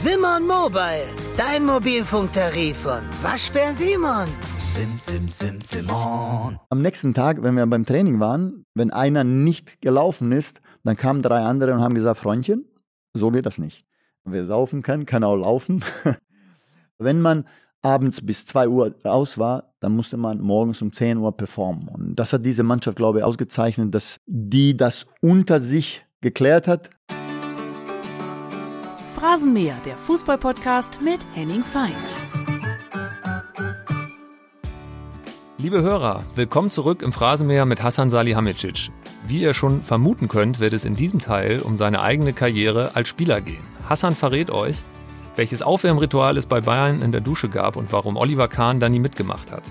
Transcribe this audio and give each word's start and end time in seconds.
Simon 0.00 0.46
Mobile, 0.46 1.08
dein 1.36 1.66
Mobilfunktarif 1.66 2.76
von 2.76 3.00
Waschbär 3.20 3.72
Simon. 3.72 4.28
Sim, 4.68 4.96
sim, 4.96 5.28
sim, 5.28 5.60
Simon. 5.60 6.56
Am 6.70 6.82
nächsten 6.82 7.14
Tag, 7.14 7.42
wenn 7.42 7.56
wir 7.56 7.66
beim 7.66 7.84
Training 7.84 8.20
waren, 8.20 8.64
wenn 8.74 8.92
einer 8.92 9.24
nicht 9.24 9.80
gelaufen 9.80 10.30
ist, 10.30 10.60
dann 10.84 10.96
kamen 10.96 11.20
drei 11.20 11.40
andere 11.40 11.74
und 11.74 11.80
haben 11.80 11.96
gesagt, 11.96 12.20
Freundchen, 12.20 12.64
so 13.12 13.32
geht 13.32 13.44
das 13.44 13.58
nicht. 13.58 13.86
Wer 14.22 14.44
saufen 14.46 14.82
kann, 14.82 15.04
kann 15.04 15.24
auch 15.24 15.34
laufen. 15.34 15.84
wenn 16.98 17.20
man 17.20 17.48
abends 17.82 18.24
bis 18.24 18.46
2 18.46 18.68
Uhr 18.68 18.94
aus 19.02 19.36
war, 19.36 19.74
dann 19.80 19.96
musste 19.96 20.16
man 20.16 20.40
morgens 20.40 20.80
um 20.80 20.92
10 20.92 21.18
Uhr 21.18 21.36
performen. 21.36 21.88
Und 21.88 22.14
das 22.14 22.32
hat 22.32 22.46
diese 22.46 22.62
Mannschaft, 22.62 22.98
glaube 22.98 23.18
ich, 23.18 23.24
ausgezeichnet, 23.24 23.92
dass 23.92 24.20
die 24.26 24.76
das 24.76 25.06
unter 25.20 25.58
sich 25.58 26.06
geklärt 26.20 26.68
hat. 26.68 26.88
Phrasenmäher, 29.18 29.74
der 29.84 29.96
Fußballpodcast 29.96 31.00
mit 31.02 31.18
Henning 31.34 31.64
Feind. 31.64 31.92
Liebe 35.58 35.82
Hörer, 35.82 36.22
willkommen 36.36 36.70
zurück 36.70 37.02
im 37.02 37.12
Phrasenmäher 37.12 37.64
mit 37.64 37.82
Hassan 37.82 38.10
Salihamidzic. 38.10 38.90
Wie 39.26 39.40
ihr 39.40 39.54
schon 39.54 39.82
vermuten 39.82 40.28
könnt, 40.28 40.60
wird 40.60 40.72
es 40.72 40.84
in 40.84 40.94
diesem 40.94 41.20
Teil 41.20 41.60
um 41.62 41.76
seine 41.76 42.00
eigene 42.00 42.32
Karriere 42.32 42.94
als 42.94 43.08
Spieler 43.08 43.40
gehen. 43.40 43.64
Hassan 43.88 44.14
verrät 44.14 44.50
euch, 44.50 44.76
welches 45.34 45.62
Aufwärmritual 45.62 46.36
es 46.36 46.46
bei 46.46 46.60
Bayern 46.60 47.02
in 47.02 47.10
der 47.10 47.20
Dusche 47.20 47.48
gab 47.48 47.74
und 47.74 47.92
warum 47.92 48.16
Oliver 48.16 48.46
Kahn 48.46 48.78
da 48.78 48.88
nie 48.88 49.00
mitgemacht 49.00 49.50
hat. 49.50 49.64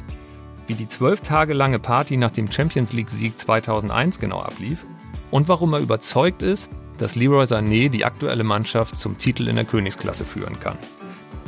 Wie 0.68 0.74
die 0.74 0.90
zwölf 0.90 1.22
Tage 1.22 1.54
lange 1.54 1.80
Party 1.80 2.18
nach 2.18 2.32
dem 2.32 2.52
Champions 2.52 2.92
League-Sieg 2.92 3.40
2001 3.40 4.20
genau 4.20 4.42
ablief 4.42 4.86
und 5.32 5.48
warum 5.48 5.72
er 5.72 5.80
überzeugt 5.80 6.42
ist, 6.42 6.70
dass 6.98 7.16
Leroy 7.16 7.46
Sané 7.46 7.90
die 7.90 8.06
aktuelle 8.06 8.44
Mannschaft 8.44 8.98
zum 8.98 9.18
Titel 9.18 9.48
in 9.48 9.56
der 9.56 9.66
Königsklasse 9.66 10.26
führen 10.26 10.60
kann. 10.60 10.78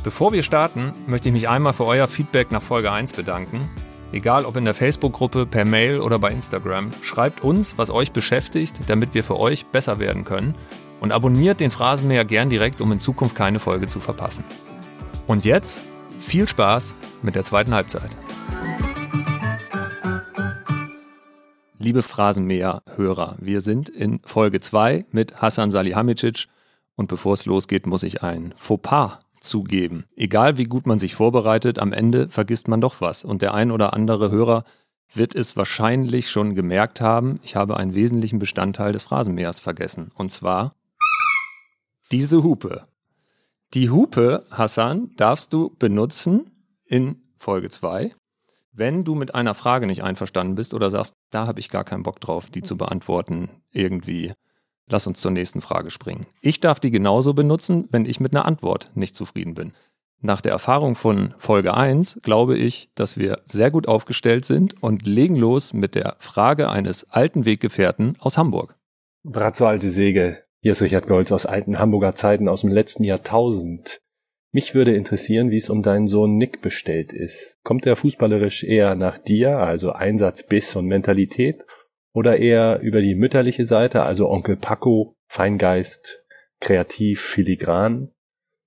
Bevor 0.04 0.32
wir 0.32 0.44
starten, 0.44 0.92
möchte 1.08 1.30
ich 1.30 1.34
mich 1.34 1.50
einmal 1.50 1.74
für 1.74 1.86
euer 1.86 2.08
Feedback 2.08 2.52
nach 2.52 2.62
Folge 2.62 2.92
1 2.92 3.14
bedanken. 3.14 3.70
Egal 4.12 4.46
ob 4.46 4.56
in 4.56 4.66
der 4.66 4.74
Facebook-Gruppe, 4.74 5.46
per 5.46 5.66
Mail 5.66 6.00
oder 6.00 6.18
bei 6.18 6.30
Instagram, 6.30 6.92
schreibt 7.02 7.44
uns, 7.44 7.78
was 7.78 7.90
euch 7.90 8.12
beschäftigt, 8.12 8.76
damit 8.88 9.14
wir 9.14 9.24
für 9.24 9.38
euch 9.38 9.66
besser 9.66 10.00
werden 10.00 10.24
können 10.24 10.56
und 11.00 11.12
abonniert 11.12 11.60
den 11.60 11.72
Phrasenmäher 11.72 12.26
gern 12.26 12.50
direkt, 12.50 12.82
um 12.82 12.92
in 12.92 13.00
Zukunft 13.00 13.36
keine 13.36 13.60
Folge 13.60 13.88
zu 13.88 14.00
verpassen. 14.00 14.44
Und 15.28 15.46
jetzt 15.46 15.80
viel 16.20 16.48
Spaß 16.48 16.96
mit 17.22 17.36
der 17.36 17.44
zweiten 17.44 17.74
Halbzeit. 17.74 18.10
Liebe 21.82 22.04
Phrasenmäher-Hörer, 22.04 23.38
wir 23.40 23.62
sind 23.62 23.88
in 23.88 24.20
Folge 24.26 24.60
2 24.60 25.06
mit 25.12 25.42
Hassan 25.42 25.72
Salihamidzic 25.72 26.48
und 26.96 27.08
bevor 27.08 27.36
es 27.36 27.46
losgeht, 27.46 27.88
muss 27.88 28.04
ich 28.04 28.22
ein 28.22 28.54
Fauxpas 28.58 29.20
zugeben. 29.40 30.04
Egal 30.18 30.58
wie 30.58 30.66
gut 30.66 30.86
man 30.86 31.00
sich 31.00 31.16
vorbereitet, 31.16 31.80
am 31.80 31.94
Ende 31.94 32.28
vergisst 32.28 32.68
man 32.68 32.82
doch 32.82 33.00
was 33.00 33.24
und 33.24 33.42
der 33.42 33.54
ein 33.54 33.72
oder 33.72 33.94
andere 33.94 34.30
Hörer 34.30 34.66
wird 35.14 35.34
es 35.36 35.56
wahrscheinlich 35.56 36.30
schon 36.30 36.54
gemerkt 36.54 37.00
haben, 37.00 37.40
ich 37.44 37.56
habe 37.56 37.78
einen 37.78 37.96
wesentlichen 37.96 38.40
Bestandteil 38.40 38.92
des 38.92 39.06
Phrasenmähers 39.06 39.62
vergessen 39.62 40.12
und 40.16 40.34
zwar 40.34 40.76
diese 42.12 42.44
Hupe. 42.44 42.88
Die 43.74 43.90
Hupe, 43.90 44.46
Hassan, 44.52 45.12
darfst 45.16 45.54
du 45.54 45.74
benutzen 45.80 46.52
in 46.84 47.22
Folge 47.38 47.70
2, 47.70 48.14
wenn 48.80 49.04
du 49.04 49.14
mit 49.14 49.36
einer 49.36 49.54
Frage 49.54 49.86
nicht 49.86 50.04
einverstanden 50.04 50.56
bist 50.56 50.74
oder 50.74 50.90
sagst, 50.90 51.14
da 51.30 51.46
habe 51.46 51.60
ich 51.60 51.70
gar 51.70 51.84
keinen 51.84 52.04
Bock 52.04 52.20
drauf, 52.20 52.50
die 52.50 52.64
zu 52.64 52.78
beantworten, 52.78 53.50
irgendwie. 53.72 54.34
Lass 54.88 55.06
uns 55.06 55.22
zur 55.22 55.32
nächsten 55.32 55.62
Frage 55.62 55.92
springen. 55.92 56.26
Ich 56.42 56.60
darf 56.60 56.80
die 56.80 56.90
genauso 56.90 57.34
benutzen, 57.34 57.88
wenn 57.92 58.06
ich 58.06 58.20
mit 58.20 58.34
einer 58.34 58.46
Antwort 58.46 58.90
nicht 58.96 59.16
zufrieden 59.16 59.54
bin. 59.54 59.74
Nach 60.22 60.42
der 60.42 60.52
Erfahrung 60.52 60.96
von 60.96 61.34
Folge 61.38 61.76
1 61.76 62.20
glaube 62.24 62.58
ich, 62.58 62.90
dass 62.96 63.18
wir 63.18 63.42
sehr 63.46 63.70
gut 63.70 63.88
aufgestellt 63.88 64.46
sind 64.46 64.82
und 64.82 65.06
legen 65.06 65.36
los 65.36 65.72
mit 65.72 65.96
der 65.96 66.16
Frage 66.20 66.70
eines 66.70 67.10
alten 67.10 67.46
Weggefährten 67.46 68.18
aus 68.20 68.38
Hamburg. 68.38 68.76
Bratzo 69.24 69.68
alte 69.68 69.90
Säge, 69.90 70.44
hier 70.62 70.74
ist 70.74 70.82
Richard 70.82 71.08
Golz 71.08 71.32
aus 71.32 71.46
alten 71.46 71.80
Hamburger 71.80 72.16
Zeiten 72.16 72.50
aus 72.50 72.62
dem 72.62 72.72
letzten 72.72 73.04
Jahrtausend. 73.04 74.02
Mich 74.52 74.74
würde 74.74 74.96
interessieren, 74.96 75.52
wie 75.52 75.58
es 75.58 75.70
um 75.70 75.84
deinen 75.84 76.08
Sohn 76.08 76.36
Nick 76.36 76.62
bestellt 76.62 77.14
ist. 77.14 77.58
Kommt 77.64 77.86
er 77.86 77.96
fußballerisch 77.96 78.64
eher 78.64 78.96
nach 78.96 79.18
dir, 79.18 79.58
also 79.58 79.92
Einsatz, 79.92 80.44
Biss 80.44 80.76
und 80.76 80.88
Mentalität, 80.88 81.66
oder 82.14 82.38
eher 82.38 82.80
über 82.80 83.02
die 83.02 83.14
mütterliche 83.14 83.68
Seite, 83.68 84.04
also 84.04 84.30
Onkel 84.30 84.56
Paco, 84.56 85.16
Feingeist, 85.28 86.26
kreativ, 86.60 87.22
filigran? 87.22 88.12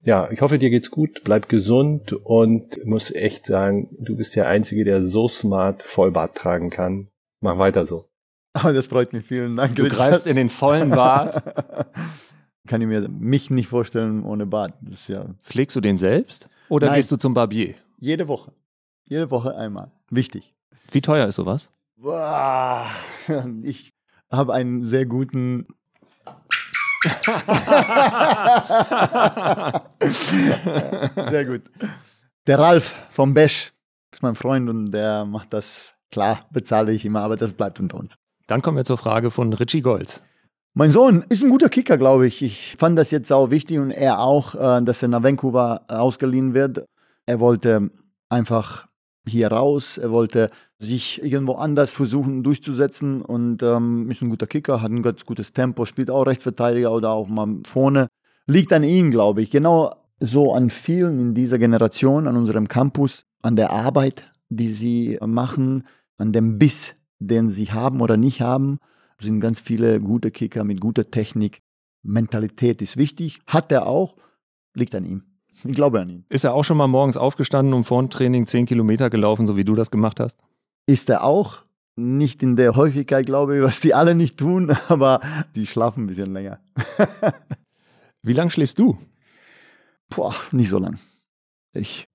Ja, 0.04 0.30
ich 0.30 0.40
hoffe, 0.40 0.58
dir 0.58 0.70
geht's 0.70 0.90
gut, 0.90 1.22
bleib 1.24 1.48
gesund 1.48 2.12
und 2.12 2.84
muss 2.84 3.12
echt 3.12 3.46
sagen, 3.46 3.88
du 3.98 4.16
bist 4.16 4.36
der 4.36 4.46
Einzige, 4.48 4.84
der 4.84 5.04
so 5.04 5.28
smart 5.28 5.82
Vollbart 5.82 6.36
tragen 6.36 6.70
kann. 6.70 7.08
Mach 7.40 7.58
weiter 7.58 7.86
so. 7.86 8.08
Oh, 8.54 8.70
das 8.72 8.86
freut 8.86 9.12
mich, 9.12 9.24
vielen 9.24 9.56
Dank. 9.56 9.76
Du 9.76 9.88
greifst 9.88 10.26
in 10.26 10.36
den 10.36 10.48
vollen 10.48 10.90
Bart. 10.90 11.42
Kann 12.68 12.80
ich 12.80 12.86
mir 12.88 13.08
mich 13.08 13.50
nicht 13.50 13.68
vorstellen 13.68 14.24
ohne 14.24 14.46
Bart. 14.46 14.74
Das 14.82 15.00
ist 15.00 15.08
ja 15.08 15.24
Pflegst 15.42 15.74
du 15.76 15.80
den 15.80 15.96
selbst 15.98 16.48
oder 16.68 16.86
Nein. 16.88 16.96
gehst 16.96 17.10
du 17.12 17.16
zum 17.16 17.34
Barbier? 17.34 17.74
jede 17.98 18.26
Woche. 18.28 18.52
Jede 19.06 19.30
Woche 19.30 19.54
einmal. 19.56 19.90
Wichtig. 20.10 20.54
Wie 20.90 21.00
teuer 21.00 21.26
ist 21.26 21.36
sowas? 21.36 21.68
Boah, 21.96 22.86
Ich 23.62 23.92
habe 24.30 24.52
einen 24.54 24.82
sehr 24.84 25.06
guten. 25.06 25.66
sehr 31.30 31.44
gut. 31.46 31.62
Der 32.46 32.58
Ralf 32.58 32.94
vom 33.10 33.34
Besch 33.34 33.72
ist 34.12 34.22
mein 34.22 34.34
Freund 34.34 34.68
und 34.68 34.90
der 34.90 35.24
macht 35.24 35.52
das. 35.52 35.88
Klar, 36.10 36.46
bezahle 36.50 36.92
ich 36.92 37.04
immer, 37.06 37.22
aber 37.22 37.36
das 37.36 37.52
bleibt 37.54 37.80
unter 37.80 37.98
uns. 37.98 38.16
Dann 38.46 38.60
kommen 38.60 38.76
wir 38.76 38.84
zur 38.84 38.98
Frage 38.98 39.30
von 39.30 39.50
Richie 39.54 39.80
Golz. 39.80 40.22
Mein 40.74 40.88
Sohn 40.88 41.22
ist 41.28 41.44
ein 41.44 41.50
guter 41.50 41.68
Kicker, 41.68 41.98
glaube 41.98 42.26
ich. 42.26 42.40
Ich 42.40 42.76
fand 42.78 42.98
das 42.98 43.10
jetzt 43.10 43.30
auch 43.30 43.50
wichtig 43.50 43.78
und 43.78 43.90
er 43.90 44.20
auch, 44.20 44.54
äh, 44.54 44.82
dass 44.82 45.02
er 45.02 45.08
nach 45.08 45.22
Vancouver 45.22 45.82
ausgeliehen 45.86 46.54
wird. 46.54 46.86
Er 47.26 47.40
wollte 47.40 47.90
einfach 48.30 48.86
hier 49.26 49.48
raus, 49.48 49.98
er 49.98 50.10
wollte 50.10 50.50
sich 50.78 51.22
irgendwo 51.22 51.56
anders 51.56 51.92
versuchen 51.92 52.42
durchzusetzen 52.42 53.20
und 53.20 53.62
ähm, 53.62 54.10
ist 54.10 54.22
ein 54.22 54.30
guter 54.30 54.46
Kicker, 54.46 54.80
hat 54.80 54.90
ein 54.90 55.02
ganz 55.02 55.26
gutes 55.26 55.52
Tempo, 55.52 55.84
spielt 55.84 56.10
auch 56.10 56.24
Rechtsverteidiger 56.24 56.90
oder 56.90 57.10
auch 57.10 57.28
mal 57.28 57.58
vorne. 57.66 58.08
Liegt 58.46 58.72
an 58.72 58.82
ihm, 58.82 59.10
glaube 59.10 59.42
ich. 59.42 59.50
Genau 59.50 59.94
so 60.20 60.54
an 60.54 60.70
vielen 60.70 61.20
in 61.20 61.34
dieser 61.34 61.58
Generation, 61.58 62.26
an 62.26 62.36
unserem 62.38 62.66
Campus, 62.66 63.26
an 63.42 63.56
der 63.56 63.72
Arbeit, 63.72 64.24
die 64.48 64.68
sie 64.68 65.18
machen, 65.20 65.86
an 66.16 66.32
dem 66.32 66.58
Biss, 66.58 66.94
den 67.18 67.50
sie 67.50 67.72
haben 67.72 68.00
oder 68.00 68.16
nicht 68.16 68.40
haben 68.40 68.78
sind 69.22 69.40
ganz 69.40 69.60
viele 69.60 70.00
gute 70.00 70.30
Kicker 70.30 70.64
mit 70.64 70.80
guter 70.80 71.10
Technik. 71.10 71.60
Mentalität 72.02 72.82
ist 72.82 72.96
wichtig, 72.96 73.40
hat 73.46 73.70
er 73.72 73.86
auch, 73.86 74.16
liegt 74.74 74.94
an 74.94 75.04
ihm. 75.04 75.22
Ich 75.64 75.74
glaube 75.74 76.00
an 76.00 76.08
ihn. 76.08 76.24
Ist 76.28 76.42
er 76.42 76.54
auch 76.54 76.64
schon 76.64 76.76
mal 76.76 76.88
morgens 76.88 77.16
aufgestanden 77.16 77.72
und 77.72 77.84
vor 77.84 78.02
dem 78.02 78.10
Training 78.10 78.46
10 78.46 78.66
Kilometer 78.66 79.10
gelaufen, 79.10 79.46
so 79.46 79.56
wie 79.56 79.64
du 79.64 79.76
das 79.76 79.92
gemacht 79.92 80.18
hast? 80.18 80.36
Ist 80.86 81.08
er 81.08 81.22
auch, 81.22 81.62
nicht 81.96 82.42
in 82.42 82.56
der 82.56 82.74
Häufigkeit, 82.76 83.26
glaube 83.26 83.58
ich, 83.58 83.62
was 83.62 83.80
die 83.80 83.94
alle 83.94 84.14
nicht 84.14 84.38
tun, 84.38 84.70
aber 84.88 85.20
die 85.54 85.66
schlafen 85.66 86.04
ein 86.04 86.06
bisschen 86.06 86.32
länger. 86.32 86.60
Wie 88.22 88.32
lange 88.32 88.50
schläfst 88.50 88.78
du? 88.78 88.98
Boah, 90.08 90.34
nicht 90.52 90.70
so 90.70 90.78
lang. 90.78 90.98
Ich 91.72 92.06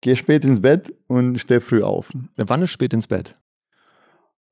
gehe 0.00 0.16
spät 0.16 0.44
ins 0.44 0.60
Bett 0.60 0.92
und 1.06 1.38
stehe 1.38 1.60
früh 1.60 1.82
auf. 1.82 2.12
Wann 2.36 2.62
ist 2.62 2.70
spät 2.70 2.92
ins 2.92 3.06
Bett? 3.06 3.36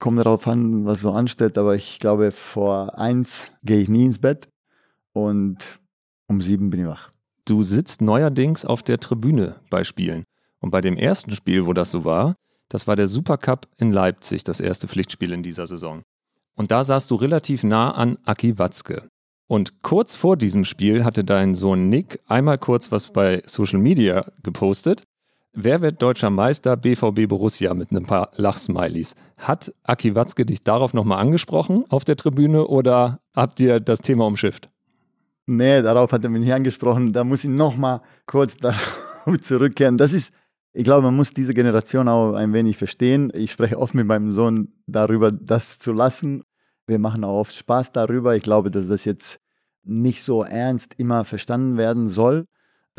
Kommt 0.01 0.19
darauf 0.19 0.49
an, 0.49 0.87
was 0.87 1.03
so 1.03 1.13
anstellt, 1.13 1.59
aber 1.59 1.77
ich 1.77 2.01
glaube, 2.01 2.33
vor 2.33 2.99
eins 2.99 3.53
gehe 3.63 3.81
ich 3.81 3.89
nie 3.89 4.07
ins 4.07 4.19
Bett 4.19 4.49
und 5.13 5.59
um 6.27 6.41
sieben 6.41 6.71
bin 6.71 6.81
ich 6.81 6.87
wach. 6.87 7.11
Du 7.45 7.63
sitzt 7.63 8.01
neuerdings 8.01 8.65
auf 8.65 8.83
der 8.83 8.99
Tribüne 8.99 9.57
bei 9.69 9.85
Spielen. 9.85 10.25
Und 10.61 10.71
bei 10.71 10.81
dem 10.81 10.97
ersten 10.97 11.33
Spiel, 11.33 11.67
wo 11.67 11.73
das 11.73 11.91
so 11.91 12.05
war, 12.05 12.35
das 12.69 12.87
war 12.87 12.97
der 12.97 13.09
Supercup 13.09 13.67
in 13.77 13.93
Leipzig, 13.93 14.43
das 14.43 14.61
erste 14.61 14.89
Pflichtspiel 14.89 15.33
in 15.33 15.43
dieser 15.43 15.67
Saison. 15.67 16.03
Und 16.57 16.71
da 16.71 16.83
saßt 16.83 17.11
du 17.11 17.17
relativ 17.17 17.63
nah 17.63 17.91
an 17.91 18.19
Aki 18.25 18.59
Watzke. 18.59 19.09
Und 19.49 19.83
kurz 19.83 20.17
vor 20.17 20.37
diesem 20.37 20.65
Spiel 20.65 21.05
hatte 21.05 21.25
dein 21.25 21.55
Sohn 21.55 21.89
Nick 21.89 22.21
einmal 22.27 22.59
kurz 22.59 22.93
was 22.93 23.13
bei 23.13 23.43
Social 23.45 23.81
Media 23.81 24.31
gepostet. 24.43 25.03
Wer 25.53 25.81
wird 25.81 26.01
deutscher 26.01 26.31
Meister? 26.31 26.77
BVB 26.77 27.27
Borussia 27.29 27.75
mit 27.75 27.91
ein 27.91 28.07
paar 28.07 28.31
Lachsmilies. 28.37 29.17
Hat 29.37 29.75
Aki 29.83 30.15
Watzke 30.15 30.47
dich 30.47 30.63
darauf 30.63 30.95
nochmal 30.95 31.19
angesprochen 31.19 31.85
auf 31.89 32.05
der 32.05 32.17
Tribüne 32.17 32.69
oder 32.69 33.21
habt 33.35 33.59
ihr 33.59 33.81
das 33.81 34.01
Thema 34.01 34.27
umschifft? 34.27 34.71
Nee, 35.47 35.83
darauf 35.83 36.13
hat 36.13 36.23
er 36.23 36.31
mich 36.31 36.43
nicht 36.43 36.55
angesprochen. 36.55 37.13
Da 37.13 37.25
muss 37.25 37.43
ich 37.43 37.51
nochmal 37.51 38.01
kurz 38.27 38.57
darauf 38.59 39.41
zurückkehren. 39.41 39.99
Das 39.99 40.13
ist, 40.13 40.33
ich 40.73 40.85
glaube, 40.85 41.03
man 41.03 41.17
muss 41.17 41.33
diese 41.33 41.53
Generation 41.53 42.07
auch 42.07 42.35
ein 42.35 42.53
wenig 42.53 42.77
verstehen. 42.77 43.33
Ich 43.35 43.51
spreche 43.51 43.77
oft 43.77 43.95
mit 43.95 44.07
meinem 44.07 44.31
Sohn 44.31 44.69
darüber, 44.87 45.33
das 45.33 45.81
zu 45.81 45.93
lassen. 45.93 46.45
Wir 46.87 47.01
machen 47.01 47.25
auch 47.25 47.41
oft 47.41 47.55
Spaß 47.57 47.91
darüber. 47.91 48.37
Ich 48.37 48.45
glaube, 48.45 48.71
dass 48.71 48.87
das 48.87 49.05
jetzt 49.05 49.41
nicht 49.83 50.23
so 50.23 50.45
ernst 50.45 50.95
immer 50.97 51.25
verstanden 51.25 51.77
werden 51.77 52.07
soll. 52.07 52.47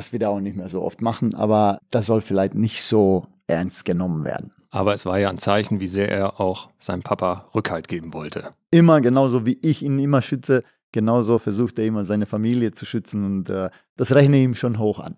Das 0.01 0.12
wird 0.12 0.24
er 0.24 0.31
auch 0.31 0.39
nicht 0.39 0.57
mehr 0.57 0.68
so 0.68 0.81
oft 0.81 1.00
machen, 1.03 1.36
aber 1.36 1.77
das 1.92 2.07
soll 2.07 2.21
vielleicht 2.21 2.56
nicht 2.56 2.81
so 2.81 3.27
ernst 3.45 3.86
genommen 3.86 4.25
werden. 4.25 4.51
Aber 4.71 4.95
es 4.95 5.06
war 5.06 5.19
ja 5.19 5.30
ein 5.30 5.38
Zeichen, 5.38 5.80
wie 5.80 5.86
sehr 5.86 6.09
er 6.09 6.39
auch 6.39 6.71
seinem 6.80 7.03
Papa 7.03 7.45
Rückhalt 7.53 7.88
geben 7.88 8.12
wollte. 8.12 8.56
Immer 8.71 9.00
genauso 9.00 9.45
wie 9.45 9.59
ich 9.62 9.83
ihn 9.83 10.00
immer 10.00 10.24
schütze, 10.24 10.63
genauso 10.92 11.38
versucht 11.38 11.77
er 11.77 11.86
immer 11.86 12.03
seine 12.03 12.25
Familie 12.25 12.71
zu 12.71 12.88
schützen 12.88 13.24
und 13.24 13.51
äh, 13.51 13.69
das 13.95 14.15
rechne 14.15 14.38
ich 14.38 14.44
ihm 14.44 14.56
schon 14.56 14.80
hoch 14.80 14.98
an. 14.98 15.18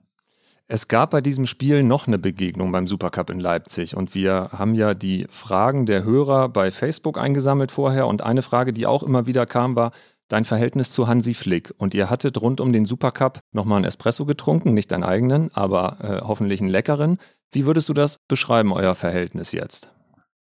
Es 0.67 0.89
gab 0.89 1.11
bei 1.11 1.21
diesem 1.21 1.45
Spiel 1.45 1.81
noch 1.81 2.07
eine 2.07 2.19
Begegnung 2.19 2.73
beim 2.73 2.85
Supercup 2.85 3.29
in 3.29 3.39
Leipzig 3.39 3.95
und 3.95 4.13
wir 4.13 4.49
haben 4.51 4.73
ja 4.73 4.93
die 4.93 5.27
Fragen 5.29 5.85
der 5.85 6.03
Hörer 6.03 6.49
bei 6.49 6.71
Facebook 6.71 7.17
eingesammelt 7.17 7.71
vorher 7.71 8.07
und 8.07 8.21
eine 8.21 8.41
Frage, 8.41 8.73
die 8.73 8.85
auch 8.85 9.03
immer 9.03 9.27
wieder 9.27 9.45
kam, 9.45 9.77
war 9.77 9.93
dein 10.27 10.45
Verhältnis 10.45 10.91
zu 10.91 11.07
Hansi 11.07 11.33
Flick 11.33 11.73
und 11.77 11.93
ihr 11.93 12.09
hattet 12.09 12.41
rund 12.41 12.61
um 12.61 12.73
den 12.73 12.85
Supercup 12.85 13.39
nochmal 13.51 13.77
einen 13.77 13.85
Espresso 13.85 14.25
getrunken, 14.25 14.73
nicht 14.73 14.91
deinen 14.91 15.03
eigenen, 15.03 15.49
aber 15.53 15.97
äh, 16.01 16.21
hoffentlich 16.25 16.61
einen 16.61 16.69
leckeren. 16.69 17.17
Wie 17.51 17.65
würdest 17.65 17.89
du 17.89 17.93
das 17.93 18.17
beschreiben, 18.27 18.73
euer 18.73 18.95
Verhältnis 18.95 19.51
jetzt? 19.51 19.91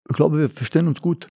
Ich 0.09 0.17
glaube, 0.17 0.39
wir 0.39 0.51
verstehen 0.51 0.89
uns 0.89 1.01
gut. 1.01 1.29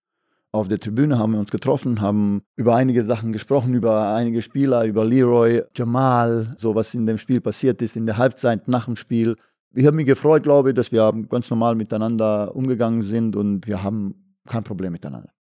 Auf 0.55 0.69
der 0.69 0.79
Tribüne 0.79 1.19
haben 1.19 1.33
wir 1.33 1.41
uns 1.41 1.51
getroffen, 1.51 2.03
haben 2.03 2.43
über 2.57 2.77
einige 2.77 3.05
Sachen 3.05 3.33
gesprochen, 3.33 3.73
über 3.73 4.15
einige 4.15 4.43
Spieler, 4.43 4.85
über 4.85 5.03
Leroy, 5.03 5.63
Jamal, 5.75 6.55
so 6.59 6.75
was 6.75 6.93
in 6.93 7.07
dem 7.07 7.17
Spiel 7.17 7.41
passiert 7.41 7.81
ist, 7.81 7.97
in 7.97 8.05
der 8.05 8.19
Halbzeit 8.19 8.69
nach 8.69 8.85
dem 8.85 8.97
Spiel. 8.97 9.37
Ich 9.75 9.87
habe 9.87 9.97
mich 9.97 10.05
gefreut, 10.05 10.43
glaube 10.43 10.71
ich, 10.71 10.75
dass 10.75 10.93
wir 10.93 11.11
ganz 11.31 11.49
normal 11.49 11.75
miteinander 11.75 12.55
umgegangen 12.55 13.03
sind 13.03 13.35
und 13.35 13.67
wir 13.67 13.83
haben 13.83 14.37
kein 14.47 14.63
Problem 14.63 14.93
miteinander. 14.93 15.32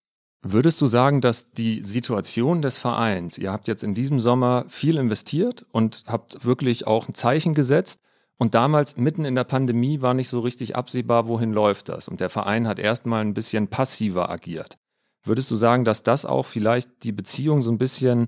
Würdest 0.42 0.80
du 0.80 0.86
sagen, 0.86 1.20
dass 1.20 1.52
die 1.52 1.82
Situation 1.82 2.62
des 2.62 2.78
Vereins, 2.78 3.38
ihr 3.38 3.52
habt 3.52 3.68
jetzt 3.68 3.84
in 3.84 3.94
diesem 3.94 4.18
Sommer 4.18 4.64
viel 4.68 4.98
investiert 4.98 5.64
und 5.70 6.04
habt 6.06 6.44
wirklich 6.44 6.86
auch 6.86 7.08
ein 7.08 7.14
Zeichen 7.14 7.54
gesetzt, 7.54 8.00
und 8.42 8.56
damals, 8.56 8.96
mitten 8.96 9.24
in 9.24 9.36
der 9.36 9.44
Pandemie, 9.44 10.00
war 10.00 10.14
nicht 10.14 10.28
so 10.28 10.40
richtig 10.40 10.74
absehbar, 10.74 11.28
wohin 11.28 11.52
läuft 11.52 11.88
das. 11.88 12.08
Und 12.08 12.18
der 12.18 12.28
Verein 12.28 12.66
hat 12.66 12.80
erstmal 12.80 13.20
ein 13.20 13.34
bisschen 13.34 13.68
passiver 13.68 14.30
agiert. 14.30 14.74
Würdest 15.22 15.48
du 15.52 15.54
sagen, 15.54 15.84
dass 15.84 16.02
das 16.02 16.24
auch 16.24 16.44
vielleicht 16.44 17.04
die 17.04 17.12
Beziehung 17.12 17.62
so 17.62 17.70
ein 17.70 17.78
bisschen 17.78 18.26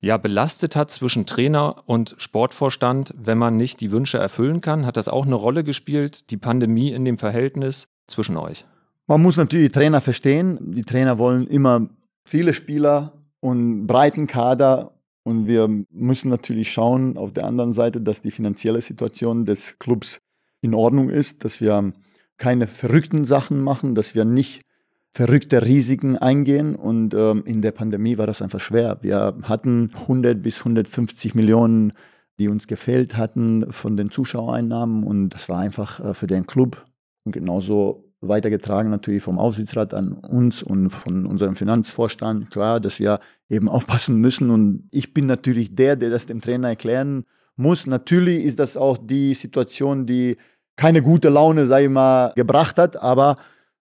ja, 0.00 0.16
belastet 0.16 0.76
hat 0.76 0.90
zwischen 0.90 1.26
Trainer 1.26 1.82
und 1.84 2.14
Sportvorstand, 2.16 3.12
wenn 3.18 3.36
man 3.36 3.58
nicht 3.58 3.82
die 3.82 3.92
Wünsche 3.92 4.16
erfüllen 4.16 4.62
kann? 4.62 4.86
Hat 4.86 4.96
das 4.96 5.10
auch 5.10 5.26
eine 5.26 5.34
Rolle 5.34 5.62
gespielt, 5.62 6.30
die 6.30 6.38
Pandemie 6.38 6.92
in 6.92 7.04
dem 7.04 7.18
Verhältnis 7.18 7.86
zwischen 8.06 8.38
euch? 8.38 8.64
Man 9.10 9.22
muss 9.22 9.36
natürlich 9.36 9.66
die 9.66 9.72
Trainer 9.72 10.00
verstehen. 10.00 10.56
Die 10.70 10.84
Trainer 10.84 11.18
wollen 11.18 11.48
immer 11.48 11.88
viele 12.24 12.54
Spieler 12.54 13.12
und 13.40 13.88
breiten 13.88 14.28
Kader. 14.28 14.92
Und 15.24 15.48
wir 15.48 15.68
müssen 15.90 16.28
natürlich 16.28 16.70
schauen 16.70 17.16
auf 17.16 17.32
der 17.32 17.44
anderen 17.44 17.72
Seite, 17.72 18.00
dass 18.00 18.22
die 18.22 18.30
finanzielle 18.30 18.80
Situation 18.80 19.46
des 19.46 19.80
Clubs 19.80 20.20
in 20.60 20.74
Ordnung 20.74 21.10
ist, 21.10 21.44
dass 21.44 21.60
wir 21.60 21.92
keine 22.36 22.68
verrückten 22.68 23.24
Sachen 23.24 23.60
machen, 23.64 23.96
dass 23.96 24.14
wir 24.14 24.24
nicht 24.24 24.62
verrückte 25.10 25.66
Risiken 25.66 26.16
eingehen 26.16 26.76
und 26.76 27.12
ähm, 27.12 27.42
in 27.46 27.62
der 27.62 27.72
Pandemie 27.72 28.16
war 28.16 28.28
das 28.28 28.40
einfach 28.40 28.60
schwer. 28.60 28.98
Wir 29.02 29.36
hatten 29.42 29.90
100 29.92 30.40
bis 30.40 30.60
150 30.60 31.34
Millionen, 31.34 31.94
die 32.38 32.46
uns 32.46 32.68
gefehlt 32.68 33.16
hatten 33.16 33.72
von 33.72 33.96
den 33.96 34.12
Zuschauereinnahmen 34.12 35.02
und 35.02 35.30
das 35.30 35.48
war 35.48 35.58
einfach 35.58 35.98
äh, 35.98 36.14
für 36.14 36.28
den 36.28 36.46
Club 36.46 36.86
und 37.24 37.32
genauso 37.32 38.09
weitergetragen 38.20 38.90
natürlich 38.90 39.22
vom 39.22 39.38
Aufsichtsrat 39.38 39.94
an 39.94 40.12
uns 40.12 40.62
und 40.62 40.90
von 40.90 41.26
unserem 41.26 41.56
Finanzvorstand, 41.56 42.50
klar, 42.50 42.80
dass 42.80 42.98
wir 42.98 43.20
eben 43.48 43.68
aufpassen 43.68 44.16
müssen 44.16 44.50
und 44.50 44.88
ich 44.90 45.14
bin 45.14 45.26
natürlich 45.26 45.74
der, 45.74 45.96
der 45.96 46.10
das 46.10 46.26
dem 46.26 46.40
Trainer 46.40 46.68
erklären 46.68 47.24
muss. 47.56 47.86
Natürlich 47.86 48.44
ist 48.44 48.58
das 48.58 48.76
auch 48.76 48.98
die 48.98 49.34
Situation, 49.34 50.06
die 50.06 50.36
keine 50.76 51.02
gute 51.02 51.28
Laune, 51.28 51.64
ich 51.80 51.88
mal, 51.88 52.32
gebracht 52.36 52.78
hat, 52.78 52.96
aber 52.96 53.36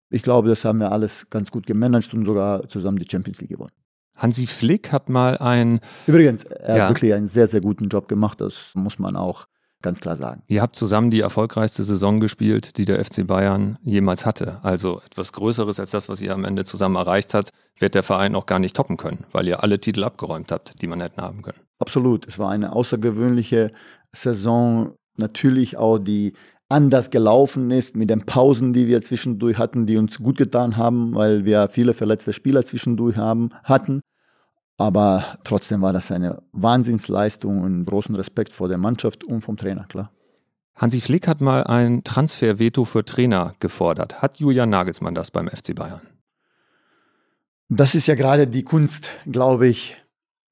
ich 0.10 0.24
glaube, 0.24 0.50
das 0.50 0.66
haben 0.66 0.80
wir 0.80 0.92
alles 0.92 1.30
ganz 1.30 1.52
gut 1.52 1.68
gemanagt 1.68 2.14
und 2.14 2.26
sogar 2.26 2.68
zusammen 2.68 2.98
die 2.98 3.08
Champions 3.10 3.42
League 3.42 3.52
gewonnen. 3.52 3.72
Hansi 4.18 4.48
Flick 4.48 4.92
hat 4.92 5.08
mal 5.08 5.38
ein. 5.38 5.80
Übrigens, 6.08 6.44
er 6.44 6.78
ja. 6.78 6.84
hat 6.84 6.90
wirklich 6.92 7.14
einen 7.14 7.28
sehr, 7.28 7.48
sehr 7.48 7.62
guten 7.62 7.86
Job 7.86 8.08
gemacht. 8.10 8.42
Das 8.42 8.72
muss 8.74 9.00
man 9.00 9.16
auch 9.16 9.48
ganz 9.82 10.00
klar 10.00 10.18
sagen. 10.18 10.44
Ihr 10.48 10.62
habt 10.62 10.76
zusammen 10.76 11.10
die 11.12 11.22
erfolgreichste 11.22 11.84
Saison 11.84 12.20
gespielt, 12.20 12.78
die 12.78 12.86
der 12.86 13.04
FC 13.04 13.26
Bayern 13.26 13.78
jemals 13.84 14.26
hatte. 14.26 14.60
Also 14.64 15.02
etwas 15.06 15.34
Größeres 15.34 15.80
als 15.80 15.92
das, 15.92 16.10
was 16.10 16.22
ihr 16.22 16.34
am 16.34 16.46
Ende 16.46 16.66
zusammen 16.66 16.96
erreicht 16.96 17.34
habt, 17.34 17.50
wird 17.78 17.96
der 17.96 18.04
Verein 18.04 18.36
auch 18.36 18.46
gar 18.46 18.60
nicht 18.60 18.76
toppen 18.76 18.98
können, 18.98 19.26
weil 19.32 19.48
ihr 19.48 19.64
alle 19.64 19.80
Titel 19.80 20.04
abgeräumt 20.04 20.52
habt, 20.52 20.82
die 20.82 20.88
man 20.88 21.02
hätten 21.02 21.22
haben 21.22 21.42
können. 21.42 21.60
Absolut. 21.80 22.28
Es 22.28 22.40
war 22.40 22.50
eine 22.50 22.74
außergewöhnliche 22.74 23.72
Saison. 24.14 24.96
Natürlich 25.18 25.78
auch 25.78 25.98
die 25.98 26.34
anders 26.70 27.10
gelaufen 27.10 27.72
ist 27.72 27.96
mit 27.96 28.10
den 28.10 28.26
Pausen, 28.26 28.74
die 28.74 28.88
wir 28.88 29.02
zwischendurch 29.02 29.58
hatten, 29.58 29.88
die 29.88 29.98
uns 29.98 30.20
gut 30.20 30.38
getan 30.38 30.78
haben, 30.78 31.16
weil 31.16 31.44
wir 31.44 31.68
viele 31.70 31.94
verletzte 31.94 32.32
Spieler 32.32 32.64
zwischendurch 32.64 33.18
haben, 33.18 33.50
hatten. 33.64 34.02
Aber 34.80 35.26
trotzdem 35.44 35.82
war 35.82 35.94
das 35.94 36.12
eine 36.12 36.42
Wahnsinnsleistung 36.52 37.62
und 37.62 37.86
großen 37.86 38.16
Respekt 38.16 38.52
vor 38.52 38.68
der 38.68 38.80
Mannschaft 38.80 39.24
und 39.24 39.42
vom 39.42 39.58
Trainer, 39.58 39.86
klar. 39.88 40.12
Hansi 40.74 41.02
Flick 41.02 41.28
hat 41.28 41.42
mal 41.42 41.66
ein 41.66 42.04
Transferveto 42.04 42.86
für 42.86 43.06
Trainer 43.06 43.54
gefordert. 43.60 44.22
Hat 44.22 44.38
Julian 44.38 44.70
Nagelsmann 44.72 45.14
das 45.14 45.30
beim 45.30 45.48
FC 45.48 45.76
Bayern? 45.76 46.02
Das 47.68 47.94
ist 47.94 48.08
ja 48.08 48.16
gerade 48.16 48.48
die 48.48 48.64
Kunst, 48.64 49.12
glaube 49.28 49.68
ich, 49.68 49.98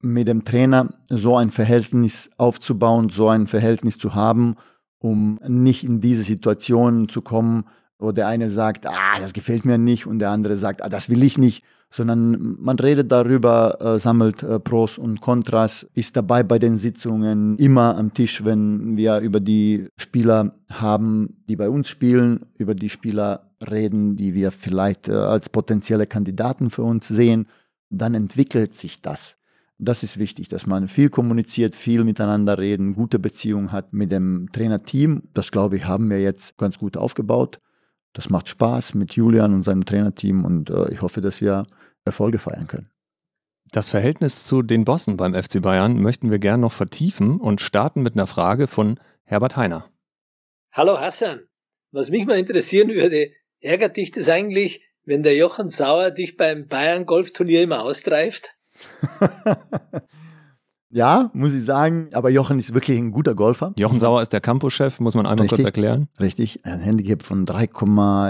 mit 0.00 0.28
dem 0.28 0.44
Trainer 0.44 0.90
so 1.08 1.36
ein 1.36 1.50
Verhältnis 1.50 2.30
aufzubauen, 2.36 3.08
so 3.08 3.28
ein 3.28 3.48
Verhältnis 3.48 3.98
zu 3.98 4.14
haben 4.14 4.56
um 4.98 5.38
nicht 5.46 5.84
in 5.84 6.00
diese 6.00 6.22
Situation 6.22 7.08
zu 7.08 7.22
kommen, 7.22 7.64
wo 7.98 8.12
der 8.12 8.26
eine 8.26 8.50
sagt, 8.50 8.86
ah, 8.86 9.20
das 9.20 9.32
gefällt 9.32 9.64
mir 9.64 9.78
nicht 9.78 10.06
und 10.06 10.18
der 10.18 10.30
andere 10.30 10.56
sagt, 10.56 10.82
ah, 10.82 10.88
das 10.88 11.08
will 11.08 11.22
ich 11.22 11.38
nicht, 11.38 11.64
sondern 11.90 12.56
man 12.60 12.78
redet 12.78 13.10
darüber, 13.10 13.78
äh, 13.80 13.98
sammelt 13.98 14.42
äh, 14.42 14.60
Pros 14.60 14.98
und 14.98 15.20
Kontras, 15.20 15.86
ist 15.94 16.16
dabei 16.16 16.42
bei 16.42 16.58
den 16.58 16.76
Sitzungen 16.78 17.56
immer 17.58 17.96
am 17.96 18.12
Tisch, 18.12 18.44
wenn 18.44 18.96
wir 18.96 19.18
über 19.20 19.40
die 19.40 19.88
Spieler 19.96 20.54
haben, 20.70 21.42
die 21.48 21.56
bei 21.56 21.68
uns 21.68 21.88
spielen, 21.88 22.44
über 22.58 22.74
die 22.74 22.90
Spieler 22.90 23.50
reden, 23.70 24.16
die 24.16 24.34
wir 24.34 24.50
vielleicht 24.50 25.08
äh, 25.08 25.12
als 25.12 25.48
potenzielle 25.48 26.06
Kandidaten 26.06 26.70
für 26.70 26.82
uns 26.82 27.08
sehen, 27.08 27.46
dann 27.90 28.14
entwickelt 28.14 28.74
sich 28.74 29.00
das. 29.00 29.38
Das 29.78 30.02
ist 30.02 30.18
wichtig, 30.18 30.48
dass 30.48 30.66
man 30.66 30.88
viel 30.88 31.08
kommuniziert, 31.08 31.74
viel 31.74 32.04
miteinander 32.04 32.58
reden, 32.58 32.94
gute 32.94 33.18
Beziehungen 33.18 33.70
hat 33.70 33.92
mit 33.92 34.10
dem 34.10 34.48
Trainerteam. 34.52 35.22
Das, 35.34 35.52
glaube 35.52 35.76
ich, 35.76 35.86
haben 35.86 36.10
wir 36.10 36.20
jetzt 36.20 36.58
ganz 36.58 36.78
gut 36.78 36.96
aufgebaut. 36.96 37.60
Das 38.12 38.28
macht 38.28 38.48
Spaß 38.48 38.94
mit 38.94 39.14
Julian 39.14 39.54
und 39.54 39.62
seinem 39.62 39.84
Trainerteam 39.84 40.44
und 40.44 40.70
äh, 40.70 40.92
ich 40.92 41.00
hoffe, 41.00 41.20
dass 41.20 41.40
wir 41.40 41.66
Erfolge 42.08 42.38
feiern 42.38 42.66
können. 42.66 42.90
Das 43.70 43.90
Verhältnis 43.90 44.44
zu 44.44 44.62
den 44.62 44.84
Bossen 44.84 45.16
beim 45.16 45.34
FC 45.34 45.60
Bayern 45.60 46.00
möchten 46.00 46.30
wir 46.30 46.38
gern 46.38 46.60
noch 46.60 46.72
vertiefen 46.72 47.38
und 47.38 47.60
starten 47.60 48.02
mit 48.02 48.14
einer 48.14 48.26
Frage 48.26 48.66
von 48.66 48.98
Herbert 49.24 49.56
Heiner. 49.56 49.84
Hallo 50.72 50.98
Hassan, 50.98 51.40
was 51.92 52.10
mich 52.10 52.24
mal 52.24 52.38
interessieren 52.38 52.88
würde, 52.88 53.30
ärgert 53.60 53.96
dich 53.96 54.10
das 54.10 54.28
eigentlich, 54.28 54.82
wenn 55.04 55.22
der 55.22 55.36
Jochen 55.36 55.68
Sauer 55.68 56.10
dich 56.10 56.36
beim 56.36 56.66
Bayern 56.66 57.04
Golfturnier 57.04 57.62
immer 57.62 57.82
austreift? 57.82 58.54
ja, 60.90 61.30
muss 61.34 61.52
ich 61.52 61.64
sagen. 61.64 62.10
Aber 62.12 62.30
Jochen 62.30 62.58
ist 62.58 62.72
wirklich 62.74 62.98
ein 62.98 63.10
guter 63.10 63.34
Golfer. 63.34 63.72
Jochen 63.78 64.00
Sauer 64.00 64.22
ist 64.22 64.32
der 64.32 64.40
Campus-Chef, 64.40 65.00
muss 65.00 65.14
man 65.14 65.26
einmal 65.26 65.42
Richtig. 65.42 65.58
kurz 65.58 65.64
erklären. 65.64 66.08
Richtig, 66.20 66.64
ein 66.64 66.80
Handicap 66.80 67.22
von 67.22 67.44
3, 67.44 67.64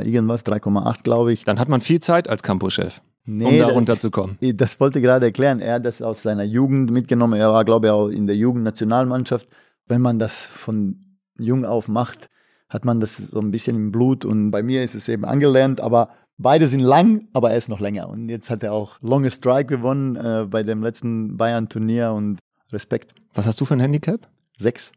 irgendwas, 0.04 0.44
3,8 0.44 1.02
glaube 1.02 1.32
ich. 1.32 1.44
Dann 1.44 1.58
hat 1.58 1.68
man 1.68 1.80
viel 1.80 2.00
Zeit 2.00 2.28
als 2.28 2.42
Campus-Chef. 2.42 3.02
Nee, 3.28 3.44
um 3.44 3.58
da 3.58 3.66
runterzukommen. 3.68 4.38
Das, 4.40 4.56
das 4.56 4.80
wollte 4.80 4.98
ich 4.98 5.04
gerade 5.04 5.26
erklären. 5.26 5.60
Er 5.60 5.74
hat 5.74 5.86
das 5.86 6.02
aus 6.02 6.22
seiner 6.22 6.44
Jugend 6.44 6.90
mitgenommen. 6.90 7.38
Er 7.38 7.52
war, 7.52 7.64
glaube 7.64 7.86
ich, 7.86 7.92
auch 7.92 8.08
in 8.08 8.26
der 8.26 8.36
Jugendnationalmannschaft. 8.36 9.48
Wenn 9.86 10.00
man 10.00 10.18
das 10.18 10.46
von 10.46 11.18
jung 11.38 11.64
auf 11.64 11.88
macht, 11.88 12.28
hat 12.68 12.84
man 12.84 13.00
das 13.00 13.16
so 13.16 13.40
ein 13.40 13.50
bisschen 13.50 13.76
im 13.76 13.92
Blut. 13.92 14.24
Und 14.24 14.50
bei 14.50 14.62
mir 14.62 14.82
ist 14.82 14.94
es 14.94 15.08
eben 15.08 15.24
angelernt. 15.24 15.80
Aber 15.80 16.08
Beide 16.40 16.68
sind 16.68 16.80
lang, 16.80 17.26
aber 17.32 17.50
er 17.50 17.58
ist 17.58 17.68
noch 17.68 17.80
länger. 17.80 18.08
Und 18.08 18.28
jetzt 18.28 18.48
hat 18.48 18.62
er 18.62 18.72
auch 18.72 19.02
Longest 19.02 19.38
Strike 19.38 19.66
gewonnen 19.66 20.14
äh, 20.14 20.46
bei 20.48 20.62
dem 20.62 20.84
letzten 20.84 21.36
Bayern-Turnier 21.36 22.12
und 22.12 22.38
Respekt. 22.72 23.12
Was 23.34 23.48
hast 23.48 23.60
du 23.60 23.64
für 23.64 23.74
ein 23.74 23.80
Handicap? 23.80 24.28
Sechs. 24.56 24.92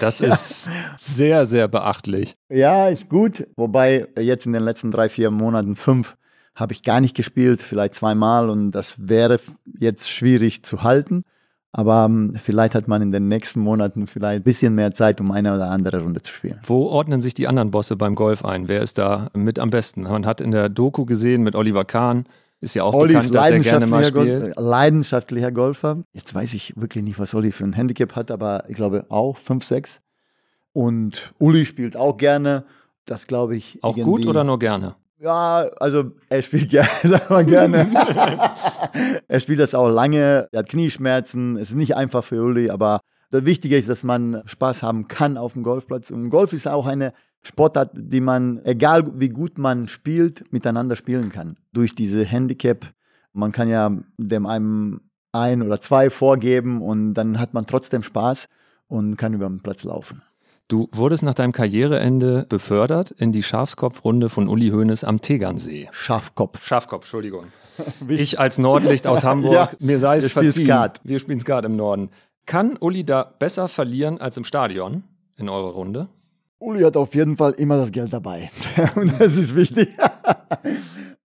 Das 0.00 0.20
ist 0.20 0.68
sehr, 0.98 1.46
sehr 1.46 1.66
beachtlich. 1.66 2.34
Ja, 2.50 2.88
ist 2.88 3.08
gut. 3.08 3.46
Wobei 3.56 4.06
jetzt 4.18 4.44
in 4.44 4.52
den 4.52 4.64
letzten 4.64 4.90
drei, 4.90 5.08
vier 5.08 5.30
Monaten 5.30 5.76
fünf 5.76 6.18
habe 6.58 6.72
ich 6.72 6.82
gar 6.82 7.00
nicht 7.00 7.16
gespielt, 7.16 7.62
vielleicht 7.62 7.94
zweimal 7.94 8.50
und 8.50 8.72
das 8.72 8.94
wäre 8.98 9.38
jetzt 9.78 10.10
schwierig 10.10 10.64
zu 10.64 10.82
halten. 10.82 11.24
Aber 11.70 12.06
um, 12.06 12.30
ähm, 12.30 12.36
vielleicht 12.42 12.74
hat 12.74 12.88
man 12.88 13.02
in 13.02 13.12
den 13.12 13.28
nächsten 13.28 13.60
Monaten 13.60 14.06
vielleicht 14.06 14.40
ein 14.40 14.42
bisschen 14.42 14.74
mehr 14.74 14.94
Zeit, 14.94 15.20
um 15.20 15.30
eine 15.30 15.54
oder 15.54 15.70
andere 15.70 16.00
Runde 16.00 16.22
zu 16.22 16.32
spielen. 16.32 16.58
Wo 16.64 16.86
ordnen 16.86 17.20
sich 17.20 17.34
die 17.34 17.46
anderen 17.46 17.70
Bosse 17.70 17.94
beim 17.94 18.14
Golf 18.14 18.44
ein? 18.44 18.68
Wer 18.68 18.82
ist 18.82 18.98
da 18.98 19.28
mit 19.34 19.58
am 19.58 19.70
besten? 19.70 20.02
Man 20.02 20.26
hat 20.26 20.40
in 20.40 20.50
der 20.50 20.70
Doku 20.70 21.04
gesehen 21.04 21.42
mit 21.42 21.54
Oliver 21.54 21.84
Kahn, 21.84 22.24
ist 22.60 22.74
ja 22.74 22.82
auch 22.82 22.94
Olli 22.94 23.12
bekannt, 23.12 23.34
dass 23.34 23.50
er 23.50 23.60
gerne 23.60 23.86
mal 23.86 24.00
leidenschaftlicher, 24.00 24.40
spielt. 24.40 24.56
Äh, 24.56 24.60
leidenschaftlicher 24.60 25.52
Golfer. 25.52 26.02
Jetzt 26.12 26.34
weiß 26.34 26.54
ich 26.54 26.74
wirklich 26.76 27.04
nicht, 27.04 27.18
was 27.18 27.34
Olli 27.34 27.52
für 27.52 27.64
ein 27.64 27.74
Handicap 27.74 28.16
hat, 28.16 28.30
aber 28.30 28.64
ich 28.68 28.74
glaube 28.74 29.04
auch 29.10 29.36
5, 29.36 29.64
6. 29.64 30.00
Und 30.72 31.32
Uli 31.38 31.64
spielt 31.64 31.96
auch 31.96 32.16
gerne. 32.16 32.64
Das 33.04 33.26
glaube 33.26 33.56
ich. 33.56 33.78
Auch 33.82 33.96
gut 33.96 34.26
oder 34.26 34.42
nur 34.42 34.58
gerne? 34.58 34.96
Ja, 35.20 35.68
also 35.80 36.12
er 36.28 36.42
spielt 36.42 36.70
gerne, 36.70 36.88
sag 37.02 37.28
mal 37.30 37.44
gerne. 37.44 37.88
er 39.28 39.40
spielt 39.40 39.58
das 39.58 39.74
auch 39.74 39.88
lange, 39.88 40.48
er 40.52 40.58
hat 40.60 40.68
Knieschmerzen, 40.68 41.56
es 41.56 41.70
ist 41.70 41.76
nicht 41.76 41.96
einfach 41.96 42.22
für 42.22 42.40
Uli, 42.42 42.70
aber 42.70 43.00
das 43.30 43.44
Wichtige 43.44 43.76
ist, 43.76 43.88
dass 43.88 44.04
man 44.04 44.42
Spaß 44.46 44.82
haben 44.82 45.08
kann 45.08 45.36
auf 45.36 45.52
dem 45.52 45.62
Golfplatz. 45.62 46.10
Und 46.10 46.30
Golf 46.30 46.52
ist 46.52 46.66
auch 46.66 46.86
eine 46.86 47.12
Sportart, 47.42 47.90
die 47.94 48.20
man, 48.20 48.64
egal 48.64 49.20
wie 49.20 49.28
gut 49.28 49.58
man 49.58 49.88
spielt, 49.88 50.50
miteinander 50.52 50.96
spielen 50.96 51.30
kann. 51.30 51.56
Durch 51.72 51.94
diese 51.94 52.24
Handicap. 52.24 52.86
Man 53.32 53.52
kann 53.52 53.68
ja 53.68 53.92
dem 54.16 54.46
einem 54.46 55.00
ein 55.32 55.62
oder 55.62 55.80
zwei 55.80 56.10
vorgeben 56.10 56.80
und 56.80 57.14
dann 57.14 57.38
hat 57.38 57.54
man 57.54 57.66
trotzdem 57.66 58.02
Spaß 58.02 58.48
und 58.86 59.16
kann 59.16 59.34
über 59.34 59.46
den 59.46 59.60
Platz 59.60 59.84
laufen. 59.84 60.22
Du 60.68 60.86
wurdest 60.92 61.22
nach 61.22 61.32
deinem 61.32 61.52
Karriereende 61.52 62.44
befördert 62.46 63.10
in 63.10 63.32
die 63.32 63.42
Schafskopfrunde 63.42 64.28
von 64.28 64.48
Uli 64.48 64.68
Hoeneß 64.68 65.02
am 65.02 65.22
Tegernsee. 65.22 65.88
Schafkopf. 65.92 66.62
Schafkopf, 66.62 67.04
Entschuldigung. 67.04 67.46
Ich 68.08 68.38
als 68.38 68.58
Nordlicht 68.58 69.06
aus 69.06 69.24
Hamburg, 69.24 69.52
Ja, 69.54 69.70
mir 69.78 69.98
sei 69.98 70.18
es 70.18 70.24
wir 70.24 70.30
spielen 70.30 70.44
verziehen. 70.46 70.66
Skat. 70.66 71.00
Wir 71.04 71.18
spielen 71.20 71.40
Skat 71.40 71.64
im 71.64 71.76
Norden. 71.76 72.10
Kann 72.44 72.76
Uli 72.78 73.02
da 73.04 73.22
besser 73.22 73.68
verlieren 73.68 74.20
als 74.20 74.36
im 74.36 74.44
Stadion 74.44 75.04
in 75.38 75.48
eurer 75.48 75.70
Runde? 75.70 76.08
Uli 76.58 76.82
hat 76.82 76.96
auf 76.98 77.14
jeden 77.14 77.36
Fall 77.38 77.52
immer 77.52 77.76
das 77.78 77.90
Geld 77.90 78.12
dabei. 78.12 78.50
Und 78.94 79.18
das 79.18 79.36
ist 79.36 79.54
wichtig. 79.54 79.88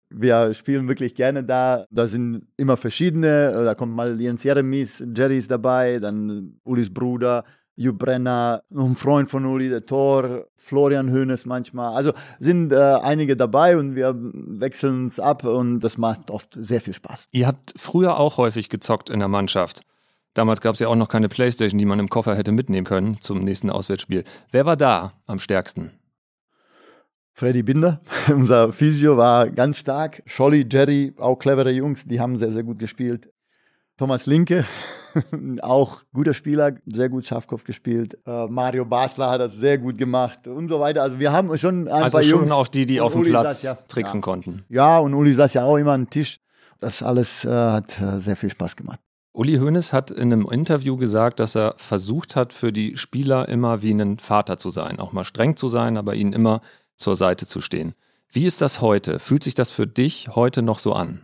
Wir 0.10 0.54
spielen 0.54 0.88
wirklich 0.88 1.16
gerne 1.16 1.44
da. 1.44 1.86
Da 1.90 2.08
sind 2.08 2.44
immer 2.56 2.78
verschiedene. 2.78 3.52
Da 3.66 3.74
kommt 3.76 3.94
mal 3.94 4.22
Jens 4.22 4.44
Jeremies, 4.44 5.04
Jerry 5.14 5.40
ist 5.40 5.50
dabei, 5.52 6.00
dann 6.00 6.60
Ulis 6.64 6.94
Bruder, 6.94 7.44
Jupp 7.76 8.00
Brenner, 8.00 8.64
noch 8.70 8.86
ein 8.86 8.96
Freund 8.96 9.30
von 9.30 9.46
Uli, 9.46 9.70
der 9.70 9.86
Tor, 9.86 10.46
Florian 10.56 11.10
Hönes 11.10 11.46
manchmal. 11.46 11.96
Also 11.96 12.14
sind 12.40 12.72
äh, 12.72 12.76
einige 12.76 13.36
dabei 13.36 13.78
und 13.78 13.96
wir 13.96 14.16
wechseln 14.16 15.06
uns 15.06 15.20
ab 15.20 15.44
und 15.44 15.80
das 15.80 15.98
macht 15.98 16.30
oft 16.30 16.54
sehr 16.54 16.82
viel 16.82 16.94
Spaß. 16.94 17.28
Ihr 17.32 17.48
habt 17.48 17.74
früher 17.76 18.18
auch 18.18 18.38
häufig 18.38 18.70
gezockt 18.70 19.10
in 19.10 19.20
der 19.20 19.28
Mannschaft. 19.28 19.82
Damals 20.34 20.62
gab 20.62 20.74
es 20.74 20.80
ja 20.80 20.88
auch 20.88 20.96
noch 20.96 21.10
keine 21.10 21.30
Playstation, 21.30 21.78
die 21.78 21.86
man 21.86 22.00
im 22.00 22.10
Koffer 22.10 22.36
hätte 22.36 22.52
mitnehmen 22.52 22.86
können 22.86 23.22
zum 23.22 23.44
nächsten 23.44 23.70
Auswärtsspiel. 23.70 24.24
Wer 24.52 24.66
war 24.66 24.78
da 24.78 25.14
am 25.26 25.40
stärksten? 25.40 25.92
Freddy 27.32 27.64
Binder, 27.64 28.02
unser 28.30 28.72
Physio, 28.72 29.18
war 29.18 29.50
ganz 29.50 29.78
stark. 29.78 30.22
Scholli, 30.28 30.68
Jerry, 30.72 31.14
auch 31.18 31.38
clevere 31.38 31.72
Jungs, 31.72 32.06
die 32.06 32.20
haben 32.20 32.38
sehr, 32.38 32.52
sehr 32.52 32.64
gut 32.64 32.78
gespielt. 32.80 33.32
Thomas 33.98 34.26
Linke, 34.26 34.66
auch 35.62 36.04
guter 36.14 36.34
Spieler, 36.34 36.76
sehr 36.86 37.10
gut 37.10 37.26
Schafkopf 37.26 37.64
gespielt. 37.64 38.18
Äh, 38.26 38.48
Mario 38.48 38.86
Basler 38.86 39.30
hat 39.30 39.42
das 39.42 39.54
sehr 39.56 39.78
gut 39.78 39.98
gemacht 39.98 40.48
und 40.48 40.68
so 40.68 40.80
weiter. 40.80 41.02
Also 41.04 41.20
wir 41.20 41.32
haben 41.32 41.56
schon 41.58 41.88
ein 41.88 42.04
Also 42.04 42.18
paar 42.18 42.24
schon 42.24 42.40
Jungs. 42.42 42.52
auch 42.52 42.68
die, 42.68 42.86
die 42.86 43.02
auf 43.02 43.14
dem 43.14 43.24
Platz 43.24 43.62
saß 43.62 43.64
ja- 43.64 43.78
tricksen 43.88 44.20
ja. 44.20 44.24
konnten. 44.24 44.64
Ja, 44.70 44.98
und 45.00 45.14
Uli 45.14 45.34
saß 45.34 45.54
ja 45.54 45.64
auch 45.66 45.78
immer 45.78 45.94
am 45.94 46.10
Tisch. 46.10 46.38
Das 46.80 47.02
alles 47.02 47.46
äh, 47.46 47.50
hat 47.50 48.00
äh, 48.02 48.20
sehr 48.20 48.36
viel 48.36 48.50
Spaß 48.50 48.76
gemacht. 48.76 49.00
Uli 49.36 49.58
Hoeneß 49.58 49.94
hat 49.94 50.12
in 50.12 50.32
einem 50.32 50.48
Interview 50.52 50.96
gesagt, 50.96 51.40
dass 51.40 51.56
er 51.56 51.74
versucht 51.78 52.36
hat, 52.36 52.54
für 52.54 52.72
die 52.72 52.98
Spieler 52.98 53.50
immer 53.50 53.82
wie 53.82 53.92
ein 53.92 54.20
Vater 54.20 54.58
zu 54.58 54.70
sein, 54.70 55.00
auch 55.00 55.12
mal 55.12 55.24
streng 55.24 55.56
zu 55.56 55.70
sein, 55.70 55.98
aber 55.98 56.14
ihnen 56.14 56.34
immer 56.34 56.62
zur 56.98 57.16
Seite 57.16 57.48
zu 57.48 57.60
stehen. 57.60 57.96
Wie 58.32 58.46
ist 58.46 58.62
das 58.62 58.80
heute? 58.82 59.18
Fühlt 59.20 59.44
sich 59.44 59.56
das 59.56 59.72
für 59.72 59.88
dich 59.88 60.30
heute 60.36 60.62
noch 60.62 60.78
so 60.78 60.94
an? 60.94 61.22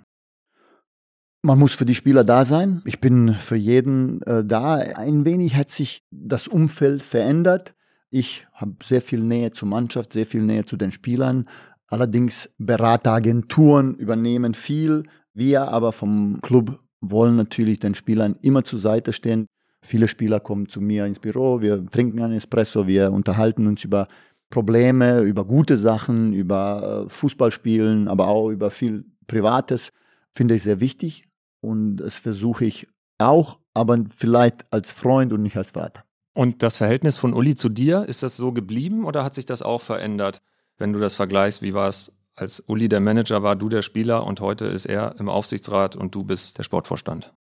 Man 1.41 1.57
muss 1.57 1.73
für 1.73 1.85
die 1.85 1.95
Spieler 1.95 2.25
da 2.25 2.43
sein. 2.43 2.81
Ich 2.83 2.99
bin 2.99 3.33
für 3.33 3.55
jeden 3.55 4.21
äh, 4.23 4.43
da. 4.43 4.75
Ein 4.75 5.23
wenig 5.23 5.55
hat 5.55 5.71
sich 5.71 6.03
das 6.11 6.49
Umfeld 6.49 7.01
verändert. 7.01 7.73
Ich 8.09 8.45
habe 8.53 8.73
sehr 8.83 9.01
viel 9.01 9.21
Nähe 9.21 9.51
zur 9.51 9.69
Mannschaft, 9.69 10.11
sehr 10.11 10.25
viel 10.25 10.41
Nähe 10.41 10.65
zu 10.65 10.75
den 10.75 10.91
Spielern. 10.91 11.47
Allerdings 11.87 12.49
Berateragenturen 12.57 13.95
übernehmen 13.95 14.53
viel. 14.53 15.03
Wir 15.33 15.69
aber 15.69 15.93
vom 15.93 16.41
Club 16.41 16.77
wollen 16.99 17.37
natürlich 17.37 17.79
den 17.79 17.95
Spielern 17.95 18.35
immer 18.41 18.65
zur 18.65 18.79
Seite 18.79 19.13
stehen. 19.13 19.45
Viele 19.81 20.09
Spieler 20.09 20.41
kommen 20.41 20.67
zu 20.67 20.81
mir 20.81 21.05
ins 21.05 21.19
Büro, 21.19 21.61
wir 21.61 21.85
trinken 21.85 22.21
einen 22.21 22.33
Espresso, 22.33 22.85
wir 22.85 23.13
unterhalten 23.13 23.65
uns 23.65 23.85
über 23.85 24.09
Probleme, 24.49 25.21
über 25.21 25.45
gute 25.45 25.77
Sachen, 25.77 26.33
über 26.33 27.05
äh, 27.05 27.09
Fußballspielen, 27.09 28.09
aber 28.09 28.27
auch 28.27 28.49
über 28.49 28.71
viel 28.71 29.05
Privates. 29.27 29.91
Finde 30.33 30.55
ich 30.55 30.63
sehr 30.63 30.81
wichtig 30.81 31.28
und 31.61 31.97
das 31.97 32.19
versuche 32.19 32.65
ich 32.65 32.87
auch, 33.17 33.59
aber 33.73 34.03
vielleicht 34.15 34.71
als 34.71 34.91
Freund 34.91 35.33
und 35.33 35.41
nicht 35.41 35.57
als 35.57 35.71
Vater. 35.71 36.03
Und 36.33 36.63
das 36.63 36.77
Verhältnis 36.77 37.17
von 37.17 37.33
Uli 37.33 37.55
zu 37.55 37.69
dir, 37.69 38.05
ist 38.05 38.23
das 38.23 38.37
so 38.37 38.51
geblieben 38.51 39.05
oder 39.05 39.23
hat 39.23 39.35
sich 39.35 39.45
das 39.45 39.61
auch 39.61 39.81
verändert, 39.81 40.41
wenn 40.77 40.93
du 40.93 40.99
das 40.99 41.15
vergleichst? 41.15 41.61
Wie 41.61 41.73
war 41.73 41.89
es, 41.89 42.11
als 42.35 42.63
Uli 42.67 42.87
der 42.87 43.01
Manager 43.01 43.43
war, 43.43 43.55
du 43.55 43.67
der 43.67 43.81
Spieler 43.81 44.25
und 44.25 44.39
heute 44.39 44.65
ist 44.65 44.85
er 44.85 45.15
im 45.19 45.27
Aufsichtsrat 45.27 45.95
und 45.95 46.15
du 46.15 46.23
bist 46.23 46.57
der 46.57 46.63
Sportvorstand? 46.63 47.33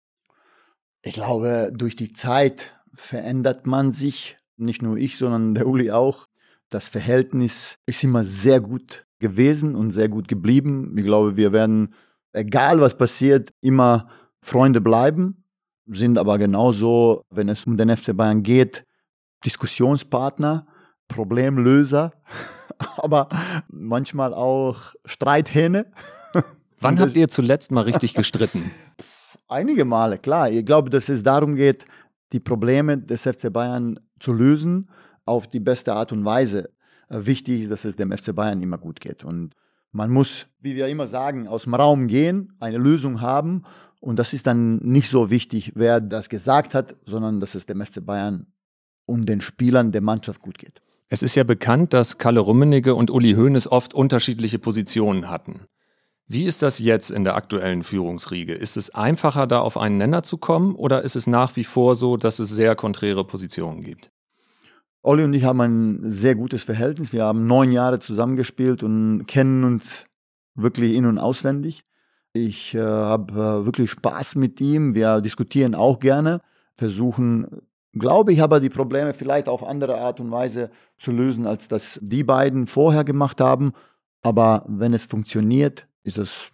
Ich 1.04 1.14
glaube, 1.14 1.72
durch 1.74 1.96
die 1.96 2.12
Zeit 2.12 2.74
verändert 2.94 3.68
man 3.68 3.92
sich, 3.92 4.38
nicht 4.58 4.82
nur 4.82 4.98
ich, 4.98 5.18
sondern 5.18 5.54
der 5.54 5.68
Uli 5.68 5.92
auch. 5.92 6.28
Das 6.70 6.88
Verhältnis 6.88 7.78
ist 7.86 8.04
immer 8.04 8.24
sehr 8.24 8.60
gut 8.60 9.06
gewesen 9.20 9.76
und 9.76 9.92
sehr 9.92 10.10
gut 10.10 10.28
geblieben. 10.28 10.98
Ich 10.98 11.06
glaube, 11.06 11.38
wir 11.38 11.54
werden, 11.54 11.94
egal 12.38 12.80
was 12.80 12.98
passiert, 12.98 13.50
immer 13.62 14.10
Freunde 14.42 14.82
bleiben, 14.82 15.44
sind 15.88 16.18
aber 16.18 16.38
genauso, 16.38 17.24
wenn 17.30 17.50
es 17.50 17.66
um 17.66 17.78
den 17.78 17.96
FC 17.96 18.16
Bayern 18.16 18.44
geht, 18.44 18.86
Diskussionspartner, 19.46 20.68
Problemlöser, 21.08 22.14
aber 22.98 23.30
manchmal 23.70 24.34
auch 24.34 24.94
Streithähne. 25.06 25.92
Wann 26.80 27.00
habt 27.00 27.16
ihr 27.16 27.30
zuletzt 27.30 27.72
mal 27.72 27.82
richtig 27.82 28.14
gestritten? 28.14 28.72
Einige 29.48 29.86
Male, 29.86 30.18
klar. 30.18 30.50
Ich 30.50 30.66
glaube, 30.66 30.90
dass 30.90 31.08
es 31.10 31.24
darum 31.24 31.56
geht, 31.56 31.86
die 32.34 32.42
Probleme 32.42 32.98
des 32.98 33.24
FC 33.24 33.52
Bayern 33.52 34.00
zu 34.20 34.34
lösen 34.34 34.90
auf 35.26 35.48
die 35.48 35.62
beste 35.62 35.94
Art 35.94 36.12
und 36.12 36.26
Weise. 36.26 36.70
Wichtig 37.10 37.62
ist, 37.62 37.72
dass 37.72 37.86
es 37.86 37.96
dem 37.96 38.12
FC 38.12 38.36
Bayern 38.36 38.62
immer 38.62 38.78
gut 38.78 39.00
geht. 39.00 39.24
Und 39.24 39.54
man 39.92 40.12
muss, 40.12 40.48
wie 40.60 40.76
wir 40.76 40.88
immer 40.88 41.08
sagen, 41.08 41.48
aus 41.48 41.64
dem 41.64 41.74
Raum 41.74 42.08
gehen, 42.08 42.54
eine 42.60 42.78
Lösung 42.78 43.22
haben. 43.22 43.64
Und 44.00 44.20
das 44.20 44.34
ist 44.34 44.48
dann 44.48 44.78
nicht 44.78 45.10
so 45.10 45.30
wichtig, 45.30 45.74
wer 45.76 46.02
das 46.02 46.30
gesagt 46.30 46.76
hat, 46.76 46.96
sondern 47.06 47.40
dass 47.40 47.56
es 47.56 47.66
dem 47.66 47.84
FC 47.84 48.06
Bayern 48.06 48.48
und 49.06 49.28
den 49.28 49.42
Spielern 49.42 49.92
der 49.92 50.02
Mannschaft 50.02 50.42
gut 50.42 50.58
geht. 50.58 50.82
Es 51.10 51.24
ist 51.24 51.36
ja 51.36 51.44
bekannt, 51.44 51.94
dass 51.94 52.18
Kalle 52.18 52.42
Rummenigge 52.42 52.94
und 52.94 53.10
Uli 53.10 53.34
Hoeneß 53.34 53.72
oft 53.72 53.94
unterschiedliche 53.94 54.60
Positionen 54.60 55.30
hatten. 55.30 55.62
Wie 56.28 56.44
ist 56.44 56.62
das 56.62 56.80
jetzt 56.80 57.10
in 57.10 57.24
der 57.24 57.36
aktuellen 57.36 57.84
Führungsriege? 57.84 58.54
Ist 58.54 58.76
es 58.76 58.94
einfacher, 58.94 59.48
da 59.48 59.62
auf 59.62 59.78
einen 59.78 59.98
Nenner 59.98 60.24
zu 60.24 60.38
kommen 60.38 60.76
oder 60.76 61.04
ist 61.04 61.16
es 61.16 61.26
nach 61.26 61.56
wie 61.56 61.64
vor 61.64 61.96
so, 61.96 62.18
dass 62.18 62.40
es 62.40 62.50
sehr 62.50 62.76
konträre 62.76 63.24
Positionen 63.24 63.82
gibt? 63.82 64.12
Olli 65.08 65.24
und 65.24 65.32
ich 65.32 65.46
haben 65.46 65.62
ein 65.62 66.10
sehr 66.10 66.36
gutes 66.36 66.66
Verhältnis. 66.66 67.14
Wir 67.14 67.24
haben 67.24 67.48
neun 67.48 67.72
Jahre 67.72 68.00
zusammengespielt 68.00 68.84
und 68.84 69.26
kennen 69.26 69.64
uns 69.64 70.06
wirklich 70.54 70.96
in- 70.96 71.06
und 71.06 71.18
auswendig. 71.18 71.86
Ich 72.34 72.76
äh, 72.76 72.82
habe 72.82 73.34
äh, 73.34 73.66
wirklich 73.66 73.90
Spaß 73.90 74.36
mit 74.36 74.60
ihm. 74.60 74.96
Wir 74.96 75.22
diskutieren 75.22 75.76
auch 75.76 76.02
gerne, 76.02 76.42
versuchen, 76.76 77.48
glaube 77.94 78.34
ich, 78.34 78.44
aber 78.44 78.60
die 78.60 78.68
Probleme 78.70 79.14
vielleicht 79.14 79.48
auf 79.48 79.66
andere 79.66 79.98
Art 79.98 80.20
und 80.20 80.30
Weise 80.30 80.72
zu 80.98 81.14
lösen, 81.14 81.48
als 81.48 81.70
das 81.70 82.02
die 82.04 82.26
beiden 82.26 82.68
vorher 82.68 83.06
gemacht 83.06 83.40
haben. 83.40 83.72
Aber 84.24 84.66
wenn 84.68 84.94
es 84.94 85.06
funktioniert, 85.06 85.88
ist 86.04 86.18
es 86.18 86.52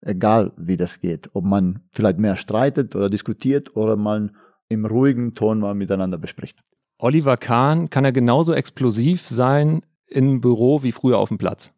egal, 0.00 0.52
wie 0.56 0.78
das 0.78 1.00
geht. 1.00 1.28
Ob 1.34 1.44
man 1.44 1.80
vielleicht 1.90 2.18
mehr 2.18 2.38
streitet 2.38 2.96
oder 2.96 3.10
diskutiert 3.10 3.76
oder 3.76 3.96
man 3.96 4.34
im 4.70 4.86
ruhigen 4.86 5.34
Ton 5.34 5.58
mal 5.58 5.74
miteinander 5.74 6.16
bespricht. 6.16 6.64
Oliver 7.02 7.36
Kahn, 7.36 7.88
kann 7.90 8.04
er 8.04 8.12
genauso 8.12 8.52
explosiv 8.52 9.26
sein 9.26 9.82
im 10.06 10.40
Büro 10.40 10.82
wie 10.82 10.92
früher 10.92 11.18
auf 11.18 11.28
dem 11.28 11.38
Platz? 11.38 11.72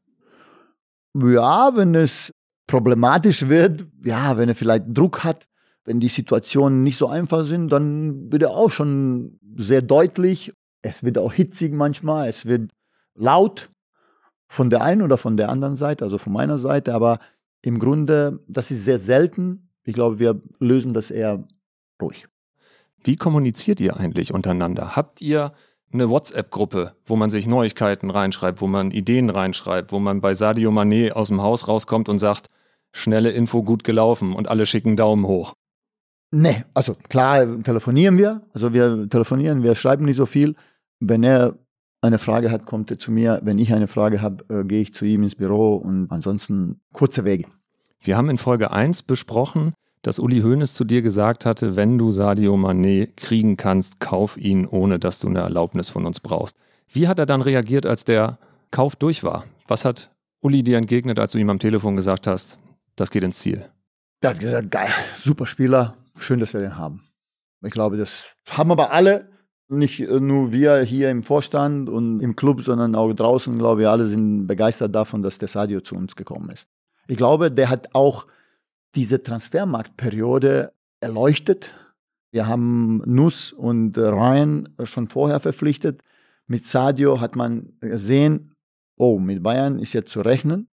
Ja, 1.14 1.76
wenn 1.76 1.94
es 1.94 2.32
problematisch 2.66 3.48
wird, 3.48 3.86
ja, 4.04 4.36
wenn 4.36 4.48
er 4.48 4.54
vielleicht 4.54 4.84
Druck 4.88 5.22
hat, 5.24 5.46
wenn 5.84 6.00
die 6.00 6.08
Situationen 6.08 6.82
nicht 6.82 6.96
so 6.96 7.06
einfach 7.06 7.44
sind, 7.44 7.70
dann 7.70 8.32
wird 8.32 8.42
er 8.42 8.50
auch 8.50 8.70
schon 8.70 9.38
sehr 9.56 9.82
deutlich. 9.82 10.52
Es 10.80 11.04
wird 11.04 11.18
auch 11.18 11.32
hitzig 11.32 11.72
manchmal, 11.72 12.28
es 12.28 12.46
wird 12.46 12.70
laut 13.14 13.70
von 14.48 14.70
der 14.70 14.82
einen 14.82 15.02
oder 15.02 15.18
von 15.18 15.36
der 15.36 15.48
anderen 15.48 15.76
Seite, 15.76 16.04
also 16.04 16.18
von 16.18 16.32
meiner 16.32 16.58
Seite, 16.58 16.94
aber 16.94 17.18
im 17.62 17.78
Grunde, 17.78 18.40
das 18.48 18.70
ist 18.70 18.84
sehr 18.84 18.98
selten. 18.98 19.70
Ich 19.84 19.94
glaube, 19.94 20.18
wir 20.18 20.40
lösen 20.58 20.94
das 20.94 21.10
eher 21.10 21.46
ruhig. 22.00 22.26
Wie 23.04 23.16
kommuniziert 23.16 23.80
ihr 23.80 23.96
eigentlich 23.96 24.32
untereinander? 24.32 24.96
Habt 24.96 25.20
ihr 25.20 25.52
eine 25.92 26.08
WhatsApp-Gruppe, 26.08 26.94
wo 27.04 27.16
man 27.16 27.30
sich 27.30 27.46
Neuigkeiten 27.46 28.10
reinschreibt, 28.10 28.60
wo 28.60 28.66
man 28.66 28.90
Ideen 28.90 29.30
reinschreibt, 29.30 29.92
wo 29.92 29.98
man 29.98 30.20
bei 30.20 30.34
Sadio 30.34 30.70
Mané 30.70 31.12
aus 31.12 31.28
dem 31.28 31.42
Haus 31.42 31.68
rauskommt 31.68 32.08
und 32.08 32.18
sagt, 32.18 32.48
schnelle 32.92 33.30
Info 33.30 33.62
gut 33.62 33.84
gelaufen 33.84 34.34
und 34.34 34.48
alle 34.48 34.66
schicken 34.66 34.96
Daumen 34.96 35.26
hoch. 35.26 35.54
Nee, 36.30 36.64
also 36.72 36.94
klar 37.08 37.62
telefonieren 37.62 38.16
wir. 38.16 38.40
Also 38.54 38.72
wir 38.72 39.08
telefonieren, 39.08 39.62
wir 39.62 39.74
schreiben 39.74 40.06
nicht 40.06 40.16
so 40.16 40.24
viel. 40.24 40.54
Wenn 40.98 41.22
er 41.22 41.58
eine 42.00 42.18
Frage 42.18 42.50
hat, 42.50 42.64
kommt 42.64 42.90
er 42.90 42.98
zu 42.98 43.12
mir. 43.12 43.40
Wenn 43.42 43.58
ich 43.58 43.72
eine 43.72 43.86
Frage 43.86 44.22
habe, 44.22 44.44
äh, 44.48 44.64
gehe 44.64 44.80
ich 44.80 44.94
zu 44.94 45.04
ihm 45.04 45.22
ins 45.22 45.34
Büro 45.34 45.76
und 45.76 46.10
ansonsten 46.10 46.80
kurze 46.92 47.24
Wege. 47.24 47.46
Wir 48.00 48.16
haben 48.16 48.30
in 48.30 48.38
Folge 48.38 48.72
1 48.72 49.02
besprochen, 49.02 49.74
dass 50.02 50.18
Uli 50.18 50.40
Hoeneß 50.40 50.74
zu 50.74 50.84
dir 50.84 51.00
gesagt 51.00 51.46
hatte, 51.46 51.76
wenn 51.76 51.96
du 51.96 52.10
Sadio 52.10 52.54
Mané 52.56 53.08
kriegen 53.16 53.56
kannst, 53.56 54.00
kauf 54.00 54.36
ihn, 54.36 54.66
ohne 54.66 54.98
dass 54.98 55.20
du 55.20 55.28
eine 55.28 55.40
Erlaubnis 55.40 55.88
von 55.88 56.04
uns 56.04 56.20
brauchst. 56.20 56.56
Wie 56.88 57.08
hat 57.08 57.18
er 57.18 57.26
dann 57.26 57.40
reagiert, 57.40 57.86
als 57.86 58.04
der 58.04 58.38
Kauf 58.70 58.96
durch 58.96 59.22
war? 59.22 59.44
Was 59.68 59.84
hat 59.84 60.10
Uli 60.40 60.62
dir 60.62 60.76
entgegnet, 60.76 61.18
als 61.18 61.32
du 61.32 61.38
ihm 61.38 61.50
am 61.50 61.60
Telefon 61.60 61.96
gesagt 61.96 62.26
hast, 62.26 62.58
das 62.96 63.10
geht 63.10 63.22
ins 63.22 63.38
Ziel? 63.38 63.64
Er 64.20 64.30
hat 64.30 64.40
gesagt, 64.40 64.70
geil, 64.70 64.90
super 65.18 65.46
Spieler, 65.46 65.96
schön, 66.16 66.40
dass 66.40 66.52
wir 66.52 66.60
den 66.60 66.76
haben. 66.76 67.04
Ich 67.64 67.70
glaube, 67.70 67.96
das 67.96 68.24
haben 68.48 68.72
aber 68.72 68.90
alle, 68.90 69.28
nicht 69.68 70.00
nur 70.00 70.52
wir 70.52 70.82
hier 70.82 71.10
im 71.10 71.22
Vorstand 71.22 71.88
und 71.88 72.20
im 72.20 72.36
Club, 72.36 72.62
sondern 72.62 72.94
auch 72.94 73.12
draußen, 73.12 73.56
glaube 73.56 73.82
ich, 73.82 73.88
alle 73.88 74.06
sind 74.06 74.46
begeistert 74.46 74.94
davon, 74.94 75.22
dass 75.22 75.38
der 75.38 75.48
Sadio 75.48 75.80
zu 75.80 75.94
uns 75.94 76.16
gekommen 76.16 76.50
ist. 76.50 76.66
Ich 77.06 77.16
glaube, 77.16 77.50
der 77.50 77.70
hat 77.70 77.94
auch 77.94 78.26
diese 78.94 79.22
Transfermarktperiode 79.22 80.72
erleuchtet. 81.00 81.72
Wir 82.30 82.46
haben 82.46 83.02
Nuss 83.04 83.52
und 83.52 83.96
Ryan 83.98 84.68
schon 84.84 85.08
vorher 85.08 85.40
verpflichtet. 85.40 86.02
Mit 86.46 86.66
Sadio 86.66 87.20
hat 87.20 87.36
man 87.36 87.72
gesehen, 87.80 88.54
oh, 88.96 89.18
mit 89.18 89.42
Bayern 89.42 89.78
ist 89.78 89.92
jetzt 89.92 90.10
zu 90.10 90.20
rechnen. 90.20 90.68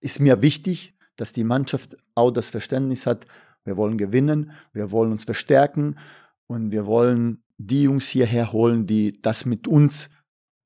Ist 0.00 0.20
mir 0.20 0.42
wichtig, 0.42 0.94
dass 1.16 1.32
die 1.32 1.44
Mannschaft 1.44 1.96
auch 2.14 2.30
das 2.30 2.48
Verständnis 2.50 3.06
hat, 3.06 3.26
wir 3.64 3.76
wollen 3.76 3.98
gewinnen, 3.98 4.52
wir 4.72 4.90
wollen 4.90 5.12
uns 5.12 5.24
verstärken 5.24 5.96
und 6.46 6.72
wir 6.72 6.86
wollen 6.86 7.42
die 7.58 7.82
Jungs 7.82 8.08
hierher 8.08 8.52
holen, 8.52 8.86
die 8.86 9.20
das 9.22 9.44
mit 9.44 9.68
uns, 9.68 10.10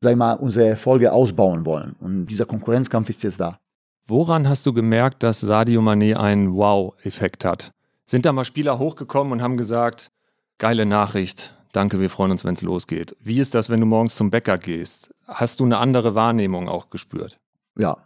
sag 0.00 0.12
ich 0.12 0.16
mal, 0.16 0.34
unsere 0.34 0.66
Erfolge 0.66 1.12
ausbauen 1.12 1.66
wollen. 1.66 1.92
Und 2.00 2.26
dieser 2.26 2.46
Konkurrenzkampf 2.46 3.10
ist 3.10 3.22
jetzt 3.22 3.40
da. 3.40 3.60
Woran 4.08 4.48
hast 4.48 4.64
du 4.66 4.72
gemerkt, 4.72 5.25
dass 5.25 5.40
Sadio 5.40 5.80
Mané 5.80 6.14
einen 6.14 6.54
Wow-Effekt 6.54 7.44
hat? 7.44 7.72
Sind 8.04 8.25
da 8.25 8.32
mal 8.32 8.44
Spieler 8.44 8.78
hochgekommen 8.78 9.32
und 9.32 9.42
haben 9.42 9.56
gesagt, 9.56 10.12
geile 10.58 10.86
Nachricht, 10.86 11.56
danke, 11.72 11.98
wir 11.98 12.08
freuen 12.08 12.30
uns, 12.30 12.44
wenn 12.44 12.54
es 12.54 12.62
losgeht. 12.62 13.16
Wie 13.18 13.40
ist 13.40 13.56
das, 13.56 13.68
wenn 13.68 13.80
du 13.80 13.86
morgens 13.86 14.14
zum 14.14 14.30
Bäcker 14.30 14.58
gehst? 14.58 15.12
Hast 15.26 15.58
du 15.58 15.64
eine 15.64 15.78
andere 15.78 16.14
Wahrnehmung 16.14 16.68
auch 16.68 16.88
gespürt? 16.90 17.40
Ja, 17.76 17.96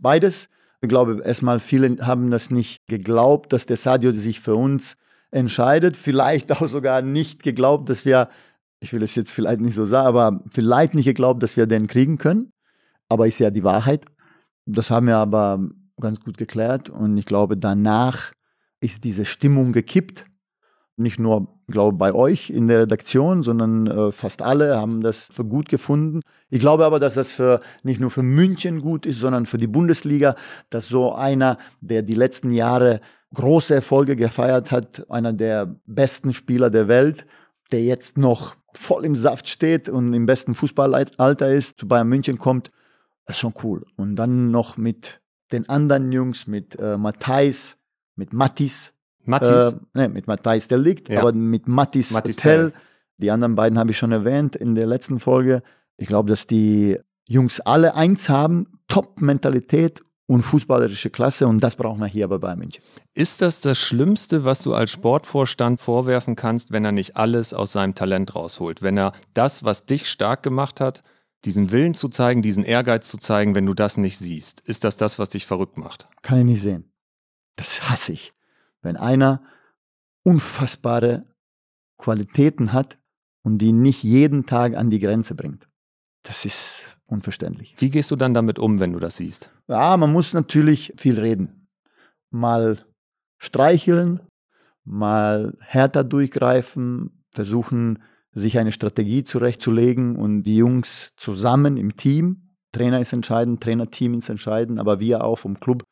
beides. 0.00 0.48
Ich 0.80 0.88
glaube, 0.88 1.20
erstmal 1.24 1.60
viele 1.60 2.04
haben 2.04 2.32
das 2.32 2.50
nicht 2.50 2.84
geglaubt, 2.88 3.52
dass 3.52 3.64
der 3.64 3.76
Sadio 3.76 4.10
sich 4.10 4.40
für 4.40 4.56
uns 4.56 4.96
entscheidet. 5.30 5.96
Vielleicht 5.96 6.50
auch 6.50 6.66
sogar 6.66 7.00
nicht 7.00 7.44
geglaubt, 7.44 7.88
dass 7.88 8.04
wir, 8.04 8.28
ich 8.80 8.92
will 8.92 9.04
es 9.04 9.14
jetzt 9.14 9.30
vielleicht 9.30 9.60
nicht 9.60 9.76
so 9.76 9.86
sagen, 9.86 10.08
aber 10.08 10.40
vielleicht 10.50 10.94
nicht 10.94 11.04
geglaubt, 11.04 11.44
dass 11.44 11.56
wir 11.56 11.68
den 11.68 11.86
kriegen 11.86 12.18
können. 12.18 12.50
Aber 13.08 13.28
ist 13.28 13.38
ja 13.38 13.52
die 13.52 13.62
Wahrheit. 13.62 14.04
Das 14.66 14.90
haben 14.90 15.06
wir 15.06 15.16
aber 15.16 15.60
ganz 16.00 16.20
gut 16.20 16.38
geklärt 16.38 16.88
und 16.90 17.16
ich 17.16 17.26
glaube, 17.26 17.56
danach 17.56 18.32
ist 18.80 19.04
diese 19.04 19.24
Stimmung 19.24 19.72
gekippt. 19.72 20.26
Nicht 20.96 21.18
nur, 21.18 21.48
glaube 21.66 21.96
bei 21.98 22.12
euch 22.12 22.50
in 22.50 22.68
der 22.68 22.80
Redaktion, 22.80 23.42
sondern 23.42 23.86
äh, 23.86 24.12
fast 24.12 24.42
alle 24.42 24.76
haben 24.76 25.00
das 25.00 25.28
für 25.32 25.44
gut 25.44 25.68
gefunden. 25.68 26.20
Ich 26.50 26.60
glaube 26.60 26.84
aber, 26.84 27.00
dass 27.00 27.14
das 27.14 27.32
für 27.32 27.60
nicht 27.82 28.00
nur 28.00 28.10
für 28.10 28.22
München 28.22 28.80
gut 28.80 29.06
ist, 29.06 29.18
sondern 29.18 29.46
für 29.46 29.58
die 29.58 29.66
Bundesliga, 29.66 30.36
dass 30.70 30.88
so 30.88 31.12
einer, 31.12 31.58
der 31.80 32.02
die 32.02 32.14
letzten 32.14 32.52
Jahre 32.52 33.00
große 33.34 33.74
Erfolge 33.74 34.14
gefeiert 34.14 34.70
hat, 34.70 35.10
einer 35.10 35.32
der 35.32 35.74
besten 35.86 36.32
Spieler 36.32 36.70
der 36.70 36.86
Welt, 36.86 37.24
der 37.72 37.82
jetzt 37.82 38.16
noch 38.16 38.54
voll 38.72 39.04
im 39.04 39.16
Saft 39.16 39.48
steht 39.48 39.88
und 39.88 40.12
im 40.14 40.26
besten 40.26 40.54
Fußballalter 40.54 41.50
ist, 41.50 41.80
zu 41.80 41.88
Bayern 41.88 42.08
München 42.08 42.38
kommt 42.38 42.70
das 43.26 43.36
ist 43.36 43.40
schon 43.40 43.54
cool. 43.62 43.86
Und 43.96 44.16
dann 44.16 44.50
noch 44.50 44.76
mit 44.76 45.20
den 45.52 45.68
anderen 45.68 46.12
Jungs, 46.12 46.46
mit 46.46 46.78
äh, 46.78 46.96
Matthijs, 46.96 47.76
mit 48.16 48.32
Mattis. 48.32 48.92
Mattis? 49.24 49.74
Äh, 49.74 49.76
ne, 49.94 50.08
mit 50.08 50.26
Matthijs, 50.26 50.68
der 50.68 50.78
liegt, 50.78 51.08
ja. 51.08 51.20
aber 51.20 51.32
mit 51.32 51.66
Mattis, 51.66 52.10
Mattis 52.10 52.36
Tell. 52.36 52.72
Die 53.18 53.30
anderen 53.30 53.54
beiden 53.54 53.78
habe 53.78 53.92
ich 53.92 53.98
schon 53.98 54.12
erwähnt 54.12 54.56
in 54.56 54.74
der 54.74 54.86
letzten 54.86 55.20
Folge. 55.20 55.62
Ich 55.96 56.08
glaube, 56.08 56.28
dass 56.28 56.46
die 56.46 56.98
Jungs 57.26 57.60
alle 57.60 57.94
eins 57.94 58.28
haben, 58.28 58.80
Top-Mentalität 58.88 60.02
und 60.26 60.42
fußballerische 60.42 61.10
Klasse 61.10 61.46
und 61.46 61.60
das 61.60 61.76
brauchen 61.76 62.00
wir 62.00 62.06
hier 62.06 62.28
bei 62.28 62.56
München. 62.56 62.82
Ist 63.14 63.42
das 63.42 63.60
das 63.60 63.78
Schlimmste, 63.78 64.44
was 64.44 64.62
du 64.62 64.74
als 64.74 64.90
Sportvorstand 64.90 65.80
vorwerfen 65.80 66.34
kannst, 66.34 66.72
wenn 66.72 66.84
er 66.84 66.92
nicht 66.92 67.16
alles 67.16 67.54
aus 67.54 67.72
seinem 67.72 67.94
Talent 67.94 68.34
rausholt? 68.34 68.82
Wenn 68.82 68.98
er 68.98 69.12
das, 69.34 69.64
was 69.64 69.84
dich 69.86 70.08
stark 70.08 70.42
gemacht 70.42 70.80
hat, 70.80 71.02
diesen 71.44 71.70
Willen 71.70 71.94
zu 71.94 72.08
zeigen, 72.08 72.42
diesen 72.42 72.64
Ehrgeiz 72.64 73.08
zu 73.08 73.18
zeigen, 73.18 73.54
wenn 73.54 73.66
du 73.66 73.74
das 73.74 73.96
nicht 73.96 74.18
siehst? 74.18 74.60
Ist 74.62 74.84
das 74.84 74.96
das, 74.96 75.18
was 75.18 75.28
dich 75.30 75.46
verrückt 75.46 75.76
macht? 75.76 76.08
Kann 76.22 76.38
ich 76.38 76.44
nicht 76.44 76.62
sehen. 76.62 76.92
Das 77.56 77.88
hasse 77.88 78.12
ich. 78.12 78.32
Wenn 78.82 78.96
einer 78.96 79.42
unfassbare 80.22 81.26
Qualitäten 81.98 82.72
hat 82.72 82.98
und 83.42 83.58
die 83.58 83.72
nicht 83.72 84.02
jeden 84.02 84.46
Tag 84.46 84.74
an 84.74 84.90
die 84.90 84.98
Grenze 84.98 85.34
bringt. 85.34 85.68
Das 86.22 86.44
ist 86.44 86.98
unverständlich. 87.06 87.74
Wie 87.78 87.90
gehst 87.90 88.10
du 88.10 88.16
dann 88.16 88.34
damit 88.34 88.58
um, 88.58 88.80
wenn 88.80 88.92
du 88.92 88.98
das 88.98 89.16
siehst? 89.16 89.50
Ja, 89.68 89.96
man 89.96 90.12
muss 90.12 90.32
natürlich 90.32 90.94
viel 90.96 91.20
reden. 91.20 91.68
Mal 92.30 92.78
streicheln, 93.38 94.20
mal 94.84 95.56
härter 95.60 96.02
durchgreifen, 96.02 97.24
versuchen, 97.30 98.02
sich 98.34 98.58
eine 98.58 98.72
Strategie 98.72 99.24
zurechtzulegen 99.24 100.16
und 100.16 100.42
die 100.42 100.56
Jungs 100.56 101.12
zusammen 101.16 101.76
im 101.76 101.96
Team, 101.96 102.44
Trainer 102.72 103.00
ist 103.00 103.12
entscheidend, 103.12 103.62
Trainerteam 103.62 104.14
ist 104.14 104.28
entscheidend, 104.28 104.80
aber 104.80 105.00
wir 105.00 105.24
auch 105.24 105.38
vom 105.38 105.60
Club, 105.60 105.84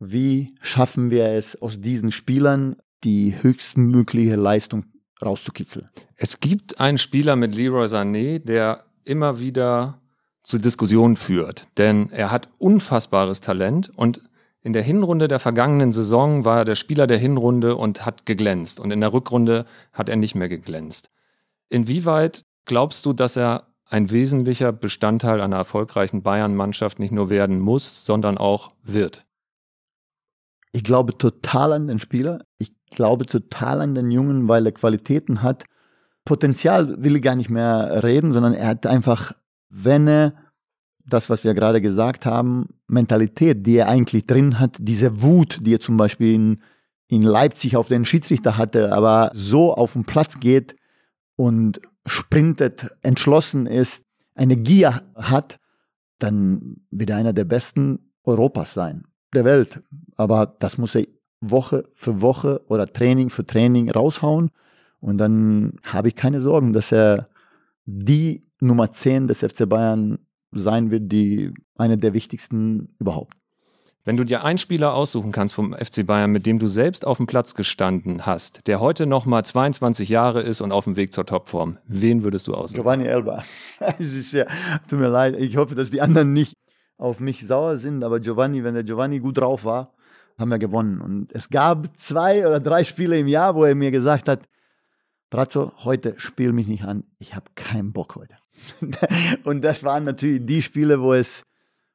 wie 0.00 0.54
schaffen 0.60 1.10
wir 1.10 1.28
es 1.28 1.60
aus 1.62 1.80
diesen 1.80 2.10
Spielern 2.10 2.76
die 3.04 3.34
höchstmögliche 3.40 4.34
Leistung 4.34 4.86
rauszukitzeln? 5.22 5.88
Es 6.16 6.40
gibt 6.40 6.80
einen 6.80 6.98
Spieler 6.98 7.36
mit 7.36 7.54
Leroy 7.54 7.86
Sané, 7.86 8.40
der 8.40 8.84
immer 9.04 9.38
wieder 9.38 10.00
zu 10.42 10.58
Diskussionen 10.58 11.16
führt, 11.16 11.68
denn 11.78 12.10
er 12.10 12.30
hat 12.30 12.48
unfassbares 12.58 13.40
Talent 13.40 13.90
und 13.96 14.20
in 14.62 14.72
der 14.72 14.82
Hinrunde 14.82 15.28
der 15.28 15.38
vergangenen 15.38 15.92
Saison 15.92 16.44
war 16.44 16.58
er 16.58 16.64
der 16.64 16.74
Spieler 16.74 17.06
der 17.06 17.18
Hinrunde 17.18 17.76
und 17.76 18.04
hat 18.04 18.26
geglänzt 18.26 18.80
und 18.80 18.90
in 18.90 19.00
der 19.00 19.12
Rückrunde 19.12 19.66
hat 19.92 20.08
er 20.08 20.16
nicht 20.16 20.34
mehr 20.34 20.48
geglänzt. 20.48 21.10
Inwieweit 21.68 22.44
glaubst 22.64 23.04
du, 23.06 23.12
dass 23.12 23.36
er 23.36 23.74
ein 23.86 24.10
wesentlicher 24.10 24.72
Bestandteil 24.72 25.40
einer 25.40 25.56
erfolgreichen 25.56 26.22
Bayern-Mannschaft 26.22 26.98
nicht 26.98 27.12
nur 27.12 27.30
werden 27.30 27.60
muss, 27.60 28.04
sondern 28.04 28.38
auch 28.38 28.72
wird? 28.82 29.24
Ich 30.72 30.82
glaube 30.82 31.16
total 31.16 31.72
an 31.72 31.86
den 31.86 31.98
Spieler. 31.98 32.44
Ich 32.58 32.72
glaube 32.90 33.26
total 33.26 33.80
an 33.80 33.94
den 33.94 34.10
Jungen, 34.10 34.48
weil 34.48 34.66
er 34.66 34.72
Qualitäten 34.72 35.42
hat. 35.42 35.64
Potenzial 36.24 37.02
will 37.02 37.16
ich 37.16 37.22
gar 37.22 37.36
nicht 37.36 37.50
mehr 37.50 38.02
reden, 38.02 38.32
sondern 38.32 38.54
er 38.54 38.68
hat 38.68 38.86
einfach, 38.86 39.32
wenn 39.68 40.08
er 40.08 40.34
das, 41.06 41.28
was 41.28 41.44
wir 41.44 41.54
gerade 41.54 41.80
gesagt 41.80 42.24
haben, 42.24 42.68
Mentalität, 42.86 43.66
die 43.66 43.76
er 43.76 43.88
eigentlich 43.88 44.26
drin 44.26 44.58
hat, 44.58 44.76
diese 44.80 45.22
Wut, 45.22 45.58
die 45.60 45.74
er 45.74 45.80
zum 45.80 45.96
Beispiel 45.96 46.34
in, 46.34 46.62
in 47.08 47.22
Leipzig 47.22 47.76
auf 47.76 47.88
den 47.88 48.04
Schiedsrichter 48.04 48.56
hatte, 48.56 48.92
aber 48.92 49.30
so 49.34 49.74
auf 49.74 49.92
den 49.92 50.04
Platz 50.04 50.40
geht, 50.40 50.74
und 51.36 51.80
sprintet, 52.06 52.96
entschlossen 53.02 53.66
ist, 53.66 54.04
eine 54.34 54.56
Gier 54.56 55.02
hat, 55.14 55.58
dann 56.18 56.76
wird 56.90 57.10
er 57.10 57.16
einer 57.16 57.32
der 57.32 57.44
besten 57.44 58.10
Europas 58.24 58.74
sein, 58.74 59.04
der 59.34 59.44
Welt. 59.44 59.82
Aber 60.16 60.56
das 60.58 60.78
muss 60.78 60.94
er 60.94 61.04
Woche 61.40 61.84
für 61.92 62.20
Woche 62.20 62.62
oder 62.68 62.86
Training 62.86 63.30
für 63.30 63.46
Training 63.46 63.90
raushauen. 63.90 64.50
Und 65.00 65.18
dann 65.18 65.76
habe 65.84 66.08
ich 66.08 66.14
keine 66.14 66.40
Sorgen, 66.40 66.72
dass 66.72 66.92
er 66.92 67.28
die 67.84 68.46
Nummer 68.60 68.90
10 68.90 69.28
des 69.28 69.40
FC 69.40 69.68
Bayern 69.68 70.18
sein 70.52 70.90
wird, 70.90 71.12
die 71.12 71.52
eine 71.76 71.98
der 71.98 72.14
wichtigsten 72.14 72.88
überhaupt. 72.98 73.36
Wenn 74.06 74.18
du 74.18 74.24
dir 74.24 74.44
einen 74.44 74.58
Spieler 74.58 74.92
aussuchen 74.92 75.32
kannst 75.32 75.54
vom 75.54 75.72
FC 75.72 76.04
Bayern, 76.06 76.30
mit 76.30 76.44
dem 76.44 76.58
du 76.58 76.66
selbst 76.66 77.06
auf 77.06 77.16
dem 77.16 77.26
Platz 77.26 77.54
gestanden 77.54 78.26
hast, 78.26 78.66
der 78.66 78.78
heute 78.78 79.06
noch 79.06 79.24
mal 79.24 79.42
22 79.42 80.10
Jahre 80.10 80.42
ist 80.42 80.60
und 80.60 80.72
auf 80.72 80.84
dem 80.84 80.96
Weg 80.96 81.14
zur 81.14 81.24
Topform, 81.24 81.78
wen 81.86 82.22
würdest 82.22 82.46
du 82.46 82.52
aussuchen? 82.52 82.82
Giovanni 82.82 83.06
Elba. 83.06 83.44
es 83.98 84.12
ist 84.12 84.32
ja, 84.32 84.44
tut 84.88 84.98
mir 84.98 85.08
leid, 85.08 85.36
ich 85.38 85.56
hoffe, 85.56 85.74
dass 85.74 85.90
die 85.90 86.02
anderen 86.02 86.34
nicht 86.34 86.52
auf 86.98 87.18
mich 87.18 87.46
sauer 87.46 87.78
sind, 87.78 88.04
aber 88.04 88.20
Giovanni, 88.20 88.62
wenn 88.62 88.74
der 88.74 88.84
Giovanni 88.84 89.20
gut 89.20 89.38
drauf 89.38 89.64
war, 89.64 89.94
haben 90.38 90.50
wir 90.50 90.58
gewonnen. 90.58 91.00
Und 91.00 91.32
es 91.32 91.48
gab 91.48 91.98
zwei 91.98 92.46
oder 92.46 92.60
drei 92.60 92.84
Spiele 92.84 93.18
im 93.18 93.26
Jahr, 93.26 93.54
wo 93.54 93.64
er 93.64 93.74
mir 93.74 93.90
gesagt 93.90 94.28
hat, 94.28 94.40
Brazzo, 95.30 95.72
heute 95.82 96.12
spiel 96.18 96.52
mich 96.52 96.66
nicht 96.66 96.84
an, 96.84 97.04
ich 97.18 97.34
habe 97.34 97.46
keinen 97.54 97.94
Bock 97.94 98.16
heute. 98.16 98.36
und 99.44 99.64
das 99.64 99.82
waren 99.82 100.04
natürlich 100.04 100.44
die 100.44 100.60
Spiele, 100.60 101.00
wo 101.00 101.14
es 101.14 101.42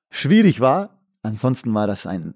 schwierig 0.10 0.60
war, 0.60 0.99
Ansonsten 1.22 1.74
war 1.74 1.88
das 1.88 2.06
ein 2.06 2.36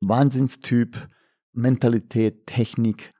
Wahnsinnstyp, 0.00 1.08
Mentalität, 1.52 2.46
Technik, 2.46 3.12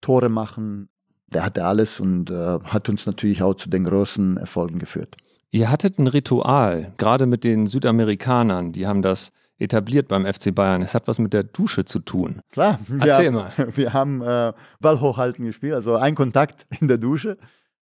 Tore 0.00 0.28
machen. 0.28 0.88
Der 1.28 1.44
hatte 1.44 1.64
alles 1.64 2.00
und 2.00 2.30
äh, 2.30 2.58
hat 2.64 2.88
uns 2.88 3.06
natürlich 3.06 3.42
auch 3.42 3.54
zu 3.54 3.68
den 3.68 3.84
großen 3.84 4.36
Erfolgen 4.36 4.78
geführt. 4.78 5.16
Ihr 5.52 5.70
hattet 5.70 5.98
ein 5.98 6.06
Ritual, 6.06 6.92
gerade 6.96 7.26
mit 7.26 7.42
den 7.42 7.66
Südamerikanern, 7.66 8.72
die 8.72 8.86
haben 8.86 9.02
das 9.02 9.32
etabliert 9.58 10.08
beim 10.08 10.24
FC 10.24 10.54
Bayern. 10.54 10.82
Es 10.82 10.94
hat 10.94 11.06
was 11.06 11.18
mit 11.18 11.32
der 11.32 11.44
Dusche 11.44 11.84
zu 11.84 11.98
tun. 11.98 12.40
Klar, 12.50 12.80
Erzähl 13.00 13.26
wir, 13.26 13.32
mal. 13.32 13.52
Wir 13.76 13.92
haben 13.92 14.22
äh, 14.22 14.52
Ball 14.80 15.00
hochhalten 15.00 15.44
gespielt, 15.44 15.74
also 15.74 15.96
ein 15.96 16.14
Kontakt 16.14 16.66
in 16.80 16.88
der 16.88 16.98
Dusche. 16.98 17.36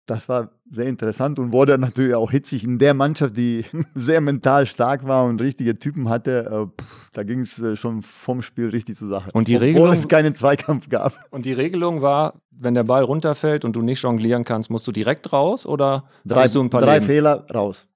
Das 0.09 0.27
war 0.27 0.49
sehr 0.71 0.87
interessant 0.87 1.39
und 1.39 1.53
wurde 1.53 1.77
natürlich 1.79 2.15
auch 2.15 2.31
hitzig 2.31 2.65
in 2.65 2.79
der 2.79 2.95
Mannschaft, 2.95 3.37
die 3.37 3.67
sehr 3.95 4.23
mental 4.23 4.65
stark 4.65 5.07
war 5.07 5.25
und 5.27 5.41
richtige 5.43 5.79
Typen 5.79 6.09
hatte. 6.09 6.71
Äh, 6.79 6.83
pff, 6.83 7.11
da 7.13 7.23
ging 7.25 7.41
es 7.41 7.59
äh, 7.59 7.77
schon 7.77 8.01
vom 8.01 8.41
Spiel 8.41 8.71
richtig 8.71 8.97
zur 8.97 9.09
Sache. 9.09 9.31
Und 9.35 9.49
die 9.49 9.57
Obwohl 9.57 9.69
Regelung- 9.69 9.93
es 9.95 10.09
keinen 10.09 10.35
Zweikampf 10.35 10.89
gab. 10.89 11.19
Und 11.31 11.45
die 11.45 11.53
Regelung 11.53 12.01
war, 12.01 12.41
wenn 12.51 12.73
der 12.73 12.85
Ball 12.85 13.03
runterfällt 13.05 13.67
und 13.67 13.77
du 13.77 13.83
nicht 13.83 14.01
jonglieren 14.03 14.45
kannst, 14.45 14.71
musst 14.71 14.87
du 14.87 14.93
direkt 14.93 15.31
raus 15.33 15.67
oder 15.67 16.05
Drei, 16.25 16.49
du 16.49 16.63
ein 16.63 16.71
paar 16.71 16.81
drei 16.81 16.95
Leben? 16.95 17.07
Fehler 17.07 17.47
raus. 17.55 17.87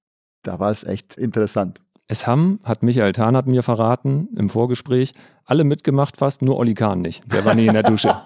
Da 0.43 0.59
war 0.59 0.69
es 0.69 0.83
echt 0.83 1.15
interessant. 1.17 1.81
Es 2.07 2.27
haben, 2.27 2.59
hat 2.63 2.83
Michael 2.83 3.13
Tarnert 3.13 3.47
mir 3.47 3.63
verraten 3.63 4.27
im 4.37 4.49
Vorgespräch, 4.49 5.13
alle 5.45 5.63
mitgemacht 5.63 6.17
fast, 6.17 6.43
nur 6.43 6.57
Olli 6.57 6.75
Kahn 6.75 7.01
nicht. 7.01 7.23
Der 7.33 7.43
war 7.43 7.55
nie 7.55 7.65
in 7.65 7.73
der 7.73 7.81
Dusche. 7.83 8.15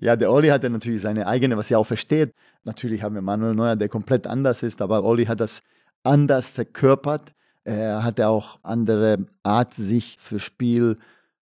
Ja, 0.00 0.16
der 0.16 0.32
Olli 0.32 0.48
hatte 0.48 0.70
natürlich 0.70 1.02
seine 1.02 1.26
eigene, 1.26 1.56
was 1.56 1.70
er 1.70 1.78
auch 1.78 1.86
versteht. 1.86 2.34
Natürlich 2.64 3.02
haben 3.02 3.14
wir 3.14 3.22
Manuel 3.22 3.54
Neuer, 3.54 3.76
der 3.76 3.88
komplett 3.88 4.26
anders 4.26 4.62
ist, 4.62 4.80
aber 4.80 5.04
Olli 5.04 5.26
hat 5.26 5.40
das 5.40 5.60
anders 6.02 6.48
verkörpert. 6.48 7.32
Er 7.64 8.02
hatte 8.02 8.28
auch 8.28 8.58
andere 8.62 9.26
Art, 9.42 9.74
sich 9.74 10.16
für 10.18 10.40
Spiel 10.40 10.96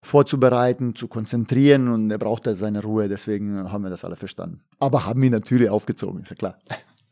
vorzubereiten, 0.02 0.96
zu 0.96 1.10
konzentrieren 1.10 1.90
und 1.90 2.10
er 2.12 2.18
brauchte 2.18 2.56
seine 2.56 2.82
Ruhe. 2.82 3.10
Deswegen 3.10 3.72
haben 3.72 3.84
wir 3.84 3.90
das 3.90 4.06
alle 4.06 4.16
verstanden. 4.16 4.62
Aber 4.80 5.06
haben 5.06 5.22
ihn 5.24 5.34
natürlich 5.34 5.70
aufgezogen, 5.70 6.22
ist 6.22 6.30
ja 6.30 6.36
klar. 6.36 6.58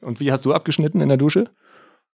Und 0.01 0.19
wie 0.19 0.31
hast 0.31 0.45
du 0.45 0.53
abgeschnitten 0.53 1.01
in 1.01 1.09
der 1.09 1.17
Dusche? 1.17 1.49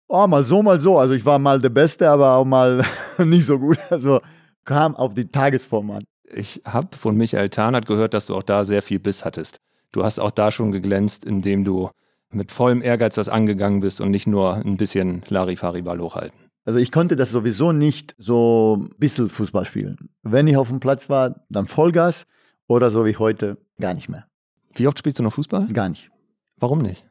Oh, 0.08 0.28
mal 0.28 0.44
so, 0.44 0.62
mal 0.62 0.80
so. 0.80 1.00
Also 1.00 1.14
ich 1.14 1.26
war 1.26 1.40
mal 1.40 1.62
der 1.62 1.70
Beste, 1.70 2.10
aber 2.10 2.34
auch 2.34 2.46
mal 2.46 2.84
nicht 3.20 3.46
so 3.46 3.58
gut. 3.58 3.78
Also 3.90 4.20
kam 4.66 4.96
auf 4.96 5.14
die 5.14 5.28
Tagesform 5.30 5.92
an. 5.92 6.04
Ich 6.32 6.62
habe 6.66 6.96
von 6.98 7.18
Michael 7.18 7.50
Tarnert 7.50 7.86
gehört, 7.86 8.14
dass 8.14 8.28
du 8.28 8.36
auch 8.36 8.44
da 8.44 8.66
sehr 8.66 8.82
viel 8.82 9.00
Biss 9.00 9.26
hattest. 9.26 9.60
Du 9.92 10.04
hast 10.04 10.20
auch 10.20 10.32
da 10.32 10.52
schon 10.52 10.72
geglänzt, 10.72 11.26
indem 11.26 11.64
du 11.64 11.90
mit 12.32 12.52
vollem 12.52 12.82
Ehrgeiz 12.82 13.16
das 13.16 13.30
angegangen 13.30 13.80
bist 13.80 14.02
und 14.02 14.12
nicht 14.12 14.28
nur 14.28 14.56
ein 14.56 14.78
bisschen 14.78 15.22
Larifari-Ball 15.30 16.00
hochhalten. 16.00 16.38
Also 16.66 16.80
ich 16.80 16.92
konnte 16.92 17.16
das 17.16 17.32
sowieso 17.32 17.72
nicht 17.72 18.16
so 18.18 18.78
ein 18.80 18.96
bisschen 18.98 19.30
Fußball 19.30 19.66
spielen. 19.66 20.10
Wenn 20.24 20.48
ich 20.48 20.58
auf 20.58 20.70
dem 20.70 20.80
Platz 20.80 21.10
war, 21.10 21.46
dann 21.50 21.68
Vollgas 21.68 22.26
oder 22.68 22.90
so 22.90 23.06
wie 23.06 23.18
heute 23.18 23.58
gar 23.80 23.94
nicht 23.94 24.10
mehr. 24.10 24.26
Wie 24.74 24.88
oft 24.88 24.98
spielst 24.98 25.20
du 25.20 25.24
noch 25.24 25.34
Fußball? 25.34 25.68
Gar 25.68 25.90
nicht. 25.90 26.10
Warum 26.58 26.80
nicht? 26.80 27.06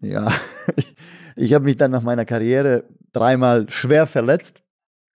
Ja, 0.00 0.32
ich, 0.76 0.96
ich 1.36 1.54
habe 1.54 1.66
mich 1.66 1.76
dann 1.76 1.90
nach 1.90 2.02
meiner 2.02 2.24
Karriere 2.24 2.84
dreimal 3.12 3.68
schwer 3.70 4.06
verletzt. 4.06 4.62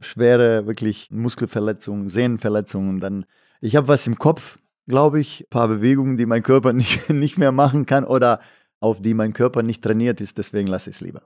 Schwere, 0.00 0.66
wirklich 0.66 1.08
Muskelverletzungen, 1.10 2.08
Sehnenverletzungen. 2.08 3.00
Dann, 3.00 3.26
ich 3.60 3.76
habe 3.76 3.88
was 3.88 4.06
im 4.06 4.18
Kopf, 4.18 4.58
glaube 4.86 5.20
ich, 5.20 5.42
ein 5.42 5.50
paar 5.50 5.68
Bewegungen, 5.68 6.16
die 6.16 6.26
mein 6.26 6.42
Körper 6.42 6.72
nicht, 6.74 7.10
nicht 7.10 7.38
mehr 7.38 7.52
machen 7.52 7.86
kann 7.86 8.04
oder 8.04 8.40
auf 8.80 9.00
die 9.00 9.14
mein 9.14 9.32
Körper 9.32 9.62
nicht 9.62 9.82
trainiert 9.82 10.20
ist. 10.20 10.38
Deswegen 10.38 10.68
lasse 10.68 10.90
ich 10.90 10.96
es 10.96 11.02
lieber. 11.02 11.22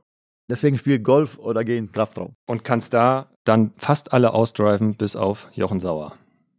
Deswegen 0.49 0.77
spiele 0.77 1.01
Golf 1.01 1.39
oder 1.39 1.65
gehe 1.65 1.79
in 1.79 1.87
den 1.87 1.93
Kraftraum. 1.93 2.35
Und 2.47 2.65
kannst 2.65 2.93
da 2.93 3.31
dann 3.45 3.73
fast 3.77 4.13
alle 4.13 4.35
ausdriven, 4.35 4.95
bis 4.95 5.17
auf 5.17 5.49
Jochen 5.55 5.81
Sauer. 5.81 6.15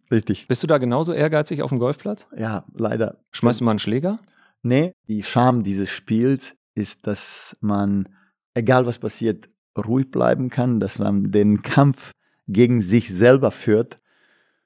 Richtig. 0.10 0.48
Bist 0.48 0.64
du 0.64 0.68
da 0.68 0.78
genauso 0.78 1.14
ehrgeizig 1.14 1.62
auf 1.62 1.70
dem 1.70 1.80
Golfplatz? 1.80 2.28
Ja, 2.36 2.66
leider. 2.74 3.20
Schmeißt 3.32 3.60
du 3.60 3.64
mal 3.64 3.72
einen 3.72 3.80
Schläger? 3.80 4.20
Nee, 4.64 4.94
die 5.08 5.24
Charme 5.24 5.64
dieses 5.64 5.90
Spiels 5.90 6.56
ist, 6.74 7.06
dass 7.06 7.56
man, 7.62 8.10
egal 8.54 8.86
was 8.86 9.00
passiert, 9.00 9.50
ruhig 9.78 10.12
bleiben 10.12 10.50
kann, 10.50 10.80
dass 10.80 11.00
man 11.00 11.32
den 11.32 11.62
Kampf 11.62 12.12
gegen 12.48 12.82
sich 12.82 13.10
selber 13.10 13.52
führt, 13.52 14.00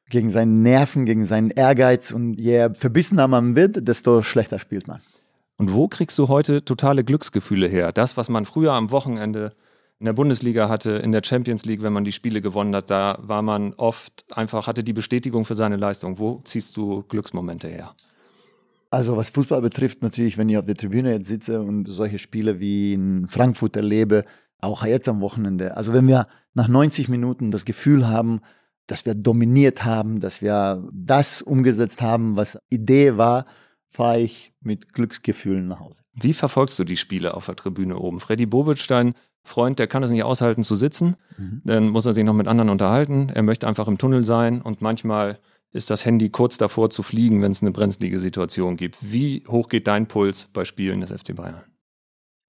gegen 0.10 0.30
seinen 0.30 0.62
Nerven, 0.62 1.06
gegen 1.06 1.26
seinen 1.26 1.52
Ehrgeiz 1.52 2.12
und 2.12 2.34
je 2.34 2.70
verbissener 2.74 3.28
man 3.28 3.56
wird, 3.56 3.88
desto 3.88 4.22
schlechter 4.24 4.60
spielt 4.60 4.88
man. 4.88 5.02
Und 5.58 5.74
wo 5.74 5.88
kriegst 5.88 6.18
du 6.18 6.30
heute 6.30 6.64
totale 6.64 7.04
Glücksgefühle 7.04 7.68
her? 7.68 7.92
Das, 7.92 8.18
was 8.18 8.30
man 8.30 8.46
früher 8.46 8.74
am 8.74 8.92
Wochenende 8.92 9.54
in 10.00 10.06
der 10.06 10.14
Bundesliga 10.14 10.70
hatte, 10.70 10.92
in 10.92 11.12
der 11.12 11.22
Champions 11.24 11.66
League, 11.66 11.82
wenn 11.82 11.92
man 11.92 12.06
die 12.06 12.14
Spiele 12.14 12.42
gewonnen 12.42 12.74
hat, 12.74 12.90
da 12.90 13.20
war 13.22 13.42
man 13.42 13.74
oft 13.74 14.26
einfach, 14.32 14.68
hatte 14.68 14.84
die 14.84 14.94
Bestätigung 14.94 15.44
für 15.44 15.56
seine 15.56 15.76
Leistung. 15.76 16.18
Wo 16.18 16.42
ziehst 16.46 16.78
du 16.78 17.04
Glücksmomente 17.04 17.68
her? 17.68 17.94
Also 18.90 19.18
was 19.18 19.30
Fußball 19.30 19.62
betrifft, 19.62 20.02
natürlich, 20.02 20.38
wenn 20.38 20.50
ich 20.50 20.58
auf 20.58 20.66
der 20.66 20.76
Tribüne 20.76 21.12
jetzt 21.12 21.28
sitze 21.28 21.62
und 21.62 21.86
solche 21.86 22.18
Spiele 22.18 22.60
wie 22.60 22.94
in 22.94 23.28
Frankfurt 23.28 23.76
erlebe, 23.76 24.24
auch 24.60 24.86
jetzt 24.86 25.10
am 25.10 25.22
Wochenende. 25.22 25.78
Also 25.78 25.94
wenn 25.94 26.08
wir 26.08 26.26
nach 26.54 26.68
90 26.68 27.10
Minuten 27.10 27.52
das 27.52 27.66
Gefühl 27.66 28.08
haben, 28.08 28.42
dass 28.88 29.06
wir 29.06 29.16
dominiert 29.16 29.86
haben, 29.86 30.20
dass 30.20 30.42
wir 30.42 30.88
das 30.92 31.42
umgesetzt 31.42 32.02
haben, 32.02 32.36
was 32.36 32.58
Idee 32.70 33.18
war, 33.18 33.46
fahre 33.90 34.20
ich 34.20 34.54
mit 34.62 34.94
Glücksgefühlen 34.94 35.66
nach 35.66 35.80
Hause. 35.80 36.02
Wie 36.14 36.34
verfolgst 36.34 36.78
du 36.80 36.84
die 36.84 36.98
Spiele 36.98 37.34
auf 37.34 37.46
der 37.46 37.56
Tribüne 37.56 37.98
oben? 37.98 38.20
Freddy 38.20 38.46
Bobic, 38.46 38.88
dein 38.88 39.14
Freund, 39.44 39.80
der 39.80 39.88
kann 39.88 40.04
es 40.04 40.12
nicht 40.12 40.24
aushalten 40.24 40.64
zu 40.64 40.76
sitzen. 40.76 41.16
Mhm. 41.38 41.62
Dann 41.64 41.90
muss 41.90 42.06
er 42.06 42.14
sich 42.14 42.24
noch 42.24 42.34
mit 42.34 42.48
anderen 42.48 42.70
unterhalten. 42.70 43.30
Er 43.30 43.44
möchte 43.44 43.68
einfach 43.68 43.88
im 43.88 43.98
Tunnel 43.98 44.24
sein 44.24 44.62
und 44.62 44.82
manchmal 44.82 45.40
ist 45.72 45.90
das 45.90 46.06
Handy 46.06 46.30
kurz 46.30 46.58
davor 46.58 46.90
zu 46.90 47.04
fliegen, 47.04 47.42
wenn 47.42 47.52
es 47.52 47.62
eine 47.62 47.72
brenzlige 47.72 48.20
Situation 48.20 48.76
gibt. 48.76 48.98
Wie 49.02 49.44
hoch 49.48 49.70
geht 49.70 49.88
dein 49.88 50.08
Puls 50.08 50.50
bei 50.52 50.66
Spielen 50.66 51.02
des 51.02 51.12
FC 51.12 51.36
Bayern? 51.36 51.62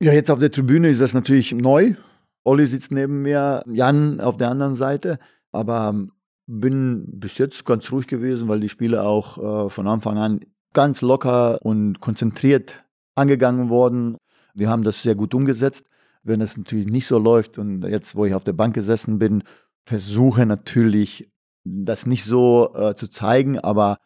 Ja, 0.02 0.14
jetzt 0.14 0.30
auf 0.30 0.38
der 0.38 0.50
Tribüne 0.50 0.88
ist 0.88 1.00
das 1.00 1.12
natürlich 1.12 1.52
neu. 1.52 1.94
Olli 2.42 2.66
sitzt 2.66 2.90
neben 2.90 3.20
mir, 3.20 3.62
Jan 3.66 4.18
auf 4.18 4.38
der 4.38 4.48
anderen 4.48 4.74
Seite. 4.74 5.18
Aber 5.52 5.90
ähm, 5.90 6.12
bin 6.46 7.04
bis 7.06 7.36
jetzt 7.36 7.66
ganz 7.66 7.92
ruhig 7.92 8.06
gewesen, 8.06 8.48
weil 8.48 8.60
die 8.60 8.70
Spiele 8.70 9.02
auch 9.02 9.66
äh, 9.66 9.68
von 9.68 9.86
Anfang 9.86 10.16
an 10.16 10.40
ganz 10.72 11.02
locker 11.02 11.58
und 11.62 12.00
konzentriert 12.00 12.82
angegangen 13.14 13.68
wurden. 13.68 14.16
Wir 14.54 14.70
haben 14.70 14.84
das 14.84 15.02
sehr 15.02 15.14
gut 15.14 15.34
umgesetzt. 15.34 15.84
Wenn 16.22 16.40
es 16.40 16.56
natürlich 16.56 16.86
nicht 16.86 17.06
so 17.06 17.18
läuft 17.18 17.58
und 17.58 17.82
jetzt, 17.82 18.16
wo 18.16 18.24
ich 18.24 18.32
auf 18.32 18.44
der 18.44 18.54
Bank 18.54 18.74
gesessen 18.74 19.18
bin, 19.18 19.42
versuche 19.84 20.46
natürlich 20.46 21.30
das 21.64 22.06
nicht 22.06 22.24
so 22.24 22.74
äh, 22.74 22.94
zu 22.94 23.08
zeigen, 23.08 23.58
aber 23.58 23.98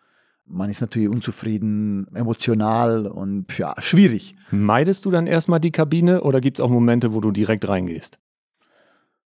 man 0.47 0.71
ist 0.71 0.81
natürlich 0.81 1.09
unzufrieden, 1.09 2.07
emotional 2.15 3.07
und 3.07 3.57
ja, 3.57 3.75
schwierig. 3.79 4.37
Meidest 4.51 5.05
du 5.05 5.11
dann 5.11 5.27
erstmal 5.27 5.61
die 5.61 5.73
Kabine 5.73 6.23
oder 6.23 6.41
gibt 6.41 6.59
es 6.59 6.65
auch 6.65 6.71
Momente, 6.71 7.15
wo 7.15 7.21
du 7.21 7.31
direkt 7.31 7.69
reingehst? 7.69 8.19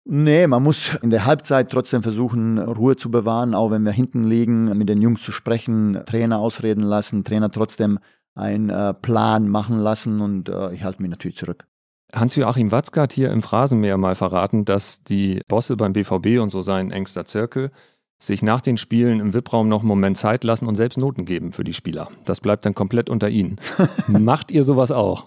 Nee, 0.08 0.46
man 0.46 0.62
muss 0.62 0.94
in 1.02 1.10
der 1.10 1.26
Halbzeit 1.26 1.70
trotzdem 1.70 2.02
versuchen, 2.02 2.58
Ruhe 2.58 2.94
zu 2.94 3.10
bewahren, 3.10 3.54
auch 3.54 3.72
wenn 3.72 3.82
wir 3.82 3.90
hinten 3.90 4.22
liegen, 4.22 4.76
mit 4.78 4.88
den 4.88 5.02
Jungs 5.02 5.22
zu 5.22 5.32
sprechen, 5.32 6.00
Trainer 6.06 6.38
ausreden 6.38 6.82
lassen, 6.82 7.24
Trainer 7.24 7.50
trotzdem 7.50 7.98
einen 8.36 8.70
äh, 8.70 8.94
Plan 8.94 9.48
machen 9.48 9.78
lassen 9.78 10.20
und 10.20 10.48
äh, 10.48 10.72
ich 10.72 10.84
halte 10.84 11.02
mich 11.02 11.10
natürlich 11.10 11.36
zurück. 11.36 11.66
Hans-Joachim 12.14 12.70
Watzke 12.70 13.00
hat 13.00 13.12
hier 13.12 13.32
im 13.32 13.42
Phrasenmäher 13.42 13.96
mal 13.96 14.14
verraten, 14.14 14.64
dass 14.64 15.02
die 15.02 15.40
Bosse 15.48 15.76
beim 15.76 15.92
BVB 15.92 16.40
und 16.40 16.50
so 16.50 16.62
sein 16.62 16.92
engster 16.92 17.24
Zirkel 17.24 17.70
sich 18.18 18.42
nach 18.42 18.60
den 18.60 18.76
Spielen 18.78 19.20
im 19.20 19.34
VIP-Raum 19.34 19.68
noch 19.68 19.80
einen 19.80 19.88
Moment 19.88 20.16
Zeit 20.16 20.44
lassen 20.44 20.66
und 20.66 20.76
selbst 20.76 20.98
Noten 20.98 21.24
geben 21.24 21.52
für 21.52 21.64
die 21.64 21.74
Spieler. 21.74 22.08
Das 22.24 22.40
bleibt 22.40 22.64
dann 22.64 22.74
komplett 22.74 23.10
unter 23.10 23.28
ihnen. 23.28 23.58
Macht 24.06 24.50
ihr 24.50 24.64
sowas 24.64 24.90
auch? 24.90 25.26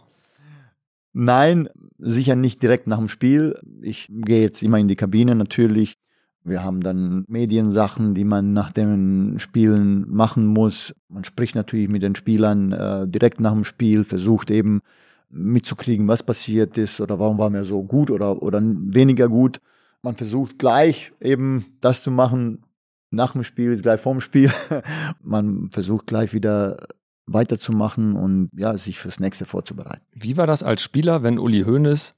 Nein, 1.13 1.69
sicher 1.97 2.36
nicht 2.36 2.62
direkt 2.62 2.88
nach 2.88 2.97
dem 2.97 3.10
Spiel. 3.10 3.56
Ich 3.82 4.08
gehe 4.10 4.41
jetzt 4.41 4.62
immer 4.63 4.78
in 4.78 4.88
die 4.88 4.95
Kabine 4.95 5.36
natürlich. 5.36 5.97
Wir 6.43 6.63
haben 6.63 6.82
dann 6.82 7.25
Mediensachen, 7.28 8.15
die 8.15 8.23
man 8.23 8.54
nach 8.54 8.71
den 8.71 9.36
Spielen 9.39 10.10
machen 10.10 10.45
muss. 10.47 10.95
Man 11.10 11.23
spricht 11.23 11.56
natürlich 11.56 11.89
mit 11.89 12.02
den 12.02 12.15
Spielern 12.15 12.71
äh, 12.71 13.08
direkt 13.08 13.39
nach 13.39 13.54
dem 13.54 13.65
Spiel, 13.65 14.04
versucht 14.04 14.49
eben 14.49 14.82
mitzukriegen, 15.30 16.08
was 16.08 16.23
passiert 16.23 16.78
ist 16.78 17.02
oder 17.02 17.19
warum 17.19 17.38
waren 17.38 17.54
wir 17.54 17.65
so 17.65 17.84
gut 17.84 18.10
oder, 18.10 18.41
oder 18.41 18.62
weniger 18.63 19.28
gut. 19.28 19.60
Man 20.02 20.15
versucht 20.15 20.58
gleich 20.58 21.12
eben 21.19 21.65
das 21.82 22.02
zu 22.04 22.10
machen, 22.10 22.63
nach 23.12 23.34
dem 23.34 23.43
Spiel, 23.43 23.80
gleich 23.82 24.02
vorm 24.02 24.22
Spiel. 24.22 24.52
Man 25.24 25.69
versucht 25.72 26.08
gleich 26.08 26.34
wieder 26.34 26.78
weiterzumachen 27.26 28.15
und 28.15 28.50
ja, 28.56 28.78
sich 28.78 29.00
fürs 29.00 29.19
nächste 29.19 29.45
vorzubereiten. 29.45 30.02
Wie 30.13 30.38
war 30.38 30.48
das 30.48 30.63
als 30.63 30.82
Spieler, 30.82 31.24
wenn 31.24 31.39
Uli 31.39 31.63
Hoeneß 31.63 32.15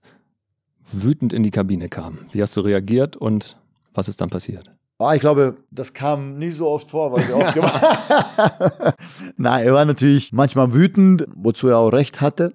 wütend 0.92 1.34
in 1.34 1.44
die 1.44 1.52
Kabine 1.52 1.90
kam? 1.90 2.20
Wie 2.32 2.42
hast 2.42 2.56
du 2.56 2.62
reagiert 2.62 3.18
und 3.18 3.58
was 3.94 4.08
ist 4.08 4.22
dann 4.22 4.30
passiert? 4.30 4.72
Ah, 5.00 5.16
ich 5.16 5.22
glaube, 5.22 5.58
das 5.72 5.94
kam 5.94 6.38
nie 6.38 6.52
so 6.52 6.70
oft 6.70 6.92
vor, 6.92 7.12
weil 7.12 7.28
wir 7.28 7.36
oft 7.38 7.56
gemacht 7.56 7.82
Nein, 9.38 9.66
er 9.66 9.74
war 9.74 9.86
natürlich 9.86 10.32
manchmal 10.32 10.74
wütend, 10.74 11.26
wozu 11.34 11.68
er 11.68 11.80
auch 11.80 11.92
recht 11.92 12.22
hatte. 12.22 12.54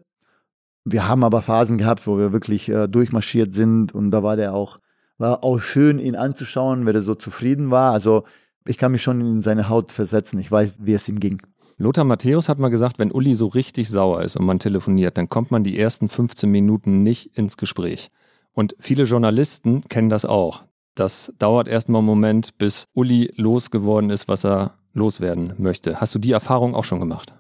Wir 0.85 1.09
haben 1.09 1.25
aber 1.25 1.43
Phasen 1.43 1.77
gehabt, 1.77 2.07
wo 2.07 2.17
wir 2.17 2.33
wirklich 2.33 2.69
äh, 2.69 2.87
durchmarschiert 2.87 3.53
sind 3.53 3.93
und 3.93 4.13
da 4.13 4.23
war 4.23 4.37
der 4.37 4.55
auch, 4.55 4.79
war 5.19 5.45
auch 5.45 5.61
schön, 5.61 5.99
ihn 5.99 6.17
anzuschauen, 6.17 6.87
weil 6.87 6.95
er 6.95 7.03
so 7.03 7.15
zufrieden 7.15 7.71
war. 7.71 7.93
Also 7.93 8.25
Ich 8.69 8.79
kann 8.79 8.93
mich 8.93 9.03
schon 9.03 9.21
in 9.21 9.43
seine 9.43 9.69
Haut 9.69 9.93
versetzen. 9.93 10.41
Ich 10.41 10.51
weiß, 10.51 10.79
wie 10.81 10.95
es 10.95 11.09
ihm 11.09 11.21
ging. 11.21 11.41
Lothar 11.79 12.05
Matthäus 12.05 12.49
hat 12.49 12.59
mal 12.59 12.69
gesagt, 12.69 12.99
wenn 12.99 13.13
Uli 13.13 13.35
so 13.35 13.47
richtig 13.47 13.89
sauer 13.89 14.23
ist 14.23 14.37
und 14.37 14.47
man 14.47 14.59
telefoniert, 14.59 15.19
dann 15.19 15.29
kommt 15.29 15.51
man 15.51 15.63
die 15.63 15.79
ersten 15.79 16.09
15 16.09 16.51
Minuten 16.51 17.03
nicht 17.03 17.37
ins 17.39 17.57
Gespräch. 17.57 18.11
Und 18.53 18.75
viele 18.81 19.05
Journalisten 19.05 19.83
kennen 19.83 20.09
das 20.09 20.25
auch. 20.25 20.65
Das 20.95 21.33
dauert 21.39 21.69
erstmal 21.69 21.99
einen 22.01 22.07
Moment, 22.07 22.57
bis 22.57 22.87
Uli 22.95 23.31
losgeworden 23.37 24.09
ist, 24.11 24.27
was 24.29 24.45
er 24.45 24.79
loswerden 24.95 25.53
möchte. 25.59 26.01
Hast 26.01 26.15
du 26.15 26.19
die 26.19 26.33
Erfahrung 26.33 26.75
auch 26.75 26.85
schon 26.85 27.01
gemacht? 27.01 27.35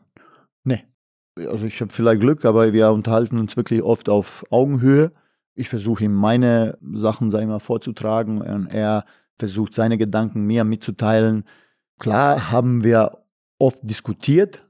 Nee. 0.62 0.84
Also 1.36 1.64
ich 1.64 1.80
habe 1.80 1.92
vielleicht 1.92 2.20
Glück, 2.20 2.44
aber 2.44 2.72
wir 2.74 2.90
unterhalten 2.90 3.38
uns 3.38 3.56
wirklich 3.56 3.82
oft 3.82 4.10
auf 4.10 4.44
Augenhöhe. 4.50 5.10
Ich 5.57 5.69
versuche 5.69 6.05
ihm 6.05 6.14
meine 6.14 6.79
Sachen, 6.95 7.31
sag 7.31 7.40
ich 7.40 7.47
mal, 7.47 7.59
vorzutragen 7.59 8.42
und 8.42 8.66
er 8.69 9.05
versucht 9.38 9.75
seine 9.75 9.99
Gedanken 9.99 10.42
mir 10.42 10.64
mitzuteilen. 10.64 11.45
Klar 11.99 12.53
haben 12.53 12.85
wir 12.85 13.25
oft 13.59 13.79
diskutiert, 13.83 14.66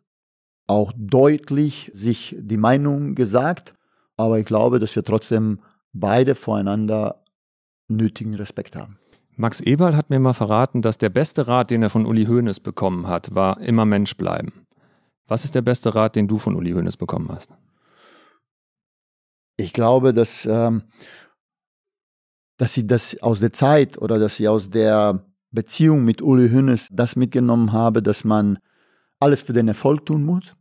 auch 0.68 0.92
deutlich 0.96 1.90
sich 1.92 2.36
die 2.38 2.56
Meinung 2.56 3.14
gesagt, 3.14 3.74
aber 4.16 4.38
ich 4.38 4.46
glaube, 4.46 4.78
dass 4.78 4.94
wir 4.96 5.04
trotzdem 5.04 5.60
beide 5.92 6.34
voreinander 6.34 7.22
nötigen 7.88 8.34
Respekt 8.34 8.76
haben. 8.76 8.98
Max 9.36 9.60
Eberl 9.60 9.96
hat 9.96 10.08
mir 10.08 10.18
mal 10.18 10.32
verraten, 10.32 10.82
dass 10.82 10.98
der 10.98 11.10
beste 11.10 11.46
Rat, 11.46 11.70
den 11.70 11.82
er 11.82 11.90
von 11.90 12.06
Uli 12.06 12.24
Hoeneß 12.26 12.60
bekommen 12.60 13.06
hat, 13.06 13.34
war 13.34 13.60
immer 13.60 13.84
Mensch 13.84 14.16
bleiben. 14.16 14.66
Was 15.26 15.44
ist 15.44 15.54
der 15.54 15.62
beste 15.62 15.94
Rat, 15.94 16.16
den 16.16 16.28
du 16.28 16.38
von 16.38 16.54
Uli 16.54 16.72
Hoeneß 16.72 16.96
bekommen 16.96 17.28
hast? 17.30 17.50
Ich 19.56 19.72
glaube, 19.72 20.12
dass, 20.12 20.46
ähm, 20.46 20.82
dass 22.58 22.74
sie 22.74 22.86
das 22.86 23.20
aus 23.22 23.40
der 23.40 23.52
Zeit 23.52 23.98
oder 23.98 24.18
dass 24.18 24.36
sie 24.36 24.48
aus 24.48 24.70
der 24.70 25.24
Beziehung 25.50 26.04
mit 26.04 26.20
Uli 26.20 26.50
Hoeneß 26.50 26.88
das 26.92 27.16
mitgenommen 27.16 27.72
habe, 27.72 28.02
dass 28.02 28.24
man 28.24 28.58
alles 29.20 29.42
für 29.42 29.54
den 29.54 29.68
Erfolg 29.68 30.04
tun 30.04 30.24
muss, 30.24 30.54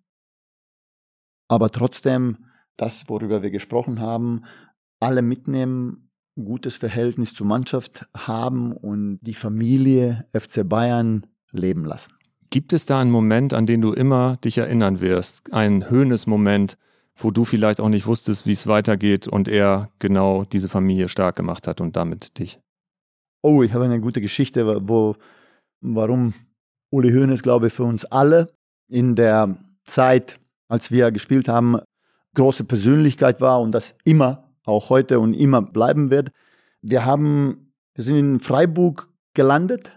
aber 1.47 1.71
trotzdem 1.71 2.45
das, 2.77 3.07
worüber 3.09 3.43
wir 3.43 3.51
gesprochen 3.51 3.99
haben, 3.99 4.43
alle 4.99 5.21
mitnehmen 5.21 6.09
gutes 6.35 6.77
Verhältnis 6.77 7.33
zur 7.33 7.47
Mannschaft 7.47 8.07
haben 8.15 8.73
und 8.73 9.19
die 9.21 9.33
Familie 9.33 10.25
FC 10.33 10.67
Bayern 10.67 11.25
leben 11.51 11.85
lassen. 11.85 12.13
Gibt 12.49 12.73
es 12.73 12.85
da 12.85 12.99
einen 12.99 13.11
Moment, 13.11 13.53
an 13.53 13.65
den 13.65 13.81
du 13.81 13.93
immer 13.93 14.37
dich 14.37 14.57
erinnern 14.57 14.99
wirst? 14.99 15.53
Ein 15.53 15.89
höhnes 15.89 16.27
Moment, 16.27 16.77
wo 17.17 17.31
du 17.31 17.45
vielleicht 17.45 17.79
auch 17.79 17.89
nicht 17.89 18.07
wusstest, 18.07 18.45
wie 18.45 18.51
es 18.51 18.67
weitergeht 18.67 19.27
und 19.27 19.47
er 19.47 19.89
genau 19.99 20.43
diese 20.43 20.69
Familie 20.69 21.09
stark 21.09 21.35
gemacht 21.35 21.67
hat 21.67 21.81
und 21.81 21.95
damit 21.95 22.39
dich? 22.39 22.59
Oh, 23.41 23.63
ich 23.63 23.73
habe 23.73 23.85
eine 23.85 24.01
gute 24.01 24.21
Geschichte, 24.21 24.87
wo, 24.87 25.15
warum 25.81 26.33
Uli 26.89 27.11
Hoeneß, 27.11 27.43
glaube 27.43 27.67
ich, 27.67 27.73
für 27.73 27.83
uns 27.83 28.05
alle 28.05 28.47
in 28.87 29.15
der 29.15 29.57
Zeit, 29.83 30.39
als 30.67 30.91
wir 30.91 31.11
gespielt 31.11 31.47
haben, 31.47 31.79
große 32.33 32.63
Persönlichkeit 32.65 33.41
war 33.41 33.61
und 33.61 33.71
das 33.71 33.95
immer 34.03 34.49
auch 34.65 34.89
heute 34.89 35.19
und 35.19 35.33
immer 35.33 35.61
bleiben 35.61 36.09
wird. 36.09 36.31
Wir 36.81 37.05
haben, 37.05 37.71
wir 37.93 38.03
sind 38.03 38.17
in 38.17 38.39
Freiburg 38.39 39.09
gelandet, 39.33 39.91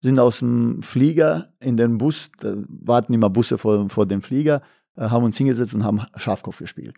sind 0.00 0.18
aus 0.18 0.38
dem 0.38 0.82
Flieger 0.82 1.52
in 1.60 1.76
den 1.76 1.98
Bus, 1.98 2.30
warten 2.40 3.12
immer 3.12 3.30
Busse 3.30 3.58
vor, 3.58 3.88
vor 3.88 4.06
dem 4.06 4.22
Flieger, 4.22 4.62
haben 4.96 5.24
uns 5.24 5.36
hingesetzt 5.36 5.74
und 5.74 5.84
haben 5.84 6.02
Schafkopf 6.16 6.58
gespielt. 6.58 6.96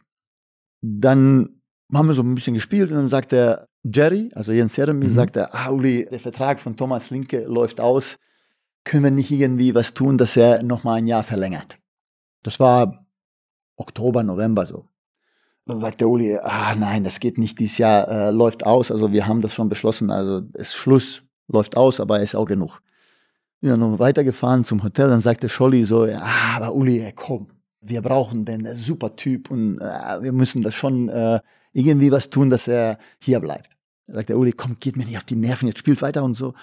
Dann 0.83 1.61
haben 1.93 2.09
wir 2.09 2.15
so 2.15 2.23
ein 2.23 2.35
bisschen 2.35 2.55
gespielt 2.55 2.91
und 2.91 2.97
dann 2.97 3.09
sagt 3.09 3.33
der 3.33 3.69
Jerry, 3.85 4.31
also 4.35 4.53
Jens 4.53 4.77
Jeremy, 4.77 5.07
mhm. 5.07 5.15
sagt 5.15 5.37
er, 5.37 5.55
ah, 5.55 5.71
Uli, 5.71 6.07
der 6.11 6.21
Vertrag 6.21 6.61
von 6.61 6.77
Thomas 6.77 7.11
Linke 7.11 7.45
läuft 7.45 7.81
aus, 7.81 8.19
können 8.85 9.05
wir 9.05 9.11
nicht 9.11 9.31
irgendwie 9.31 9.75
was 9.75 9.95
tun, 9.95 10.19
dass 10.19 10.37
er 10.37 10.63
nochmal 10.63 10.99
ein 10.99 11.07
Jahr 11.07 11.23
verlängert. 11.23 11.79
Das 12.43 12.61
war 12.61 13.07
Oktober, 13.77 14.23
November 14.23 14.67
so. 14.67 14.85
Dann 15.67 15.81
sagt 15.81 16.01
der 16.01 16.09
Uli, 16.09 16.37
ah 16.37 16.75
nein, 16.75 17.05
das 17.05 17.21
geht 17.21 17.39
nicht, 17.39 17.59
dieses 17.59 17.79
Jahr 17.79 18.09
äh, 18.09 18.31
läuft 18.31 18.67
aus, 18.67 18.91
also 18.91 19.13
wir 19.13 19.27
haben 19.27 19.41
das 19.41 19.55
schon 19.55 19.71
beschlossen, 19.71 20.11
also 20.11 20.43
ist 20.55 20.75
Schluss, 20.75 21.23
läuft 21.49 21.77
aus, 21.77 22.01
aber 22.01 22.21
ist 22.21 22.35
auch 22.35 22.45
genug. 22.45 22.81
Wir 23.61 23.71
sind 23.71 23.81
noch 23.81 23.99
weitergefahren 23.99 24.65
zum 24.65 24.83
Hotel, 24.83 25.09
dann 25.09 25.23
sagte 25.23 25.49
Scholli 25.49 25.85
so, 25.85 26.05
ah, 26.05 26.57
aber 26.57 26.75
Uli, 26.75 27.11
komm, 27.17 27.49
wir 27.87 28.03
brauchen 28.03 28.45
den, 28.45 28.75
super 28.75 29.17
Typ 29.17 29.51
und 29.51 29.79
äh, 29.79 30.23
wir 30.23 30.33
müssen 30.33 30.63
das 30.63 30.75
schon 30.75 31.09
äh, 31.09 31.41
irgendwie 31.73 32.11
was 32.11 32.31
tun, 32.31 32.51
dass 32.51 32.69
er 32.69 32.99
hier 33.21 33.41
bleibt. 33.41 33.71
Da 34.07 34.15
sagt 34.15 34.29
der 34.29 34.39
Uli, 34.39 34.53
komm, 34.53 34.79
geht 34.81 34.97
mir 34.97 35.05
nicht 35.05 35.17
auf 35.17 35.25
die 35.25 35.37
Nerven, 35.37 35.69
jetzt 35.69 35.79
spielt 35.79 36.03
weiter 36.03 36.25
und 36.25 36.35
so. 36.35 36.55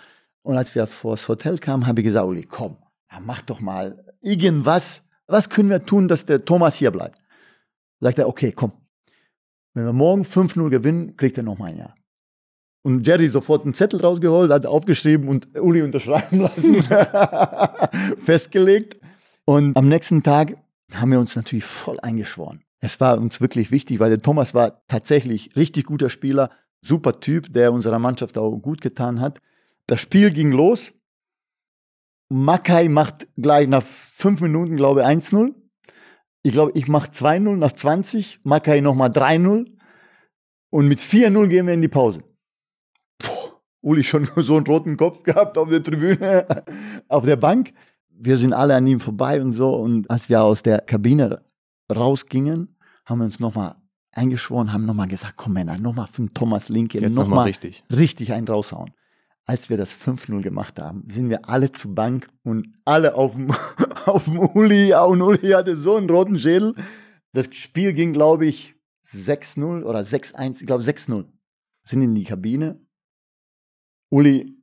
Und 0.43 0.57
als 0.57 0.73
wir 0.73 0.87
vor 0.87 1.15
das 1.15 1.27
Hotel 1.27 1.57
kamen, 1.57 1.87
habe 1.87 2.01
ich 2.01 2.05
gesagt, 2.05 2.25
Uli, 2.25 2.43
komm, 2.43 2.75
mach 3.21 3.41
doch 3.41 3.59
mal 3.59 4.03
irgendwas. 4.21 5.03
Was 5.27 5.49
können 5.49 5.69
wir 5.69 5.85
tun, 5.85 6.07
dass 6.07 6.25
der 6.25 6.43
Thomas 6.43 6.75
hier 6.75 6.91
bleibt? 6.91 7.19
Sagt 7.99 8.19
er, 8.19 8.27
okay, 8.27 8.51
komm, 8.51 8.73
wenn 9.73 9.85
wir 9.85 9.93
morgen 9.93 10.23
5-0 10.23 10.69
gewinnen, 10.69 11.15
kriegt 11.15 11.37
er 11.37 11.43
nochmal 11.43 11.71
ein 11.71 11.77
Jahr. 11.77 11.95
Und 12.83 13.05
Jerry 13.05 13.29
sofort 13.29 13.63
einen 13.63 13.75
Zettel 13.75 14.01
rausgeholt, 14.01 14.51
hat 14.51 14.65
aufgeschrieben 14.65 15.27
und 15.27 15.59
Uli 15.59 15.83
unterschreiben 15.83 16.39
lassen, 16.41 16.83
festgelegt. 18.23 18.97
Und 19.45 19.77
am 19.77 19.87
nächsten 19.87 20.23
Tag 20.23 20.57
haben 20.93 21.11
wir 21.11 21.19
uns 21.19 21.35
natürlich 21.35 21.65
voll 21.65 21.99
eingeschworen. 21.99 22.63
Es 22.79 22.99
war 22.99 23.17
uns 23.17 23.41
wirklich 23.41 23.71
wichtig, 23.71 23.99
weil 23.99 24.09
der 24.09 24.21
Thomas 24.21 24.53
war 24.53 24.85
tatsächlich 24.87 25.55
richtig 25.55 25.85
guter 25.85 26.09
Spieler, 26.09 26.49
super 26.81 27.19
Typ, 27.19 27.53
der 27.53 27.71
unserer 27.73 27.99
Mannschaft 27.99 28.37
auch 28.37 28.57
gut 28.57 28.81
getan 28.81 29.19
hat. 29.19 29.39
Das 29.87 30.01
Spiel 30.01 30.31
ging 30.31 30.51
los. 30.51 30.91
Makai 32.29 32.87
macht 32.87 33.27
gleich 33.35 33.67
nach 33.67 33.83
fünf 33.83 34.41
Minuten, 34.41 34.77
glaube 34.77 35.01
ich, 35.01 35.05
1-0. 35.05 35.53
Ich 36.43 36.51
glaube, 36.53 36.71
ich 36.75 36.87
mache 36.87 37.11
2-0 37.11 37.55
nach 37.57 37.71
20, 37.71 38.39
Makai 38.43 38.81
nochmal 38.81 39.09
3-0 39.09 39.69
und 40.71 40.87
mit 40.87 40.99
4-0 40.99 41.47
gehen 41.47 41.67
wir 41.67 41.73
in 41.73 41.81
die 41.81 41.87
Pause. 41.87 42.23
Puh, 43.19 43.51
Uli 43.81 44.03
schon 44.03 44.27
so 44.37 44.55
einen 44.55 44.65
roten 44.65 44.97
Kopf 44.97 45.21
gehabt 45.23 45.57
auf 45.57 45.69
der 45.69 45.83
Tribüne, 45.83 46.47
auf 47.09 47.25
der 47.25 47.35
Bank. 47.35 47.73
Wir 48.23 48.37
sind 48.37 48.53
alle 48.53 48.75
an 48.75 48.87
ihm 48.87 48.99
vorbei 48.99 49.41
und 49.41 49.53
so. 49.53 49.75
Und 49.75 50.09
als 50.09 50.29
wir 50.29 50.43
aus 50.43 50.63
der 50.63 50.79
Kabine 50.79 51.41
rausgingen, 51.93 52.75
haben 53.05 53.19
wir 53.19 53.25
uns 53.25 53.39
nochmal 53.39 53.75
eingeschworen, 54.11 54.73
haben 54.73 54.85
nochmal 54.85 55.07
gesagt, 55.07 55.33
komm 55.37 55.53
Männer, 55.53 55.77
nochmal 55.77 56.07
für 56.07 56.31
Thomas 56.33 56.69
Linke, 56.69 57.01
nochmal 57.09 57.39
noch 57.39 57.45
richtig. 57.45 57.83
richtig 57.89 58.33
einen 58.33 58.47
raushauen 58.47 58.91
als 59.45 59.69
wir 59.69 59.77
das 59.77 59.95
5-0 59.95 60.41
gemacht 60.41 60.79
haben, 60.79 61.03
sind 61.09 61.29
wir 61.29 61.49
alle 61.49 61.71
zur 61.71 61.93
Bank 61.93 62.29
und 62.43 62.73
alle 62.85 63.15
auf 63.15 63.33
dem, 63.33 63.51
auf 64.05 64.25
dem 64.25 64.39
Uli. 64.39 64.93
Und 64.93 65.21
Uli 65.21 65.51
hatte 65.51 65.75
so 65.75 65.95
einen 65.95 66.09
roten 66.09 66.39
Schädel. 66.39 66.73
Das 67.33 67.53
Spiel 67.53 67.93
ging, 67.93 68.13
glaube 68.13 68.45
ich, 68.45 68.75
6-0 69.13 69.83
oder 69.83 69.99
6-1, 69.99 70.61
ich 70.61 70.67
glaube 70.67 70.83
6-0. 70.83 71.25
Sind 71.83 72.01
in 72.01 72.15
die 72.15 72.23
Kabine. 72.23 72.79
Uli 74.09 74.60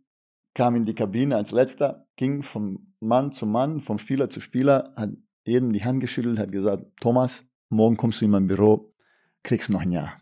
kam 0.58 0.74
in 0.74 0.84
die 0.84 0.94
Kabine 0.94 1.36
als 1.36 1.52
letzter, 1.52 2.04
ging 2.16 2.42
vom 2.42 2.92
Mann 2.98 3.30
zu 3.30 3.46
Mann, 3.46 3.80
vom 3.80 4.00
Spieler 4.00 4.28
zu 4.28 4.40
Spieler, 4.40 4.92
hat 4.96 5.10
jedem 5.46 5.72
die 5.72 5.84
Hand 5.84 6.00
geschüttelt, 6.00 6.36
hat 6.40 6.50
gesagt, 6.50 6.82
Thomas, 7.00 7.44
morgen 7.68 7.96
kommst 7.96 8.20
du 8.20 8.24
in 8.24 8.32
mein 8.32 8.48
Büro, 8.48 8.92
kriegst 9.44 9.70
noch 9.70 9.82
ein 9.82 9.92
Jahr. 9.92 10.14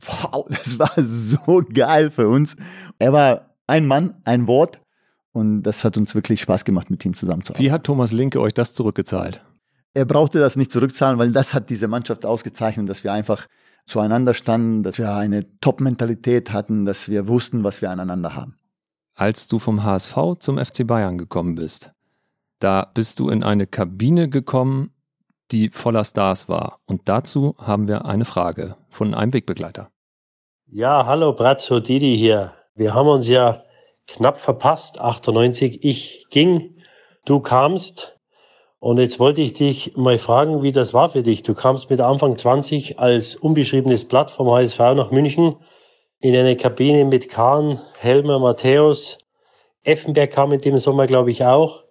Wow, 0.00 0.46
das 0.50 0.78
war 0.78 0.92
so 0.96 1.62
geil 1.74 2.10
für 2.10 2.26
uns. 2.26 2.56
Er 2.98 3.12
war 3.12 3.54
ein 3.66 3.86
Mann, 3.86 4.14
ein 4.24 4.46
Wort. 4.46 4.80
Und 5.32 5.64
das 5.64 5.84
hat 5.84 5.98
uns 5.98 6.14
wirklich 6.14 6.40
Spaß 6.40 6.64
gemacht, 6.64 6.88
mit 6.88 7.04
ihm 7.04 7.12
zusammenzuarbeiten. 7.12 7.62
Wie 7.62 7.70
hat 7.70 7.84
Thomas 7.84 8.12
Linke 8.12 8.40
euch 8.40 8.54
das 8.54 8.72
zurückgezahlt? 8.72 9.44
Er 9.92 10.06
brauchte 10.06 10.38
das 10.38 10.56
nicht 10.56 10.72
zurückzahlen, 10.72 11.18
weil 11.18 11.32
das 11.32 11.52
hat 11.52 11.68
diese 11.68 11.86
Mannschaft 11.86 12.24
ausgezeichnet, 12.24 12.88
dass 12.88 13.04
wir 13.04 13.12
einfach 13.12 13.46
zueinander 13.84 14.32
standen, 14.32 14.82
dass 14.82 14.96
wir 14.96 15.14
eine 15.14 15.60
Top-Mentalität 15.60 16.54
hatten, 16.54 16.86
dass 16.86 17.10
wir 17.10 17.28
wussten, 17.28 17.62
was 17.62 17.82
wir 17.82 17.90
aneinander 17.90 18.34
haben. 18.34 18.56
Als 19.18 19.48
du 19.48 19.58
vom 19.58 19.82
HSV 19.82 20.14
zum 20.40 20.58
FC 20.62 20.86
Bayern 20.86 21.16
gekommen 21.16 21.54
bist, 21.54 21.90
da 22.58 22.90
bist 22.92 23.18
du 23.18 23.30
in 23.30 23.42
eine 23.42 23.66
Kabine 23.66 24.28
gekommen, 24.28 24.90
die 25.50 25.70
voller 25.70 26.04
Stars 26.04 26.50
war. 26.50 26.80
Und 26.84 27.08
dazu 27.08 27.54
haben 27.56 27.88
wir 27.88 28.04
eine 28.04 28.26
Frage 28.26 28.76
von 28.90 29.14
einem 29.14 29.32
Wegbegleiter. 29.32 29.88
Ja, 30.66 31.06
hallo 31.06 31.32
Brazzo 31.32 31.80
Didi 31.80 32.14
hier. 32.18 32.52
Wir 32.74 32.92
haben 32.92 33.08
uns 33.08 33.26
ja 33.26 33.62
knapp 34.06 34.36
verpasst, 34.36 35.00
98. 35.00 35.82
Ich 35.82 36.26
ging, 36.28 36.76
du 37.24 37.40
kamst. 37.40 38.18
Und 38.80 38.98
jetzt 38.98 39.18
wollte 39.18 39.40
ich 39.40 39.54
dich 39.54 39.96
mal 39.96 40.18
fragen, 40.18 40.62
wie 40.62 40.72
das 40.72 40.92
war 40.92 41.08
für 41.08 41.22
dich. 41.22 41.42
Du 41.42 41.54
kamst 41.54 41.88
mit 41.88 42.02
Anfang 42.02 42.36
20 42.36 42.98
als 42.98 43.34
unbeschriebenes 43.34 44.08
Blatt 44.08 44.30
vom 44.30 44.50
HSV 44.50 44.78
nach 44.78 45.10
München 45.10 45.54
in 46.20 46.34
eine 46.34 46.56
Kabine 46.56 47.04
mit 47.04 47.28
Kahn, 47.28 47.80
Helmer, 47.98 48.38
Matthäus. 48.38 49.18
Effenberg 49.84 50.32
kam 50.32 50.52
in 50.52 50.60
dem 50.60 50.78
Sommer, 50.78 51.06
glaube 51.06 51.30
ich, 51.30 51.44
auch. 51.44 51.84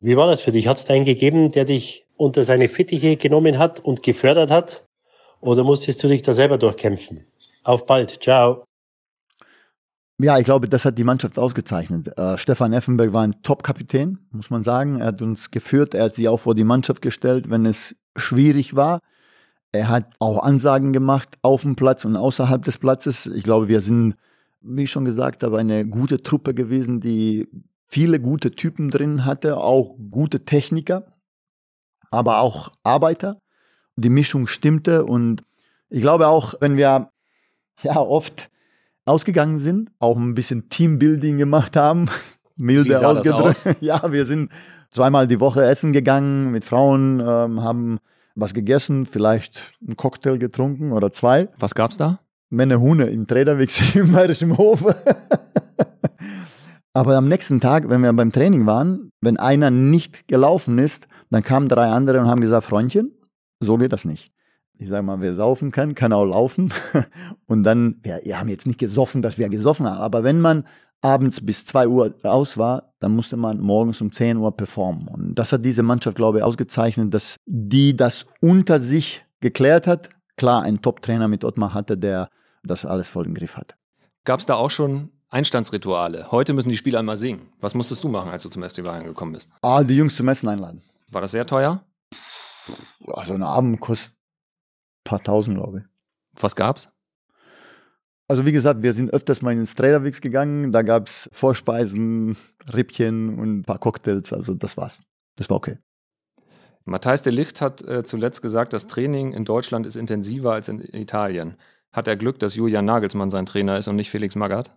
Wie 0.00 0.16
war 0.16 0.28
das 0.28 0.40
für 0.40 0.52
dich? 0.52 0.66
Hat 0.66 0.78
es 0.78 0.88
einen 0.88 1.04
gegeben, 1.04 1.50
der 1.52 1.64
dich 1.64 2.06
unter 2.16 2.44
seine 2.44 2.68
Fittiche 2.68 3.16
genommen 3.16 3.58
hat 3.58 3.80
und 3.80 4.02
gefördert 4.02 4.50
hat? 4.50 4.84
Oder 5.40 5.64
musstest 5.64 6.02
du 6.02 6.08
dich 6.08 6.22
da 6.22 6.32
selber 6.32 6.58
durchkämpfen? 6.58 7.26
Auf 7.64 7.86
bald. 7.86 8.22
Ciao. 8.22 8.64
Ja, 10.20 10.36
ich 10.36 10.44
glaube, 10.44 10.68
das 10.68 10.84
hat 10.84 10.98
die 10.98 11.04
Mannschaft 11.04 11.38
ausgezeichnet. 11.38 12.08
Äh, 12.18 12.38
Stefan 12.38 12.72
Effenberg 12.72 13.12
war 13.12 13.22
ein 13.22 13.40
Top-Kapitän, 13.42 14.18
muss 14.32 14.50
man 14.50 14.64
sagen. 14.64 15.00
Er 15.00 15.08
hat 15.08 15.22
uns 15.22 15.52
geführt, 15.52 15.94
er 15.94 16.04
hat 16.04 16.16
sich 16.16 16.28
auch 16.28 16.38
vor 16.38 16.56
die 16.56 16.64
Mannschaft 16.64 17.02
gestellt, 17.02 17.50
wenn 17.50 17.66
es 17.66 17.94
schwierig 18.16 18.74
war. 18.74 18.98
Er 19.72 19.88
hat 19.88 20.06
auch 20.18 20.42
Ansagen 20.42 20.92
gemacht 20.92 21.38
auf 21.42 21.62
dem 21.62 21.76
Platz 21.76 22.04
und 22.04 22.16
außerhalb 22.16 22.62
des 22.64 22.78
Platzes. 22.78 23.26
Ich 23.26 23.42
glaube, 23.42 23.68
wir 23.68 23.80
sind, 23.80 24.14
wie 24.60 24.84
ich 24.84 24.90
schon 24.90 25.04
gesagt 25.04 25.42
habe, 25.42 25.58
eine 25.58 25.86
gute 25.86 26.22
Truppe 26.22 26.54
gewesen, 26.54 27.00
die 27.00 27.48
viele 27.86 28.20
gute 28.20 28.50
Typen 28.52 28.90
drin 28.90 29.24
hatte, 29.24 29.58
auch 29.58 29.96
gute 30.10 30.44
Techniker, 30.44 31.06
aber 32.10 32.40
auch 32.40 32.72
Arbeiter. 32.82 33.40
Die 33.96 34.10
Mischung 34.10 34.46
stimmte 34.46 35.04
und 35.04 35.42
ich 35.90 36.00
glaube 36.00 36.28
auch, 36.28 36.54
wenn 36.60 36.76
wir 36.76 37.10
ja 37.82 37.96
oft 37.96 38.50
ausgegangen 39.04 39.58
sind, 39.58 39.90
auch 39.98 40.16
ein 40.16 40.34
bisschen 40.34 40.68
Teambuilding 40.68 41.38
gemacht 41.38 41.76
haben, 41.76 42.08
milde 42.56 43.06
ausgedrückt. 43.06 43.76
Ja, 43.80 44.12
wir 44.12 44.24
sind 44.24 44.50
zweimal 44.90 45.26
die 45.26 45.40
Woche 45.40 45.64
essen 45.64 45.92
gegangen 45.92 46.52
mit 46.52 46.64
Frauen, 46.64 47.20
ähm, 47.20 47.62
haben 47.62 47.98
was 48.38 48.54
gegessen, 48.54 49.06
vielleicht 49.06 49.72
einen 49.84 49.96
Cocktail 49.96 50.38
getrunken 50.38 50.92
oder 50.92 51.12
zwei. 51.12 51.48
Was 51.58 51.74
gab's 51.74 51.96
da? 51.96 52.20
Männer 52.50 52.80
Hune 52.80 53.06
im 53.06 53.26
Traderweg 53.26 53.70
im 53.94 54.12
Bayerischen 54.12 54.56
Hof. 54.56 54.84
Aber 56.92 57.16
am 57.16 57.28
nächsten 57.28 57.60
Tag, 57.60 57.88
wenn 57.88 58.02
wir 58.02 58.12
beim 58.12 58.32
Training 58.32 58.66
waren, 58.66 59.12
wenn 59.20 59.36
einer 59.36 59.70
nicht 59.70 60.28
gelaufen 60.28 60.78
ist, 60.78 61.08
dann 61.30 61.42
kamen 61.42 61.68
drei 61.68 61.88
andere 61.88 62.20
und 62.20 62.28
haben 62.28 62.40
gesagt, 62.40 62.64
Freundchen, 62.64 63.12
so 63.60 63.76
geht 63.76 63.92
das 63.92 64.04
nicht 64.04 64.32
ich 64.78 64.88
sage 64.88 65.02
mal, 65.02 65.20
wer 65.20 65.34
saufen 65.34 65.72
kann, 65.72 65.94
kann 65.94 66.12
auch 66.12 66.24
laufen. 66.24 66.72
Und 67.46 67.64
dann, 67.64 67.96
wir, 68.02 68.20
wir 68.22 68.38
haben 68.38 68.48
jetzt 68.48 68.66
nicht 68.66 68.78
gesoffen, 68.78 69.22
dass 69.22 69.36
wir 69.36 69.48
gesoffen 69.48 69.86
haben, 69.86 69.98
aber 69.98 70.24
wenn 70.24 70.40
man 70.40 70.64
abends 71.00 71.44
bis 71.44 71.64
zwei 71.64 71.86
Uhr 71.86 72.14
aus 72.22 72.58
war, 72.58 72.94
dann 73.00 73.14
musste 73.14 73.36
man 73.36 73.60
morgens 73.60 74.00
um 74.00 74.12
10 74.12 74.36
Uhr 74.36 74.56
performen. 74.56 75.08
Und 75.08 75.34
das 75.34 75.52
hat 75.52 75.64
diese 75.64 75.82
Mannschaft, 75.82 76.16
glaube 76.16 76.38
ich, 76.38 76.44
ausgezeichnet, 76.44 77.14
dass 77.14 77.36
die 77.46 77.96
das 77.96 78.26
unter 78.40 78.80
sich 78.80 79.24
geklärt 79.40 79.86
hat. 79.86 80.10
Klar, 80.36 80.62
ein 80.62 80.82
Top-Trainer 80.82 81.28
mit 81.28 81.44
Ottmar 81.44 81.74
hatte, 81.74 81.96
der 81.96 82.28
das 82.64 82.84
alles 82.84 83.08
voll 83.08 83.26
im 83.26 83.34
Griff 83.34 83.56
hatte. 83.56 83.74
Gab 84.24 84.40
es 84.40 84.46
da 84.46 84.54
auch 84.54 84.70
schon 84.70 85.10
Einstandsrituale? 85.30 86.30
Heute 86.32 86.52
müssen 86.52 86.68
die 86.68 86.76
Spieler 86.76 86.98
einmal 86.98 87.16
singen. 87.16 87.52
Was 87.60 87.74
musstest 87.74 88.02
du 88.04 88.08
machen, 88.08 88.30
als 88.30 88.42
du 88.42 88.48
zum 88.48 88.62
FC 88.62 88.82
Bayern 88.82 89.04
gekommen 89.04 89.32
bist? 89.32 89.48
Ah, 89.62 89.82
die 89.82 89.96
Jungs 89.96 90.16
zum 90.16 90.28
Essen 90.28 90.48
einladen. 90.48 90.82
War 91.10 91.20
das 91.20 91.30
sehr 91.30 91.46
teuer? 91.46 91.84
Also 93.06 93.34
ein 93.34 93.42
Abend 93.42 93.80
kostet 93.80 94.18
paar 95.08 95.22
tausend, 95.22 95.56
glaube 95.56 95.78
ich. 95.78 95.84
Was 96.42 96.54
gab's? 96.54 96.88
Also 98.28 98.44
wie 98.44 98.52
gesagt, 98.52 98.82
wir 98.82 98.92
sind 98.92 99.12
öfters 99.12 99.40
mal 99.40 99.54
ins 99.54 99.74
Traderwix 99.74 100.20
gegangen. 100.20 100.70
Da 100.70 100.82
gab 100.82 101.06
es 101.06 101.30
Vorspeisen, 101.32 102.36
Rippchen 102.72 103.38
und 103.38 103.60
ein 103.60 103.64
paar 103.64 103.78
Cocktails. 103.78 104.34
Also 104.34 104.54
das 104.54 104.76
war's. 104.76 104.98
Das 105.36 105.48
war 105.48 105.56
okay. 105.56 105.78
Matthijs 106.84 107.22
de 107.22 107.32
Licht 107.32 107.60
hat 107.60 107.82
äh, 107.82 108.02
zuletzt 108.04 108.42
gesagt, 108.42 108.72
das 108.72 108.86
Training 108.86 109.32
in 109.32 109.44
Deutschland 109.44 109.86
ist 109.86 109.96
intensiver 109.96 110.52
als 110.52 110.68
in 110.68 110.80
Italien. 110.80 111.56
Hat 111.92 112.06
er 112.06 112.16
Glück, 112.16 112.38
dass 112.38 112.54
Julian 112.54 112.84
Nagelsmann 112.84 113.30
sein 113.30 113.46
Trainer 113.46 113.78
ist 113.78 113.88
und 113.88 113.96
nicht 113.96 114.10
Felix 114.10 114.36
Magath? 114.36 114.70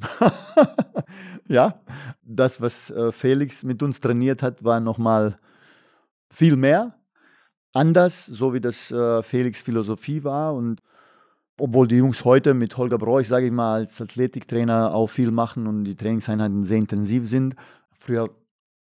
ja, 1.48 1.80
das, 2.22 2.60
was 2.60 2.90
äh, 2.90 3.12
Felix 3.12 3.64
mit 3.64 3.82
uns 3.82 4.00
trainiert 4.00 4.42
hat, 4.42 4.64
war 4.64 4.80
nochmal 4.80 5.38
viel 6.30 6.56
mehr 6.56 6.96
anders, 7.72 8.26
so 8.26 8.54
wie 8.54 8.60
das 8.60 8.90
äh, 8.90 9.22
Felix 9.22 9.62
Philosophie 9.62 10.24
war. 10.24 10.54
Und 10.54 10.80
obwohl 11.58 11.86
die 11.88 11.96
Jungs 11.96 12.24
heute 12.24 12.54
mit 12.54 12.76
Holger 12.76 12.98
Broich, 12.98 13.28
sage 13.28 13.46
ich 13.46 13.52
mal, 13.52 13.74
als 13.74 14.00
Athletiktrainer 14.00 14.94
auch 14.94 15.08
viel 15.08 15.30
machen 15.30 15.66
und 15.66 15.84
die 15.84 15.96
Trainingseinheiten 15.96 16.64
sehr 16.64 16.78
intensiv 16.78 17.28
sind. 17.28 17.54
Früher 17.98 18.30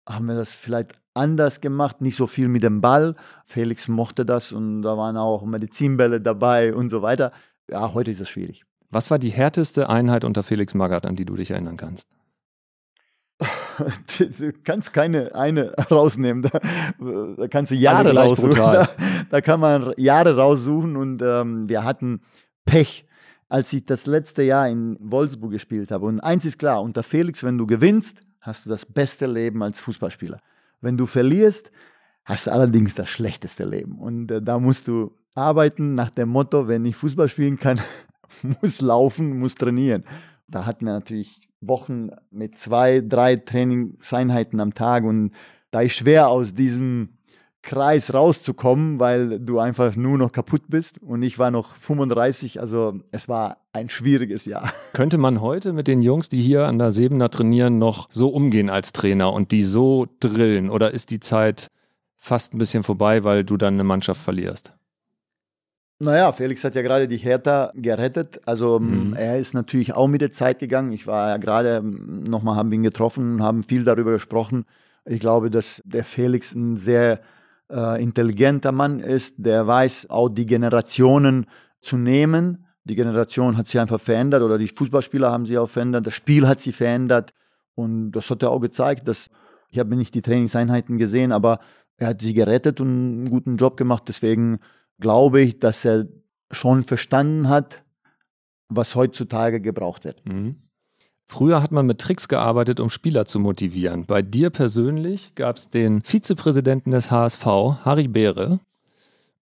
haben 0.09 0.27
wir 0.27 0.35
das 0.35 0.53
vielleicht 0.53 0.95
anders 1.15 1.61
gemacht, 1.61 2.01
nicht 2.01 2.17
so 2.17 2.27
viel 2.27 2.49
mit 2.49 2.63
dem 2.63 2.81
Ball. 2.81 3.17
Felix 3.45 3.89
mochte 3.89 4.25
das 4.25 4.53
und 4.53 4.83
da 4.83 4.97
waren 4.97 5.17
auch 5.17 5.45
Medizinbälle 5.45 6.21
dabei 6.21 6.75
und 6.75 6.89
so 6.89 7.03
weiter. 7.03 7.33
Ja, 7.69 7.93
heute 7.93 8.11
ist 8.11 8.21
es 8.21 8.29
schwierig. 8.29 8.65
Was 8.91 9.11
war 9.11 9.19
die 9.19 9.31
härteste 9.31 9.89
Einheit 9.89 10.25
unter 10.25 10.43
Felix 10.43 10.75
Magath, 10.75 11.07
an 11.07 11.17
die 11.17 11.25
du 11.25 11.37
dich 11.37 11.51
erinnern 11.51 11.77
kannst? 11.77 12.09
du 14.19 14.53
kannst 14.65 14.93
keine 14.93 15.35
eine 15.35 15.73
rausnehmen. 15.91 16.43
Da, 16.43 16.61
da 17.37 17.49
kannst 17.49 17.71
du 17.71 17.77
Jahre 17.77 18.15
raussuchen. 18.15 18.51
Da, 18.57 18.89
da, 19.31 19.41
kann 19.41 19.61
man 19.61 19.95
Jahre 19.97 20.37
raussuchen 20.37 20.97
und 20.97 21.23
ähm, 21.23 21.69
wir 21.69 21.85
hatten 21.85 22.21
Pech, 22.65 23.07
als 23.49 23.73
ich 23.73 23.85
das 23.85 24.07
letzte 24.07 24.43
Jahr 24.43 24.69
in 24.69 24.97
Wolfsburg 25.01 25.53
gespielt 25.53 25.91
habe. 25.91 26.07
Und 26.07 26.21
eins 26.21 26.45
ist 26.45 26.59
klar, 26.59 26.83
unter 26.83 27.03
Felix, 27.03 27.43
wenn 27.43 27.59
du 27.59 27.67
gewinnst, 27.67 28.23
hast 28.41 28.65
du 28.65 28.71
das 28.71 28.87
beste 28.87 29.27
Leben 29.27 29.63
als 29.63 29.81
Fußballspieler. 29.81 30.41
Wenn 30.81 30.97
du 30.97 31.07
verlierst, 31.07 31.71
hast 32.25 32.47
du 32.47 32.53
allerdings 32.53 32.95
das 32.95 33.09
schlechteste 33.09 33.65
Leben. 33.65 33.99
Und 33.99 34.31
äh, 34.31 34.41
da 34.41 34.59
musst 34.59 34.89
du 34.89 35.15
arbeiten 35.35 35.95
nach 35.95 36.11
dem 36.11 36.29
Motto, 36.29 36.69
wenn 36.69 36.85
ich 36.85 36.97
Fußball 36.97 37.29
spielen 37.29 37.59
kann, 37.59 37.81
muss 38.63 38.81
laufen, 38.81 39.39
muss 39.39 39.55
trainieren. 39.55 40.05
Da 40.49 40.67
hatten 40.67 40.87
wir 40.87 40.93
natürlich 40.93 41.49
Wochen 41.61 42.11
mit 42.31 42.59
zwei, 42.59 43.01
drei 43.01 43.37
Trainingseinheiten 43.37 44.61
am 44.61 44.75
Tag 44.75 45.05
und 45.05 45.33
da 45.71 45.83
ist 45.83 45.95
schwer 45.95 46.29
aus 46.29 46.55
diesem 46.55 47.11
Kreis 47.63 48.15
rauszukommen, 48.15 48.99
weil 48.99 49.39
du 49.39 49.59
einfach 49.59 49.95
nur 49.95 50.17
noch 50.17 50.33
kaputt 50.33 50.63
bist 50.69 51.03
und 51.03 51.23
ich 51.23 51.39
war 51.39 51.51
noch 51.51 51.75
35, 51.77 52.59
also 52.61 53.01
es 53.13 53.29
war 53.29 53.59
ein 53.73 53.91
schwieriges 53.91 54.47
Jahr. 54.47 54.73
Könnte 54.95 55.19
man 55.19 55.41
heute 55.41 55.73
mit 55.73 55.87
den 55.87 56.01
Jungs, 56.01 56.29
die 56.29 56.41
hier 56.41 56.67
an 56.67 56.79
der 56.79 56.91
Sebener 56.91 57.31
trainieren, 57.31 57.79
noch 57.79 58.09
so 58.11 58.31
umgehen 58.31 58.71
als 58.71 58.93
Trainer 58.93 59.33
und 59.33 59.51
die 59.53 59.63
so 59.63 60.07
drillen 60.21 60.71
oder 60.71 60.93
ist 60.93 61.11
die 61.11 61.21
Zeit 61.21 61.69
fast 62.17 62.55
ein 62.55 62.59
bisschen 62.59 62.83
vorbei, 62.83 63.25
weil 63.25 63.45
du 63.45 63.57
dann 63.57 63.75
eine 63.75 63.85
Mannschaft 63.85 64.23
verlierst? 64.23 64.73
Naja, 66.03 66.33
Felix 66.33 66.65
hat 66.65 66.75
ja 66.75 66.81
gerade 66.81 67.09
die 67.09 67.19
Hertha 67.19 67.73
gerettet. 67.75 68.41
Also 68.47 68.81
mhm. 68.81 69.13
er 69.13 69.39
ist 69.39 69.53
natürlich 69.53 69.93
auch 69.93 70.09
mit 70.09 70.23
der 70.23 70.31
Zeit 70.31 70.59
gegangen. 70.59 70.93
Ich 70.93 71.07
war 71.07 71.29
ja 71.29 71.37
gerade 71.37 71.83
nochmal, 71.83 72.57
haben 72.57 72.73
ihn 72.73 72.83
getroffen, 72.83 73.43
haben 73.43 73.65
viel 73.65 73.85
darüber 73.85 74.13
gesprochen. 74.13 74.65
Ich 75.05 75.21
glaube, 75.21 75.51
dass 75.51 75.83
der 75.85 76.05
Felix 76.05 76.55
ein 76.55 76.79
sehr 76.79 77.21
äh, 77.71 78.03
intelligenter 78.03 78.73
Mann 78.73 79.01
ist, 79.01 79.35
der 79.39 79.67
weiß 79.67 80.11
auch 80.11 80.29
die 80.29 80.47
Generationen 80.47 81.47
zu 81.81 81.97
nehmen. 81.97 82.67
Die 82.85 82.95
Generation 82.95 83.57
hat 83.57 83.67
sich 83.69 83.79
einfach 83.79 84.01
verändert 84.01 84.43
oder 84.43 84.59
die 84.59 84.69
Fußballspieler 84.69 85.31
haben 85.31 85.47
sich 85.47 85.59
auch 85.59 85.69
verändert, 85.69 86.07
das 86.07 86.15
Spiel 86.15 86.49
hat 86.49 86.61
sich 86.61 86.75
verändert 86.75 87.33
und 87.75 88.13
das 88.13 88.31
hat 88.31 88.43
er 88.43 88.51
auch 88.51 88.61
gezeigt, 88.61 89.07
dass 89.07 89.31
ich 89.71 89.79
habe 89.79 89.95
nicht 89.95 90.15
die 90.15 90.23
Trainingseinheiten 90.23 90.99
gesehen, 90.99 91.31
aber 91.33 91.61
er 91.97 92.09
hat 92.09 92.23
sie 92.23 92.35
gerettet 92.35 92.81
und 92.81 92.89
einen 92.89 93.31
guten 93.31 93.57
Job 93.57 93.77
gemacht. 93.77 94.05
Deswegen 94.09 94.59
glaube 94.99 95.41
ich, 95.41 95.59
dass 95.61 95.85
er 95.85 96.07
schon 96.51 96.83
verstanden 96.83 97.49
hat, 97.49 97.85
was 98.69 98.95
heutzutage 98.95 99.61
gebraucht 99.61 100.05
wird. 100.05 100.27
Mhm. 100.27 100.63
Früher 101.33 101.63
hat 101.63 101.71
man 101.71 101.87
mit 101.87 102.01
Tricks 102.01 102.27
gearbeitet, 102.27 102.81
um 102.81 102.91
Spieler 102.91 103.25
zu 103.25 103.39
motivieren. 103.39 104.05
Bei 104.05 104.21
dir 104.21 104.51
persönlich 104.51 105.37
gab 105.37 105.59
es 105.59 105.71
den 105.71 106.03
Vizepräsidenten 106.03 106.91
des 106.91 107.13
HSV, 107.13 107.45
Harry 107.85 108.09
Beere, 108.09 108.59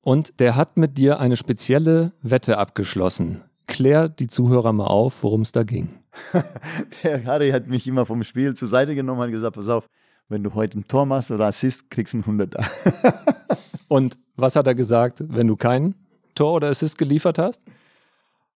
und 0.03 0.39
der 0.39 0.55
hat 0.55 0.77
mit 0.77 0.99
dir 0.99 1.19
eine 1.19 1.39
spezielle 1.39 2.13
Wette 2.21 2.59
abgeschlossen. 2.59 3.43
Klär 3.67 4.11
die 4.11 4.29
Zuhörer 4.29 4.75
mal 4.75 4.85
auf, 4.85 5.23
worum 5.23 5.41
es 5.41 5.53
da 5.53 5.63
ging. 5.63 5.89
der 7.05 7.25
Harry 7.25 7.53
hat 7.53 7.69
mich 7.69 7.87
immer 7.87 8.05
vom 8.05 8.23
Spiel 8.23 8.53
zur 8.53 8.69
Seite 8.69 8.95
genommen 8.95 9.23
und 9.23 9.31
gesagt, 9.31 9.57
pass 9.57 9.69
auf, 9.69 9.87
wenn 10.29 10.43
du 10.43 10.53
heute 10.53 10.81
ein 10.81 10.89
Tor 10.89 11.07
machst 11.07 11.31
oder 11.31 11.47
Assist, 11.47 11.91
kriegst 11.91 12.13
du 12.13 12.19
einen 12.19 12.39
100er. 12.39 12.67
und 13.89 14.19
was 14.37 14.57
hat 14.57 14.67
er 14.67 14.75
gesagt, 14.75 15.25
wenn 15.27 15.47
du 15.47 15.57
kein 15.57 15.95
Tor 16.35 16.53
oder 16.53 16.69
Assist 16.69 16.99
geliefert 16.99 17.39
hast? 17.39 17.63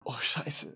Oh, 0.04 0.12
scheiße. 0.20 0.66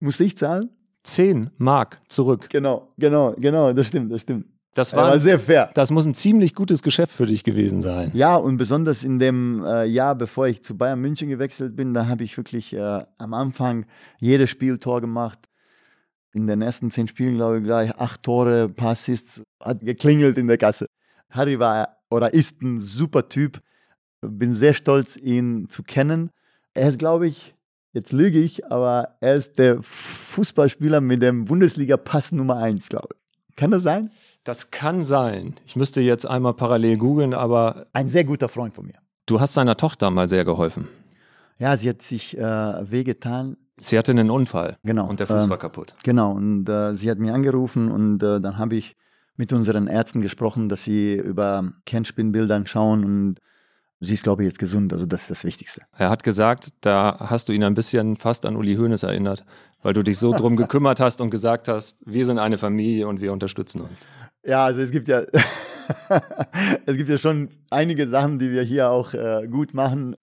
Musste 0.00 0.24
ich 0.24 0.38
zahlen? 0.38 0.70
10 1.06 1.50
Mark 1.58 2.00
zurück. 2.08 2.48
Genau, 2.50 2.92
genau, 2.98 3.34
genau, 3.38 3.72
das 3.72 3.88
stimmt, 3.88 4.12
das 4.12 4.22
stimmt. 4.22 4.46
Das 4.74 4.94
war, 4.94 5.10
war, 5.10 5.18
sehr 5.18 5.40
fair. 5.40 5.70
Das 5.72 5.90
muss 5.90 6.04
ein 6.04 6.12
ziemlich 6.12 6.54
gutes 6.54 6.82
Geschäft 6.82 7.12
für 7.12 7.24
dich 7.24 7.44
gewesen 7.44 7.80
sein. 7.80 8.10
Ja, 8.12 8.36
und 8.36 8.58
besonders 8.58 9.04
in 9.04 9.18
dem 9.18 9.64
äh, 9.64 9.84
Jahr, 9.84 10.14
bevor 10.14 10.48
ich 10.48 10.62
zu 10.62 10.76
Bayern 10.76 11.00
München 11.00 11.30
gewechselt 11.30 11.74
bin, 11.74 11.94
da 11.94 12.06
habe 12.08 12.24
ich 12.24 12.36
wirklich 12.36 12.74
äh, 12.74 13.02
am 13.16 13.32
Anfang 13.32 13.86
jedes 14.18 14.50
Spiel 14.50 14.76
Tor 14.76 15.00
gemacht 15.00 15.38
in 16.34 16.46
den 16.46 16.60
ersten 16.60 16.90
zehn 16.90 17.08
Spielen, 17.08 17.36
glaube 17.36 17.58
ich, 17.58 17.64
gleich 17.64 17.98
acht 17.98 18.22
Tore, 18.22 18.68
paar 18.68 18.90
Assists, 18.90 19.42
hat 19.62 19.80
geklingelt 19.80 20.36
in 20.36 20.46
der 20.46 20.58
Gasse. 20.58 20.86
Harry 21.30 21.58
war 21.58 21.96
oder 22.10 22.34
ist 22.34 22.60
ein 22.60 22.78
super 22.78 23.30
Typ. 23.30 23.62
Bin 24.20 24.52
sehr 24.52 24.74
stolz, 24.74 25.16
ihn 25.16 25.70
zu 25.70 25.82
kennen. 25.82 26.30
Er 26.74 26.90
ist, 26.90 26.98
glaube 26.98 27.26
ich, 27.26 27.54
jetzt 27.96 28.12
lüge 28.12 28.38
ich, 28.38 28.70
aber 28.70 29.16
er 29.20 29.34
ist 29.34 29.58
der 29.58 29.78
Fußballspieler 29.82 31.00
mit 31.00 31.22
dem 31.22 31.46
Bundesliga-Pass 31.46 32.30
Nummer 32.32 32.56
eins, 32.58 32.88
glaube 32.88 33.08
ich. 33.14 33.56
Kann 33.56 33.70
das 33.72 33.82
sein? 33.82 34.10
Das 34.44 34.70
kann 34.70 35.02
sein. 35.02 35.54
Ich 35.66 35.74
müsste 35.74 36.00
jetzt 36.00 36.26
einmal 36.26 36.54
parallel 36.54 36.98
googeln, 36.98 37.34
aber. 37.34 37.86
Ein 37.92 38.08
sehr 38.08 38.22
guter 38.24 38.48
Freund 38.48 38.74
von 38.74 38.86
mir. 38.86 38.98
Du 39.24 39.40
hast 39.40 39.54
seiner 39.54 39.76
Tochter 39.76 40.10
mal 40.10 40.28
sehr 40.28 40.44
geholfen. 40.44 40.88
Ja, 41.58 41.76
sie 41.76 41.88
hat 41.88 42.02
sich 42.02 42.36
äh, 42.36 42.42
wehgetan. 42.42 43.56
Sie 43.80 43.98
hatte 43.98 44.12
einen 44.12 44.30
Unfall. 44.30 44.76
Genau. 44.84 45.08
Und 45.08 45.18
der 45.20 45.26
Fuß 45.26 45.44
Ähm, 45.44 45.50
war 45.50 45.58
kaputt. 45.58 45.94
Genau, 46.04 46.32
und 46.32 46.68
äh, 46.68 46.94
sie 46.94 47.10
hat 47.10 47.18
mir 47.18 47.34
angerufen 47.34 47.90
und 47.90 48.22
äh, 48.22 48.40
dann 48.40 48.58
habe 48.58 48.76
ich 48.76 48.94
mit 49.36 49.52
unseren 49.52 49.86
Ärzten 49.86 50.20
gesprochen, 50.20 50.68
dass 50.68 50.84
sie 50.84 51.14
über 51.14 51.72
Kernspinnbildern 51.86 52.66
schauen 52.66 53.04
und 53.04 53.40
sie 54.00 54.14
ist, 54.14 54.22
glaube 54.22 54.42
ich, 54.42 54.48
jetzt 54.48 54.58
gesund. 54.58 54.92
Also 54.92 55.06
das 55.06 55.22
ist 55.22 55.30
das 55.30 55.44
Wichtigste. 55.44 55.82
Er 55.96 56.10
hat 56.10 56.22
gesagt, 56.22 56.68
da 56.80 57.16
hast 57.18 57.48
du 57.48 57.52
ihn 57.52 57.64
ein 57.64 57.74
bisschen 57.74 58.16
fast 58.16 58.46
an 58.46 58.56
Uli 58.56 58.76
Hoeneß 58.76 59.02
erinnert, 59.02 59.44
weil 59.82 59.94
du 59.94 60.02
dich 60.02 60.18
so 60.18 60.32
drum 60.32 60.56
gekümmert 60.56 61.00
hast 61.00 61.20
und 61.20 61.30
gesagt 61.30 61.68
hast, 61.68 61.96
wir 62.04 62.26
sind 62.26 62.38
eine 62.38 62.58
Familie 62.58 63.08
und 63.08 63.20
wir 63.20 63.32
unterstützen 63.32 63.80
uns. 63.82 64.06
Ja, 64.44 64.64
also 64.64 64.80
es 64.80 64.90
gibt 64.90 65.08
ja, 65.08 65.22
es 66.86 66.96
gibt 66.96 67.08
ja 67.08 67.18
schon 67.18 67.50
einige 67.70 68.06
Sachen, 68.06 68.38
die 68.38 68.50
wir 68.50 68.62
hier 68.62 68.90
auch 68.90 69.14
äh, 69.14 69.46
gut 69.50 69.74
machen. 69.74 70.16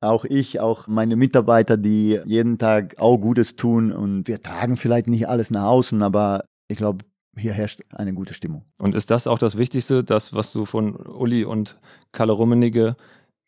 Auch 0.00 0.24
ich, 0.24 0.60
auch 0.60 0.86
meine 0.88 1.16
Mitarbeiter, 1.16 1.76
die 1.76 2.20
jeden 2.26 2.58
Tag 2.58 2.96
auch 2.98 3.16
Gutes 3.16 3.56
tun 3.56 3.92
und 3.92 4.28
wir 4.28 4.42
tragen 4.42 4.76
vielleicht 4.76 5.08
nicht 5.08 5.28
alles 5.28 5.50
nach 5.50 5.64
außen, 5.64 6.02
aber 6.02 6.44
ich 6.68 6.76
glaube, 6.76 7.04
hier 7.36 7.52
herrscht 7.52 7.80
eine 7.92 8.14
gute 8.14 8.34
Stimmung. 8.34 8.64
Und 8.78 8.94
ist 8.94 9.10
das 9.10 9.26
auch 9.26 9.38
das 9.38 9.58
Wichtigste, 9.58 10.04
das, 10.04 10.32
was 10.32 10.52
du 10.52 10.64
von 10.64 10.96
Uli 10.96 11.44
und 11.44 11.78
Kalle 12.12 12.32
Rummenigge 12.32 12.96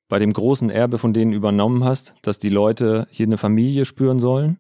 bei 0.09 0.19
dem 0.19 0.33
großen 0.33 0.71
Erbe 0.71 0.99
von 0.99 1.13
denen 1.13 1.33
übernommen 1.33 1.85
hast, 1.85 2.15
dass 2.23 2.39
die 2.39 2.49
Leute 2.49 3.07
hier 3.11 3.27
eine 3.27 3.37
Familie 3.37 3.85
spüren 3.85 4.19
sollen? 4.19 4.59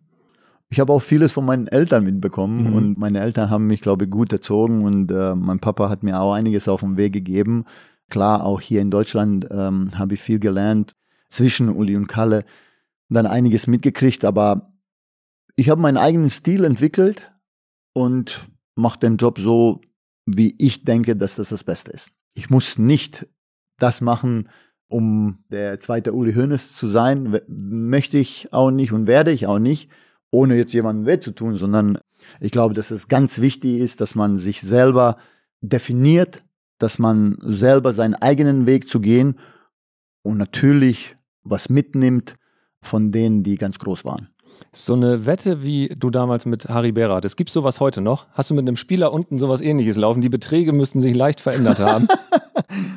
Ich 0.70 0.78
habe 0.80 0.92
auch 0.92 1.00
vieles 1.00 1.32
von 1.32 1.46
meinen 1.46 1.66
Eltern 1.66 2.04
mitbekommen 2.04 2.68
Mhm. 2.70 2.72
und 2.76 2.98
meine 2.98 3.20
Eltern 3.20 3.48
haben 3.48 3.66
mich, 3.66 3.80
glaube 3.80 4.04
ich, 4.04 4.10
gut 4.10 4.32
erzogen 4.32 4.84
und 4.84 5.10
äh, 5.10 5.34
mein 5.34 5.60
Papa 5.60 5.88
hat 5.88 6.02
mir 6.02 6.20
auch 6.20 6.34
einiges 6.34 6.68
auf 6.68 6.80
den 6.80 6.98
Weg 6.98 7.14
gegeben. 7.14 7.64
Klar, 8.10 8.44
auch 8.44 8.60
hier 8.60 8.80
in 8.82 8.90
Deutschland 8.90 9.46
ähm, 9.50 9.90
habe 9.98 10.14
ich 10.14 10.20
viel 10.20 10.38
gelernt 10.38 10.94
zwischen 11.30 11.70
Uli 11.70 11.96
und 11.96 12.06
Kalle, 12.06 12.44
dann 13.08 13.26
einiges 13.26 13.66
mitgekriegt, 13.66 14.24
aber 14.26 14.70
ich 15.56 15.70
habe 15.70 15.80
meinen 15.80 15.96
eigenen 15.96 16.28
Stil 16.30 16.64
entwickelt 16.64 17.32
und 17.94 18.46
mache 18.74 18.98
den 19.00 19.16
Job 19.16 19.38
so, 19.38 19.80
wie 20.26 20.54
ich 20.58 20.84
denke, 20.84 21.16
dass 21.16 21.36
das 21.36 21.48
das 21.48 21.64
Beste 21.64 21.90
ist. 21.92 22.10
Ich 22.34 22.50
muss 22.50 22.76
nicht 22.78 23.26
das 23.78 24.00
machen, 24.02 24.48
um 24.88 25.38
der 25.50 25.80
zweite 25.80 26.12
Uli 26.12 26.34
Hoeneß 26.34 26.74
zu 26.74 26.86
sein, 26.86 27.40
möchte 27.46 28.18
ich 28.18 28.52
auch 28.52 28.70
nicht 28.70 28.92
und 28.92 29.06
werde 29.06 29.30
ich 29.30 29.46
auch 29.46 29.58
nicht, 29.58 29.90
ohne 30.30 30.56
jetzt 30.56 30.72
jemandem 30.72 31.06
weh 31.06 31.20
zu 31.20 31.32
tun, 31.32 31.56
sondern 31.56 31.98
ich 32.40 32.50
glaube, 32.50 32.74
dass 32.74 32.90
es 32.90 33.08
ganz 33.08 33.40
wichtig 33.40 33.78
ist, 33.78 34.00
dass 34.00 34.14
man 34.14 34.38
sich 34.38 34.60
selber 34.60 35.18
definiert, 35.60 36.42
dass 36.78 36.98
man 36.98 37.38
selber 37.42 37.92
seinen 37.92 38.14
eigenen 38.14 38.66
Weg 38.66 38.88
zu 38.88 39.00
gehen 39.00 39.38
und 40.22 40.38
natürlich 40.38 41.16
was 41.42 41.68
mitnimmt 41.68 42.36
von 42.80 43.12
denen, 43.12 43.42
die 43.42 43.56
ganz 43.56 43.78
groß 43.78 44.04
waren. 44.04 44.28
So 44.72 44.94
eine 44.94 45.26
Wette, 45.26 45.62
wie 45.62 45.88
du 45.88 46.10
damals 46.10 46.46
mit 46.46 46.68
Harry 46.68 46.92
Behrer 46.92 47.16
hattest, 47.16 47.36
gibt 47.36 47.50
sowas 47.50 47.80
heute 47.80 48.00
noch? 48.00 48.26
Hast 48.32 48.50
du 48.50 48.54
mit 48.54 48.66
einem 48.66 48.76
Spieler 48.76 49.12
unten 49.12 49.38
sowas 49.38 49.60
ähnliches 49.60 49.96
laufen? 49.96 50.20
Die 50.20 50.28
Beträge 50.28 50.72
müssten 50.72 51.00
sich 51.00 51.14
leicht 51.14 51.40
verändert 51.40 51.78
haben. 51.78 52.08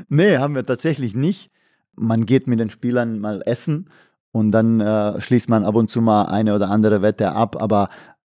Nee, 0.10 0.38
haben 0.38 0.56
wir 0.56 0.66
tatsächlich 0.66 1.16
nicht. 1.16 1.50
Man 1.96 2.26
geht 2.26 2.48
mit 2.48 2.60
den 2.60 2.70
Spielern 2.70 3.20
mal 3.20 3.42
essen 3.46 3.90
und 4.32 4.52
dann 4.52 4.80
äh, 4.80 5.20
schließt 5.20 5.50
man 5.50 5.66
ab 5.66 5.76
und 5.76 5.90
zu 5.90 6.02
mal 6.02 6.26
eine 6.26 6.56
oder 6.56 6.70
andere 6.70 7.02
Wette 7.02 7.32
ab, 7.32 7.62
aber 7.62 7.90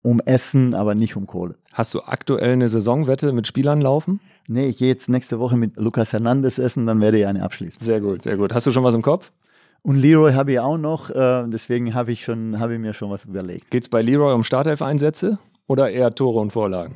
um 0.01 0.19
Essen, 0.19 0.73
aber 0.73 0.95
nicht 0.95 1.15
um 1.15 1.27
Kohle. 1.27 1.55
Hast 1.71 1.93
du 1.93 2.01
aktuell 2.01 2.51
eine 2.51 2.67
Saisonwette 2.69 3.31
mit 3.31 3.47
Spielern 3.47 3.81
laufen? 3.81 4.19
Nee, 4.47 4.67
ich 4.67 4.77
gehe 4.77 4.89
jetzt 4.89 5.09
nächste 5.09 5.39
Woche 5.39 5.55
mit 5.55 5.77
Lucas 5.77 6.11
Hernandez 6.11 6.57
essen, 6.57 6.85
dann 6.85 6.99
werde 6.99 7.19
ich 7.19 7.25
eine 7.25 7.41
abschließen. 7.41 7.79
Sehr 7.79 8.01
gut, 8.01 8.23
sehr 8.23 8.35
gut. 8.35 8.53
Hast 8.53 8.67
du 8.67 8.71
schon 8.71 8.83
was 8.83 8.93
im 8.93 9.01
Kopf? 9.01 9.31
Und 9.81 9.97
Leroy 9.97 10.33
habe 10.33 10.53
ich 10.53 10.59
auch 10.59 10.77
noch, 10.77 11.09
äh, 11.09 11.45
deswegen 11.47 11.93
habe 11.93 12.11
ich, 12.11 12.23
schon, 12.23 12.59
habe 12.59 12.73
ich 12.73 12.79
mir 12.79 12.93
schon 12.93 13.09
was 13.09 13.25
überlegt. 13.25 13.71
Geht 13.71 13.83
es 13.83 13.89
bei 13.89 14.01
Leroy 14.01 14.33
um 14.33 14.43
Startelf-Einsätze 14.43 15.39
oder 15.67 15.89
eher 15.89 16.13
Tore 16.13 16.39
und 16.39 16.51
Vorlagen? 16.51 16.95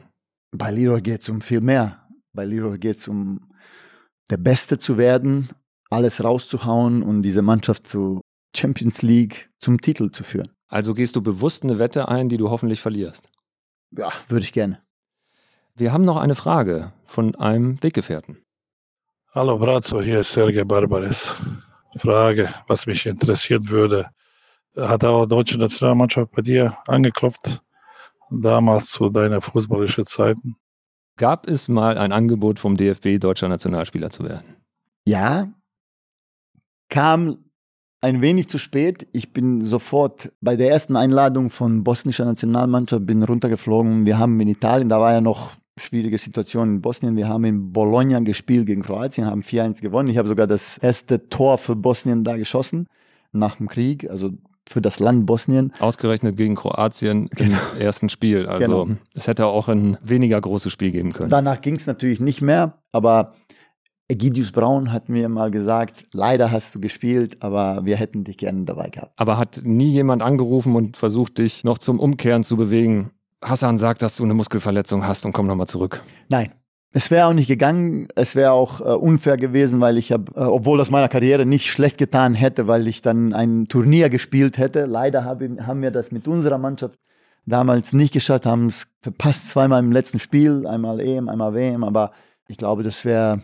Bei 0.52 0.72
Leroy 0.72 1.02
geht 1.02 1.22
es 1.22 1.30
um 1.30 1.42
viel 1.42 1.62
mehr. 1.62 1.98
Bei 2.34 2.46
Leroy 2.46 2.78
geht 2.78 2.98
es 2.98 3.08
um 3.08 3.42
der 4.30 4.38
Beste 4.38 4.78
zu 4.78 4.98
werden, 4.98 5.50
alles 5.90 6.24
rauszuhauen 6.24 7.04
und 7.04 7.22
diese 7.24 7.42
Mannschaft 7.42 7.88
zu 7.88 8.22
Champions 8.56 9.02
League 9.02 9.50
zum 9.60 9.82
Titel 9.82 10.12
zu 10.12 10.24
führen. 10.24 10.50
Also 10.68 10.94
gehst 10.94 11.16
du 11.16 11.22
bewusst 11.22 11.64
eine 11.64 11.80
Wette 11.80 12.08
ein, 12.08 12.30
die 12.30 12.38
du 12.38 12.50
hoffentlich 12.50 12.82
verlierst. 12.82 13.30
Ja, 13.92 14.12
würde 14.28 14.44
ich 14.44 14.52
gerne. 14.52 14.82
Wir 15.76 15.94
haben 15.94 16.04
noch 16.04 16.18
eine 16.18 16.36
Frage 16.36 16.92
von 17.06 17.36
einem 17.36 17.82
Weggefährten. 17.82 18.44
Hallo 19.34 19.58
Brazzo, 19.58 20.02
hier 20.02 20.22
ist 20.22 20.32
Sergei 20.32 20.64
Barbares. 20.64 21.36
Frage, 21.98 22.50
was 22.68 22.86
mich 22.86 23.06
interessiert 23.06 23.70
würde. 23.70 24.10
Hat 24.76 25.04
auch 25.04 25.26
die 25.26 25.30
deutsche 25.30 25.58
Nationalmannschaft 25.58 26.32
bei 26.32 26.42
dir 26.42 26.78
angeklopft, 26.88 27.62
damals 28.30 28.92
zu 28.92 29.10
deiner 29.10 29.42
fußballischen 29.42 30.06
Zeiten? 30.06 30.56
Gab 31.18 31.48
es 31.48 31.68
mal 31.68 31.98
ein 31.98 32.12
Angebot 32.12 32.60
vom 32.60 32.78
DFB, 32.78 33.20
deutscher 33.20 33.48
Nationalspieler 33.48 34.10
zu 34.10 34.24
werden? 34.24 34.58
Ja, 35.08 35.48
kam 36.90 37.38
ein 38.02 38.22
wenig 38.22 38.48
zu 38.48 38.58
spät. 38.58 39.08
Ich 39.12 39.34
bin 39.34 39.64
sofort 39.64 40.32
bei 40.42 40.56
der 40.56 40.70
ersten 40.70 40.96
Einladung 40.96 41.50
von 41.50 41.84
bosnischer 41.84 42.26
Nationalmannschaft 42.26 43.06
bin 43.06 43.24
runtergeflogen. 43.24 44.06
Wir 44.06 44.20
haben 44.20 44.40
in 44.40 44.48
Italien, 44.48 44.90
da 44.90 45.00
war 45.00 45.14
ja 45.14 45.22
noch 45.22 45.54
schwierige 45.78 46.18
Situation 46.18 46.76
in 46.76 46.82
Bosnien. 46.82 47.16
Wir 47.16 47.28
haben 47.28 47.44
in 47.46 47.72
Bologna 47.72 48.20
gespielt 48.20 48.66
gegen 48.66 48.82
Kroatien, 48.82 49.26
haben 49.28 49.42
4-1 49.42 49.82
gewonnen. 49.82 50.10
Ich 50.10 50.18
habe 50.18 50.28
sogar 50.28 50.48
das 50.48 50.78
erste 50.78 51.30
Tor 51.30 51.58
für 51.58 51.76
Bosnien 51.76 52.24
da 52.24 52.38
geschossen 52.38 52.88
nach 53.32 53.56
dem 53.56 53.68
Krieg, 53.68 54.10
also 54.10 54.32
für 54.68 54.82
das 54.82 55.00
Land 55.00 55.26
Bosnien. 55.26 55.72
Ausgerechnet 55.80 56.36
gegen 56.36 56.56
Kroatien 56.56 57.30
im 57.38 57.54
ersten 57.80 58.10
Spiel. 58.10 58.48
Also 58.48 58.86
Genau. 58.86 58.98
es 59.14 59.28
hätte 59.28 59.46
auch 59.46 59.70
ein 59.70 59.98
weniger 60.04 60.40
großes 60.42 60.72
Spiel 60.72 60.92
geben 60.92 61.14
können. 61.14 61.30
Danach 61.30 61.62
ging 61.62 61.76
es 61.76 61.88
natürlich 61.88 62.20
nicht 62.20 62.42
mehr, 62.42 62.80
aber 62.92 63.34
Egidius 64.10 64.54
Braun 64.54 64.94
hat 64.94 65.10
mir 65.10 65.28
mal 65.28 65.52
gesagt, 65.52 66.06
leider 66.14 66.50
hast 66.50 66.74
du 66.74 66.80
gespielt, 66.80 67.38
aber 67.42 67.84
wir 67.84 67.98
hätten 67.98 68.24
dich 68.24 68.38
gerne 68.38 68.64
dabei 68.64 68.90
gehabt. 68.90 69.12
Aber 69.18 69.38
hat 69.38 69.62
nie 69.64 69.92
jemand 69.92 70.22
angerufen 70.22 70.76
und 70.76 70.96
versucht, 70.96 71.40
dich 71.40 71.66
noch 71.66 71.78
zum 71.78 72.00
Umkehren 72.00 72.46
zu 72.46 72.56
bewegen? 72.56 73.12
Hassan 73.44 73.78
sagt, 73.78 74.02
dass 74.02 74.16
du 74.16 74.24
eine 74.24 74.34
Muskelverletzung 74.34 75.06
hast 75.06 75.26
und 75.26 75.34
komm 75.34 75.48
nochmal 75.48 75.68
zurück. 75.68 76.02
Nein. 76.30 76.52
Es 76.94 77.12
wäre 77.12 77.28
auch 77.28 77.34
nicht 77.34 77.50
gegangen. 77.50 78.08
Es 78.16 78.34
wäre 78.34 78.54
auch 78.54 78.80
äh, 78.80 78.86
unfair 78.86 79.36
gewesen, 79.36 79.82
weil 79.82 79.98
ich 79.98 80.14
habe, 80.14 80.32
äh, 80.36 80.46
obwohl 80.46 80.78
das 80.78 80.90
meiner 80.90 81.10
Karriere 81.10 81.46
nicht 81.46 81.70
schlecht 81.70 81.98
getan 81.98 82.34
hätte, 82.34 82.68
weil 82.68 82.88
ich 82.88 83.02
dann 83.02 83.34
ein 83.34 83.68
Turnier 83.68 84.10
gespielt 84.10 84.58
hätte. 84.58 84.86
Leider 84.86 85.26
hab, 85.26 85.42
haben 85.42 85.82
wir 85.82 85.92
das 85.92 86.12
mit 86.12 86.30
unserer 86.30 86.58
Mannschaft 86.58 86.98
damals 87.46 87.92
nicht 87.92 88.14
geschafft, 88.14 88.46
haben 88.46 88.68
es 88.68 88.88
verpasst 89.02 89.50
zweimal 89.50 89.84
im 89.84 89.92
letzten 89.92 90.20
Spiel, 90.20 90.66
einmal 90.66 91.02
EM, 91.02 91.28
einmal 91.28 91.54
WM. 91.54 91.84
Aber 91.84 92.14
ich 92.48 92.58
glaube, 92.58 92.84
das 92.84 93.04
wäre 93.04 93.44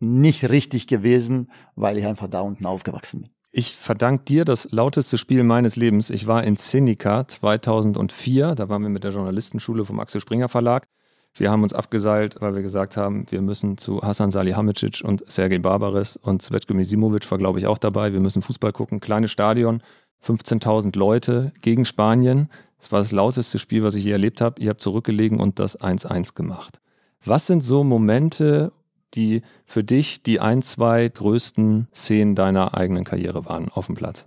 nicht 0.00 0.50
richtig 0.50 0.86
gewesen, 0.86 1.50
weil 1.76 1.98
ich 1.98 2.06
einfach 2.06 2.28
da 2.28 2.40
unten 2.40 2.66
aufgewachsen 2.66 3.22
bin. 3.22 3.30
Ich 3.52 3.74
verdanke 3.74 4.24
dir 4.24 4.44
das 4.44 4.68
lauteste 4.70 5.18
Spiel 5.18 5.42
meines 5.42 5.74
Lebens. 5.74 6.10
Ich 6.10 6.26
war 6.26 6.44
in 6.44 6.56
Zenica 6.56 7.26
2004. 7.26 8.54
Da 8.54 8.68
waren 8.68 8.82
wir 8.82 8.88
mit 8.88 9.02
der 9.02 9.10
Journalistenschule 9.10 9.84
vom 9.84 9.98
Axel 9.98 10.20
Springer 10.20 10.48
Verlag. 10.48 10.86
Wir 11.34 11.50
haben 11.50 11.62
uns 11.62 11.72
abgeseilt, 11.72 12.36
weil 12.40 12.54
wir 12.54 12.62
gesagt 12.62 12.96
haben, 12.96 13.24
wir 13.30 13.40
müssen 13.40 13.76
zu 13.78 14.02
Hasan 14.02 14.30
Salihamidzic 14.30 15.02
und 15.04 15.28
Sergej 15.30 15.58
Barbares 15.60 16.16
und 16.16 16.42
Svetko 16.42 16.74
Misimovic 16.74 17.30
war, 17.30 17.38
glaube 17.38 17.58
ich, 17.58 17.66
auch 17.66 17.78
dabei. 17.78 18.12
Wir 18.12 18.20
müssen 18.20 18.42
Fußball 18.42 18.72
gucken. 18.72 19.00
Kleines 19.00 19.30
Stadion, 19.30 19.82
15.000 20.24 20.96
Leute 20.96 21.52
gegen 21.60 21.84
Spanien. 21.84 22.48
Es 22.78 22.90
war 22.92 23.00
das 23.00 23.12
lauteste 23.12 23.58
Spiel, 23.58 23.82
was 23.82 23.94
ich 23.94 24.04
je 24.04 24.12
erlebt 24.12 24.40
habe. 24.40 24.60
Ihr 24.60 24.70
habt 24.70 24.80
zurückgelegen 24.80 25.40
und 25.40 25.58
das 25.58 25.78
1-1 25.78 26.34
gemacht. 26.34 26.80
Was 27.24 27.46
sind 27.46 27.62
so 27.62 27.84
Momente, 27.84 28.72
die 29.14 29.42
für 29.64 29.84
dich 29.84 30.22
die 30.22 30.40
ein, 30.40 30.62
zwei 30.62 31.08
größten 31.08 31.88
Szenen 31.94 32.34
deiner 32.34 32.76
eigenen 32.76 33.04
Karriere 33.04 33.44
waren 33.44 33.68
auf 33.68 33.86
dem 33.86 33.94
Platz? 33.94 34.26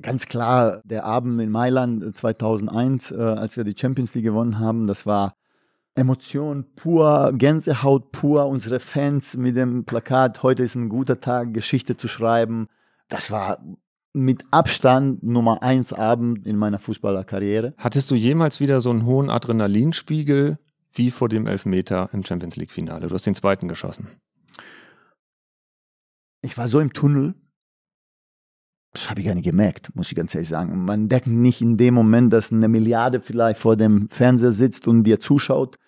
Ganz 0.00 0.26
klar, 0.26 0.80
der 0.84 1.04
Abend 1.04 1.40
in 1.40 1.50
Mailand 1.50 2.02
äh, 2.02 2.12
2001, 2.12 3.10
äh, 3.10 3.16
als 3.16 3.56
wir 3.56 3.64
die 3.64 3.74
Champions 3.76 4.14
League 4.14 4.24
gewonnen 4.24 4.58
haben, 4.58 4.86
das 4.86 5.04
war 5.04 5.34
Emotion 5.94 6.64
pur, 6.74 7.32
Gänsehaut 7.34 8.12
pur, 8.12 8.46
unsere 8.46 8.80
Fans 8.80 9.36
mit 9.36 9.56
dem 9.56 9.84
Plakat, 9.84 10.42
heute 10.42 10.62
ist 10.62 10.74
ein 10.74 10.88
guter 10.88 11.20
Tag, 11.20 11.52
Geschichte 11.52 11.98
zu 11.98 12.08
schreiben. 12.08 12.68
Das 13.10 13.30
war 13.30 13.58
mit 14.14 14.44
Abstand 14.50 15.22
Nummer 15.22 15.62
eins 15.62 15.92
Abend 15.92 16.46
in 16.46 16.56
meiner 16.56 16.78
Fußballerkarriere. 16.78 17.74
Hattest 17.76 18.10
du 18.10 18.14
jemals 18.14 18.60
wieder 18.60 18.80
so 18.80 18.90
einen 18.90 19.04
hohen 19.04 19.28
Adrenalinspiegel 19.28 20.58
wie 20.94 21.10
vor 21.10 21.28
dem 21.28 21.46
Elfmeter 21.46 22.10
im 22.12 22.24
Champions 22.24 22.56
League-Finale? 22.56 23.08
Du 23.08 23.14
hast 23.14 23.26
den 23.26 23.34
zweiten 23.34 23.68
geschossen. 23.68 24.08
Ich 26.42 26.58
war 26.58 26.68
so 26.68 26.80
im 26.80 26.92
Tunnel, 26.92 27.34
das 28.92 29.08
habe 29.08 29.20
ich 29.20 29.26
gar 29.26 29.34
nicht 29.34 29.44
gemerkt, 29.44 29.94
muss 29.94 30.10
ich 30.10 30.16
ganz 30.16 30.34
ehrlich 30.34 30.48
sagen. 30.48 30.84
Man 30.84 31.08
denkt 31.08 31.26
nicht 31.26 31.62
in 31.62 31.76
dem 31.76 31.94
Moment, 31.94 32.32
dass 32.32 32.52
eine 32.52 32.68
Milliarde 32.68 33.20
vielleicht 33.20 33.58
vor 33.58 33.76
dem 33.76 34.08
Fernseher 34.10 34.52
sitzt 34.52 34.86
und 34.86 35.04
dir 35.04 35.18
zuschaut. 35.18 35.78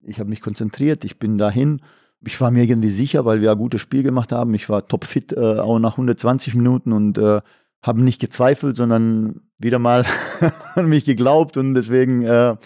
Ich 0.00 0.18
habe 0.18 0.30
mich 0.30 0.40
konzentriert, 0.40 1.04
ich 1.04 1.18
bin 1.18 1.36
dahin. 1.36 1.82
Ich 2.26 2.40
war 2.40 2.50
mir 2.50 2.64
irgendwie 2.64 2.90
sicher, 2.90 3.26
weil 3.26 3.42
wir 3.42 3.52
ein 3.52 3.58
gutes 3.58 3.82
Spiel 3.82 4.02
gemacht 4.02 4.32
haben. 4.32 4.54
Ich 4.54 4.70
war 4.70 4.86
topfit, 4.86 5.34
äh, 5.34 5.58
auch 5.58 5.78
nach 5.78 5.92
120 5.92 6.54
Minuten 6.54 6.92
und 6.92 7.18
äh, 7.18 7.42
haben 7.82 8.02
nicht 8.02 8.18
gezweifelt, 8.18 8.78
sondern 8.78 9.42
wieder 9.58 9.78
mal 9.78 10.06
an 10.74 10.88
mich 10.88 11.04
geglaubt 11.04 11.58
und 11.58 11.74
deswegen 11.74 12.22
äh, 12.22 12.56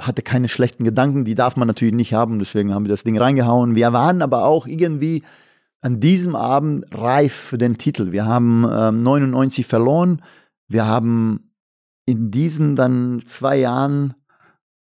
hatte 0.00 0.22
keine 0.22 0.48
schlechten 0.48 0.84
Gedanken. 0.84 1.24
Die 1.24 1.34
darf 1.34 1.56
man 1.56 1.68
natürlich 1.68 1.94
nicht 1.94 2.14
haben, 2.14 2.38
deswegen 2.38 2.74
haben 2.74 2.84
wir 2.84 2.90
das 2.90 3.04
Ding 3.04 3.18
reingehauen. 3.18 3.74
Wir 3.74 3.92
waren 3.92 4.22
aber 4.22 4.44
auch 4.44 4.66
irgendwie 4.66 5.22
an 5.80 6.00
diesem 6.00 6.34
Abend 6.34 6.86
reif 6.92 7.34
für 7.34 7.58
den 7.58 7.78
Titel. 7.78 8.10
Wir 8.10 8.26
haben 8.26 8.66
ähm, 8.70 8.98
99 8.98 9.66
verloren. 9.66 10.22
Wir 10.66 10.86
haben 10.86 11.52
in 12.06 12.30
diesen 12.30 12.74
dann 12.74 13.22
zwei 13.26 13.58
Jahren 13.58 14.14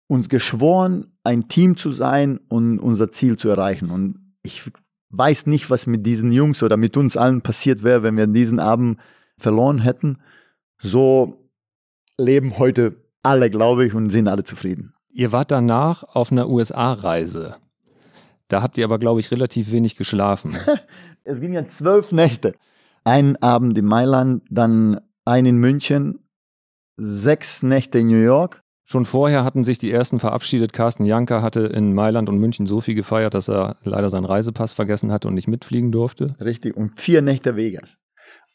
uns 0.07 0.29
geschworen, 0.29 1.13
ein 1.23 1.47
Team 1.47 1.77
zu 1.77 1.91
sein 1.91 2.39
und 2.49 2.79
unser 2.79 3.11
Ziel 3.11 3.37
zu 3.37 3.49
erreichen. 3.49 3.91
Und 3.91 4.33
ich 4.43 4.71
weiß 5.09 5.45
nicht, 5.45 5.69
was 5.69 5.85
mit 5.85 6.05
diesen 6.05 6.31
Jungs 6.31 6.63
oder 6.63 6.77
mit 6.77 6.97
uns 6.97 7.17
allen 7.17 7.41
passiert 7.41 7.83
wäre, 7.83 8.03
wenn 8.03 8.17
wir 8.17 8.27
diesen 8.27 8.59
Abend 8.59 8.99
verloren 9.37 9.79
hätten. 9.79 10.17
So 10.81 11.51
leben 12.17 12.57
heute 12.57 12.95
alle, 13.23 13.49
glaube 13.49 13.85
ich, 13.85 13.93
und 13.93 14.09
sind 14.09 14.27
alle 14.27 14.43
zufrieden. 14.43 14.93
Ihr 15.11 15.31
wart 15.31 15.51
danach 15.51 16.03
auf 16.03 16.31
einer 16.31 16.49
USA-Reise. 16.49 17.55
Da 18.47 18.61
habt 18.61 18.77
ihr 18.77 18.85
aber, 18.85 18.99
glaube 18.99 19.19
ich, 19.19 19.31
relativ 19.31 19.71
wenig 19.71 19.95
geschlafen. 19.95 20.55
es 21.23 21.39
ging 21.39 21.53
ja 21.53 21.67
zwölf 21.67 22.11
Nächte. 22.11 22.53
Ein 23.03 23.41
Abend 23.41 23.77
in 23.77 23.85
Mailand, 23.85 24.43
dann 24.49 24.99
ein 25.25 25.45
in 25.45 25.57
München, 25.57 26.19
sechs 26.97 27.63
Nächte 27.63 27.99
in 27.99 28.07
New 28.07 28.21
York. 28.21 28.61
Schon 28.85 29.05
vorher 29.05 29.43
hatten 29.43 29.63
sich 29.63 29.77
die 29.77 29.91
ersten 29.91 30.19
verabschiedet. 30.19 30.73
Carsten 30.73 31.05
Janker 31.05 31.43
hatte 31.43 31.61
in 31.61 31.93
Mailand 31.93 32.27
und 32.27 32.39
München 32.39 32.65
so 32.65 32.81
viel 32.81 32.95
gefeiert, 32.95 33.35
dass 33.35 33.47
er 33.47 33.77
leider 33.83 34.09
seinen 34.09 34.25
Reisepass 34.25 34.73
vergessen 34.73 35.11
hatte 35.11 35.27
und 35.27 35.35
nicht 35.35 35.47
mitfliegen 35.47 35.91
durfte. 35.91 36.33
Richtig, 36.41 36.75
und 36.75 36.99
vier 36.99 37.21
Nächte 37.21 37.55
Vegas. 37.55 37.97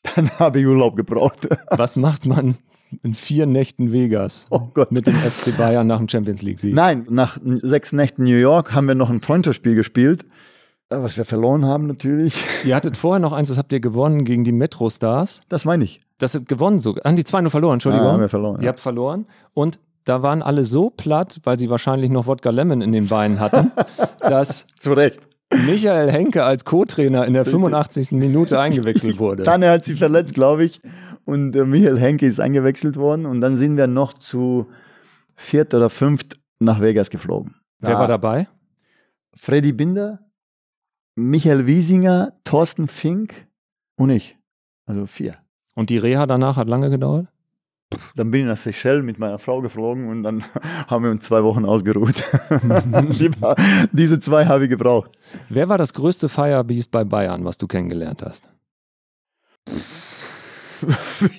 Dann 0.03 0.31
habe 0.39 0.61
ich 0.61 0.67
Urlaub 0.67 0.97
gebraucht. 0.97 1.49
Was 1.71 1.95
macht 1.95 2.27
man 2.27 2.57
in 3.03 3.15
vier 3.15 3.47
Nächten 3.47 3.93
Vegas 3.93 4.47
oh 4.51 4.69
Gott. 4.75 4.93
mit 4.93 5.07
dem 5.07 5.15
FC 5.15 5.57
Bayern 5.57 5.87
nach 5.87 5.99
dem 5.99 6.09
Champions 6.09 6.43
League-Sieg? 6.43 6.75
Nein, 6.75 7.07
nach 7.11 7.39
sechs 7.43 7.93
Nächten 7.93 8.25
New 8.25 8.37
York 8.37 8.73
haben 8.75 8.87
wir 8.89 8.95
noch 8.95 9.11
ein 9.11 9.21
Freundschaftsspiel 9.21 9.75
gespielt, 9.75 10.25
was 10.91 11.17
wir 11.17 11.25
verloren 11.25 11.65
haben 11.65 11.87
natürlich. 11.87 12.35
Ihr 12.65 12.77
hattet 12.77 12.97
vorher 12.97 13.19
noch 13.21 13.33
eins, 13.33 13.49
das 13.49 13.59
habt 13.59 13.73
ihr 13.73 13.81
gewonnen 13.81 14.25
gegen 14.25 14.45
die 14.45 14.53
Metro 14.53 14.89
Stars. 14.91 15.41
Das 15.49 15.65
meine 15.65 15.85
ich. 15.85 16.01
Das 16.19 16.35
hat 16.35 16.47
gewonnen 16.47 16.79
so. 16.81 16.95
An 17.03 17.17
die 17.17 17.25
zwei 17.25 17.41
nur 17.41 17.51
verloren, 17.51 17.75
Entschuldigung. 17.75 18.07
Ja, 18.07 18.13
haben 18.13 18.21
wir 18.21 18.29
verloren. 18.29 18.57
Ihr 18.61 18.65
Ja. 18.67 18.69
habt 18.69 18.81
verloren 18.81 19.27
und 19.55 19.79
da 20.05 20.23
waren 20.23 20.43
alle 20.43 20.65
so 20.65 20.91
platt, 20.91 21.41
weil 21.45 21.59
sie 21.59 21.71
wahrscheinlich 21.71 22.11
noch 22.11 22.27
Wodka 22.27 22.51
Lemon 22.51 22.83
in 22.83 22.93
den 22.93 23.09
Beinen 23.09 23.41
hatten, 23.41 23.73
dass 24.21 24.67
Zu 24.79 24.93
Recht. 24.93 25.21
Michael 25.67 26.11
Henke 26.11 26.45
als 26.45 26.65
Co-Trainer 26.65 27.27
in 27.27 27.35
der 27.35 27.45
85. 27.45 28.13
Minute 28.13 28.61
eingewechselt 28.61 29.19
wurde. 29.19 29.43
Tanne 29.45 29.71
hat 29.71 29.85
sie 29.85 29.95
verletzt, 29.95 30.35
glaube 30.35 30.65
ich. 30.65 30.81
Und 31.25 31.57
äh, 31.57 31.65
Michael 31.65 31.99
Henke 31.99 32.27
ist 32.27 32.41
eingewechselt 32.41 32.97
worden. 32.97 33.27
Und 33.27 33.41
dann 33.41 33.57
sind 33.57 33.77
wir 33.77 33.87
noch 33.87 34.13
zu 34.13 34.67
viert 35.35 35.75
oder 35.75 35.91
fünft 35.91 36.39
nach 36.59 36.81
Vegas 36.81 37.11
geflogen. 37.11 37.55
Wer 37.81 37.99
war 37.99 38.09
dabei? 38.09 38.49
Freddy 39.37 39.73
Binder, 39.73 40.21
Michael 41.17 41.67
Wiesinger, 41.67 42.33
Thorsten 42.45 42.89
Fink 42.89 43.47
und 43.97 44.11
ich. 44.11 44.39
Also 44.87 45.07
vier. 45.07 45.37
Und 45.75 45.91
die 45.91 45.99
Reha 45.99 46.27
danach 46.27 46.57
hat 46.57 46.69
lange 46.69 46.89
gedauert? 46.91 47.27
Dann 48.17 48.31
bin 48.31 48.43
ich 48.43 48.47
nach 48.47 48.57
Seychelles 48.57 49.05
mit 49.05 49.19
meiner 49.19 49.39
Frau 49.39 49.61
geflogen 49.61 50.09
und 50.09 50.23
dann 50.23 50.45
haben 50.89 51.05
wir 51.05 51.11
uns 51.11 51.25
zwei 51.25 51.43
Wochen 51.45 51.65
ausgeruht. 51.65 52.23
Die 53.19 53.31
Diese 53.93 54.19
zwei 54.19 54.47
habe 54.47 54.65
ich 54.65 54.71
gebraucht. 54.71 55.13
Wer 55.49 55.69
war 55.69 55.79
das 55.79 55.93
größte 55.93 56.29
Firebeast 56.29 56.91
bei 56.91 57.05
Bayern, 57.05 57.45
was 57.45 57.57
du 57.57 57.67
kennengelernt 57.67 58.23
hast? 58.23 58.49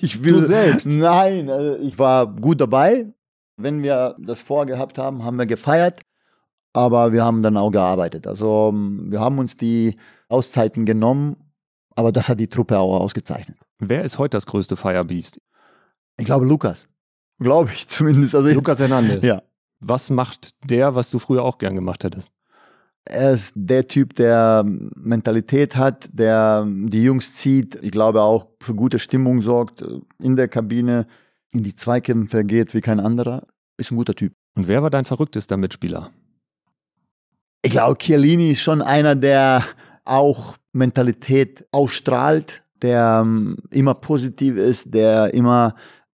Ich 0.00 0.24
will, 0.24 0.32
Du 0.32 0.40
selbst? 0.40 0.86
Nein, 0.86 1.48
also 1.48 1.76
ich 1.76 1.96
war 1.98 2.26
gut 2.26 2.60
dabei. 2.60 3.06
Wenn 3.56 3.82
wir 3.82 4.16
das 4.18 4.42
vorgehabt 4.42 4.98
haben, 4.98 5.22
haben 5.24 5.36
wir 5.38 5.46
gefeiert, 5.46 6.00
aber 6.72 7.12
wir 7.12 7.24
haben 7.24 7.42
dann 7.42 7.56
auch 7.56 7.70
gearbeitet. 7.70 8.26
Also 8.26 8.70
ähm, 8.72 9.06
wir 9.10 9.20
haben 9.20 9.38
uns 9.38 9.56
die 9.56 9.96
Auszeiten 10.28 10.84
genommen, 10.84 11.36
aber 11.94 12.10
das 12.10 12.28
hat 12.28 12.40
die 12.40 12.48
Truppe 12.48 12.78
auch 12.78 12.98
ausgezeichnet. 12.98 13.56
Wer 13.78 14.02
ist 14.02 14.18
heute 14.18 14.36
das 14.36 14.46
größte 14.46 14.76
Firebeast? 14.76 15.40
Ich 16.18 16.24
glaube 16.24 16.46
Lukas. 16.46 16.88
Glaube 17.38 17.70
ich 17.72 17.86
zumindest. 17.88 18.34
Also 18.34 18.48
Lukas 18.48 18.80
Hernandez. 18.80 19.24
Ja. 19.24 19.42
Was 19.80 20.10
macht 20.10 20.54
der, 20.64 20.94
was 20.94 21.10
du 21.10 21.18
früher 21.18 21.42
auch 21.42 21.58
gern 21.58 21.74
gemacht 21.74 22.04
hättest? 22.04 22.30
Er 23.04 23.34
ist 23.34 23.52
der 23.54 23.86
Typ, 23.86 24.16
der 24.16 24.64
Mentalität 24.66 25.76
hat, 25.76 26.08
der 26.12 26.66
die 26.66 27.04
Jungs 27.04 27.34
zieht. 27.34 27.76
Ich 27.82 27.92
glaube 27.92 28.22
auch 28.22 28.48
für 28.60 28.74
gute 28.74 28.98
Stimmung 28.98 29.42
sorgt 29.42 29.84
in 30.20 30.34
der 30.34 30.48
Kabine, 30.48 31.06
in 31.52 31.62
die 31.62 31.76
Zweikämpfe 31.76 32.44
geht 32.44 32.74
wie 32.74 32.80
kein 32.80 32.98
anderer. 32.98 33.46
Ist 33.76 33.92
ein 33.92 33.96
guter 33.96 34.14
Typ. 34.14 34.32
Und 34.56 34.66
wer 34.66 34.82
war 34.82 34.90
dein 34.90 35.04
verrücktester 35.04 35.56
Mitspieler? 35.56 36.10
Ich 37.62 37.70
glaube, 37.70 37.98
Chiellini 37.98 38.52
ist 38.52 38.60
schon 38.60 38.82
einer, 38.82 39.14
der 39.14 39.64
auch 40.04 40.56
Mentalität 40.72 41.64
ausstrahlt, 41.72 42.62
der 42.82 43.20
ähm, 43.22 43.56
immer 43.70 43.94
positiv 43.94 44.56
ist, 44.56 44.94
der 44.94 45.32
immer 45.34 45.74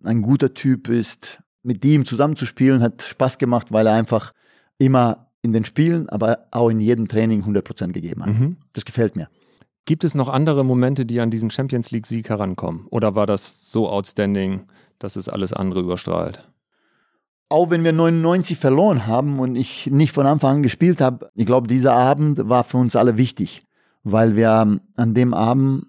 ein 0.07 0.21
guter 0.21 0.53
Typ 0.53 0.89
ist. 0.89 1.39
Mit 1.63 1.83
ihm 1.85 2.05
zusammenzuspielen 2.05 2.81
hat 2.81 3.03
Spaß 3.03 3.37
gemacht, 3.37 3.71
weil 3.71 3.87
er 3.87 3.93
einfach 3.93 4.33
immer 4.77 5.27
in 5.41 5.53
den 5.53 5.65
Spielen, 5.65 6.09
aber 6.09 6.47
auch 6.51 6.69
in 6.69 6.79
jedem 6.79 7.07
Training 7.07 7.43
100% 7.43 7.91
gegeben 7.91 8.25
hat. 8.25 8.33
Mhm. 8.33 8.57
Das 8.73 8.85
gefällt 8.85 9.15
mir. 9.15 9.29
Gibt 9.85 10.03
es 10.03 10.15
noch 10.15 10.27
andere 10.27 10.65
Momente, 10.65 11.05
die 11.05 11.21
an 11.21 11.29
diesen 11.29 11.49
Champions 11.49 11.91
League-Sieg 11.91 12.29
herankommen? 12.29 12.87
Oder 12.89 13.15
war 13.15 13.25
das 13.25 13.71
so 13.71 13.89
outstanding, 13.89 14.63
dass 14.99 15.15
es 15.15 15.29
alles 15.29 15.53
andere 15.53 15.81
überstrahlt? 15.81 16.47
Auch 17.49 17.69
wenn 17.69 17.85
wir 17.85 17.93
99 17.93 18.57
verloren 18.57 19.07
haben 19.07 19.39
und 19.39 19.55
ich 19.55 19.87
nicht 19.87 20.11
von 20.11 20.25
Anfang 20.25 20.57
an 20.57 20.63
gespielt 20.63 20.99
habe, 20.99 21.31
ich 21.35 21.45
glaube, 21.45 21.67
dieser 21.67 21.93
Abend 21.93 22.49
war 22.49 22.65
für 22.65 22.77
uns 22.77 22.97
alle 22.97 23.17
wichtig, 23.17 23.63
weil 24.03 24.35
wir 24.35 24.79
an 24.95 25.13
dem 25.13 25.33
Abend 25.33 25.85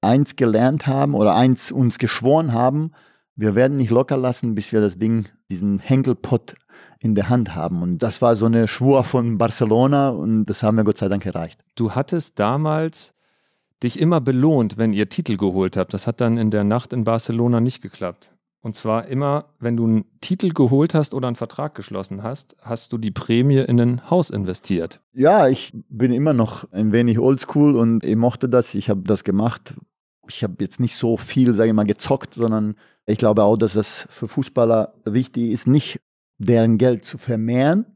eins 0.00 0.36
gelernt 0.36 0.86
haben 0.86 1.14
oder 1.14 1.34
eins 1.34 1.72
uns 1.72 1.98
geschworen 1.98 2.52
haben, 2.52 2.92
wir 3.36 3.54
werden 3.54 3.76
nicht 3.76 3.90
locker 3.90 4.16
lassen, 4.16 4.54
bis 4.54 4.72
wir 4.72 4.80
das 4.80 4.98
Ding, 4.98 5.26
diesen 5.50 5.78
Henkelpott 5.78 6.56
in 6.98 7.14
der 7.14 7.28
Hand 7.28 7.54
haben. 7.54 7.82
Und 7.82 8.02
das 8.02 8.22
war 8.22 8.34
so 8.36 8.46
eine 8.46 8.66
Schwur 8.66 9.04
von 9.04 9.38
Barcelona 9.38 10.08
und 10.08 10.46
das 10.46 10.62
haben 10.62 10.76
wir 10.76 10.84
Gott 10.84 10.98
sei 10.98 11.08
Dank 11.08 11.24
erreicht. 11.26 11.60
Du 11.74 11.92
hattest 11.92 12.38
damals 12.38 13.14
dich 13.82 14.00
immer 14.00 14.20
belohnt, 14.20 14.78
wenn 14.78 14.94
ihr 14.94 15.08
Titel 15.08 15.36
geholt 15.36 15.76
habt. 15.76 15.92
Das 15.92 16.06
hat 16.06 16.20
dann 16.20 16.38
in 16.38 16.50
der 16.50 16.64
Nacht 16.64 16.92
in 16.94 17.04
Barcelona 17.04 17.60
nicht 17.60 17.82
geklappt. 17.82 18.32
Und 18.62 18.74
zwar 18.74 19.06
immer, 19.06 19.44
wenn 19.60 19.76
du 19.76 19.84
einen 19.84 20.04
Titel 20.20 20.48
geholt 20.48 20.94
hast 20.94 21.14
oder 21.14 21.28
einen 21.28 21.36
Vertrag 21.36 21.74
geschlossen 21.76 22.24
hast, 22.24 22.56
hast 22.62 22.92
du 22.92 22.98
die 22.98 23.12
Prämie 23.12 23.58
in 23.58 23.78
ein 23.80 24.10
Haus 24.10 24.30
investiert. 24.30 25.00
Ja, 25.12 25.46
ich 25.46 25.72
bin 25.88 26.10
immer 26.10 26.32
noch 26.32 26.72
ein 26.72 26.90
wenig 26.90 27.20
oldschool 27.20 27.76
und 27.76 28.02
ich 28.02 28.16
mochte 28.16 28.48
das. 28.48 28.74
Ich 28.74 28.90
habe 28.90 29.02
das 29.02 29.22
gemacht. 29.22 29.74
Ich 30.28 30.42
habe 30.42 30.56
jetzt 30.60 30.80
nicht 30.80 30.96
so 30.96 31.16
viel, 31.16 31.54
sage 31.54 31.70
ich 31.70 31.74
mal, 31.74 31.86
gezockt, 31.86 32.34
sondern 32.34 32.76
ich 33.06 33.18
glaube 33.18 33.44
auch, 33.44 33.56
dass 33.56 33.74
das 33.74 34.06
für 34.10 34.28
Fußballer 34.28 34.94
wichtig 35.04 35.52
ist, 35.52 35.66
nicht 35.66 36.00
deren 36.38 36.78
Geld 36.78 37.04
zu 37.04 37.18
vermehren, 37.18 37.86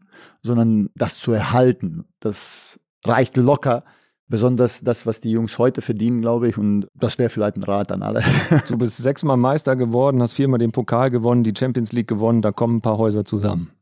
sondern 0.43 0.91
das 0.95 1.19
zu 1.19 1.33
erhalten. 1.33 2.05
Das 2.21 2.79
reicht 3.05 3.37
locker. 3.37 3.85
Besonders 4.29 4.83
das, 4.83 5.07
was 5.07 5.19
die 5.19 5.33
Jungs 5.33 5.59
heute 5.59 5.83
verdienen, 5.83 6.21
glaube 6.21 6.49
ich. 6.49 6.57
Und 6.57 6.87
das 6.95 7.19
wäre 7.19 7.31
vielleicht 7.31 7.57
ein 7.57 7.65
Rat 7.65 7.91
an 7.91 8.03
alle. 8.03 8.23
Du 8.69 8.79
bist 8.79 8.99
sechsmal 8.99 9.37
Meister 9.37 9.75
geworden, 9.75 10.23
hast 10.23 10.35
viermal 10.35 10.61
den 10.61 10.71
Pokal 10.71 11.11
gewonnen, 11.11 11.43
die 11.43 11.53
Champions 11.57 11.91
League 11.91 12.07
gewonnen, 12.07 12.41
da 12.41 12.53
kommen 12.53 12.77
ein 12.77 12.81
paar 12.81 12.99
Häuser 12.99 13.25
zusammen. 13.25 13.73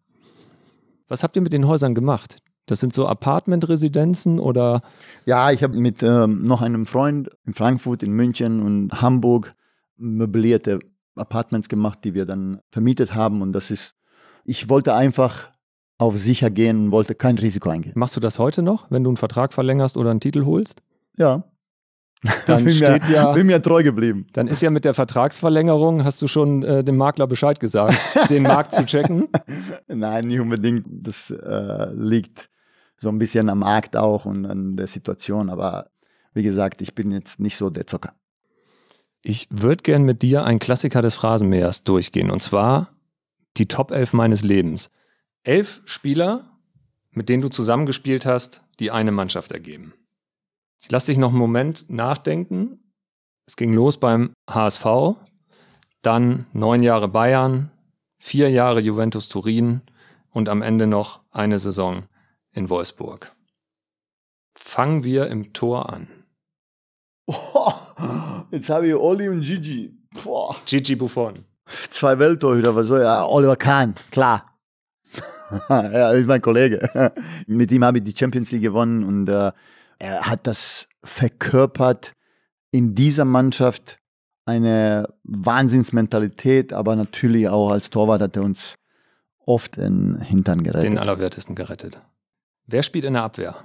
Was 1.06 1.22
habt 1.22 1.36
ihr 1.36 1.42
mit 1.42 1.52
den 1.52 1.66
Häusern 1.66 1.94
gemacht? 1.94 2.38
Das 2.70 2.80
sind 2.80 2.92
so 2.92 3.06
Apartment-Residenzen 3.06 4.38
oder 4.38 4.82
Ja, 5.26 5.50
ich 5.50 5.62
habe 5.62 5.76
mit 5.78 6.02
ähm, 6.02 6.44
noch 6.44 6.62
einem 6.62 6.86
Freund 6.86 7.30
in 7.46 7.54
Frankfurt, 7.54 8.02
in 8.02 8.12
München 8.12 8.60
und 8.62 9.00
Hamburg 9.00 9.54
möblierte 9.96 10.78
Apartments 11.16 11.68
gemacht, 11.68 12.00
die 12.04 12.14
wir 12.14 12.24
dann 12.26 12.60
vermietet 12.70 13.14
haben. 13.14 13.42
Und 13.42 13.52
das 13.52 13.70
ist, 13.70 13.94
ich 14.44 14.68
wollte 14.68 14.94
einfach 14.94 15.50
auf 15.98 16.16
sicher 16.16 16.50
gehen 16.50 16.84
und 16.86 16.90
wollte 16.92 17.14
kein 17.16 17.36
Risiko 17.38 17.70
eingehen. 17.70 17.92
machst 17.96 18.14
du 18.16 18.20
das 18.20 18.38
heute 18.38 18.62
noch, 18.62 18.88
wenn 18.90 19.02
du 19.02 19.10
einen 19.10 19.16
Vertrag 19.16 19.52
verlängerst 19.52 19.96
oder 19.96 20.10
einen 20.12 20.20
Titel 20.20 20.44
holst? 20.44 20.80
Ja. 21.16 21.42
Dann 22.46 22.64
bin, 22.64 22.72
steht 22.72 23.08
mir, 23.08 23.14
ja- 23.14 23.32
bin 23.32 23.46
mir 23.46 23.62
treu 23.62 23.82
geblieben. 23.82 24.26
Dann 24.32 24.48
ist 24.48 24.60
ja 24.60 24.70
mit 24.70 24.84
der 24.84 24.92
Vertragsverlängerung, 24.94 26.04
hast 26.04 26.20
du 26.20 26.26
schon 26.26 26.62
äh, 26.64 26.82
dem 26.82 26.96
Makler 26.96 27.26
Bescheid 27.28 27.60
gesagt, 27.60 27.94
den 28.28 28.42
Markt 28.42 28.72
zu 28.72 28.84
checken. 28.84 29.28
Nein, 29.86 30.26
nicht 30.26 30.40
unbedingt. 30.40 30.84
Das 30.88 31.30
äh, 31.30 31.92
liegt 31.94 32.48
so 32.98 33.08
ein 33.08 33.18
bisschen 33.18 33.48
am 33.48 33.60
Markt 33.60 33.96
auch 33.96 34.26
und 34.26 34.44
an 34.44 34.76
der 34.76 34.88
Situation. 34.88 35.48
Aber 35.48 35.90
wie 36.34 36.42
gesagt, 36.42 36.82
ich 36.82 36.94
bin 36.94 37.10
jetzt 37.12 37.40
nicht 37.40 37.56
so 37.56 37.70
der 37.70 37.86
Zocker. 37.86 38.14
Ich 39.22 39.48
würde 39.50 39.82
gern 39.82 40.02
mit 40.02 40.22
dir 40.22 40.44
einen 40.44 40.58
Klassiker 40.58 41.02
des 41.02 41.14
Phrasenmähers 41.14 41.84
durchgehen 41.84 42.30
und 42.30 42.42
zwar 42.42 42.90
die 43.56 43.66
Top 43.66 43.90
11 43.90 44.12
meines 44.12 44.42
Lebens. 44.42 44.90
Elf 45.42 45.80
Spieler, 45.84 46.58
mit 47.10 47.28
denen 47.28 47.42
du 47.42 47.48
zusammengespielt 47.48 48.26
hast, 48.26 48.62
die 48.78 48.90
eine 48.90 49.10
Mannschaft 49.10 49.50
ergeben. 49.50 49.94
Ich 50.80 50.90
lasse 50.90 51.06
dich 51.06 51.18
noch 51.18 51.30
einen 51.30 51.38
Moment 51.38 51.88
nachdenken. 51.88 52.78
Es 53.46 53.56
ging 53.56 53.72
los 53.72 53.98
beim 53.98 54.32
HSV, 54.48 54.86
dann 56.02 56.46
neun 56.52 56.82
Jahre 56.82 57.08
Bayern, 57.08 57.70
vier 58.18 58.50
Jahre 58.50 58.80
Juventus 58.80 59.28
Turin 59.28 59.82
und 60.30 60.48
am 60.48 60.62
Ende 60.62 60.86
noch 60.86 61.22
eine 61.30 61.58
Saison 61.58 62.04
in 62.58 62.68
Wolfsburg. 62.68 63.32
Fangen 64.58 65.04
wir 65.04 65.28
im 65.28 65.52
Tor 65.52 65.90
an. 65.92 66.08
Oh, 67.26 67.72
jetzt 68.50 68.68
habe 68.68 68.88
ich 68.88 68.94
Olli 68.94 69.28
und 69.28 69.42
Gigi. 69.42 69.96
Boah. 70.22 70.56
Gigi 70.66 70.96
Buffon. 70.96 71.44
Zwei 71.90 72.18
Welttorhüter, 72.18 72.74
was 72.74 72.88
soll 72.88 73.02
ja, 73.02 73.24
Oliver 73.24 73.56
Kahn, 73.56 73.94
klar. 74.10 74.58
ja, 75.68 76.12
ist 76.12 76.26
mein 76.26 76.42
Kollege. 76.42 77.12
Mit 77.46 77.70
ihm 77.72 77.84
habe 77.84 77.98
ich 77.98 78.04
die 78.04 78.16
Champions 78.16 78.50
League 78.50 78.62
gewonnen 78.62 79.04
und 79.04 79.28
äh, 79.28 79.52
er 79.98 80.20
hat 80.22 80.46
das 80.46 80.88
verkörpert 81.04 82.12
in 82.70 82.94
dieser 82.94 83.24
Mannschaft 83.24 83.98
eine 84.46 85.14
Wahnsinnsmentalität, 85.24 86.72
aber 86.72 86.96
natürlich 86.96 87.48
auch 87.48 87.70
als 87.70 87.90
Torwart 87.90 88.22
hat 88.22 88.36
er 88.36 88.42
uns 88.42 88.76
oft 89.44 89.76
den 89.76 90.20
Hintern 90.20 90.62
gerettet. 90.62 90.84
Den 90.84 90.98
Allerwertesten 90.98 91.54
gerettet. 91.54 92.00
Wer 92.70 92.82
spielt 92.82 93.06
in 93.06 93.14
der 93.14 93.22
Abwehr? 93.22 93.56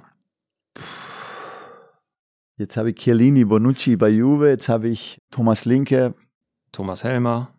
Jetzt 2.56 2.78
habe 2.78 2.90
ich 2.90 2.96
Chiellini, 2.96 3.44
Bonucci 3.44 3.96
bei 3.96 4.08
Juve, 4.08 4.48
jetzt 4.48 4.70
habe 4.70 4.88
ich 4.88 5.20
Thomas 5.30 5.66
Linke. 5.66 6.14
Thomas 6.72 7.04
Helmer. 7.04 7.50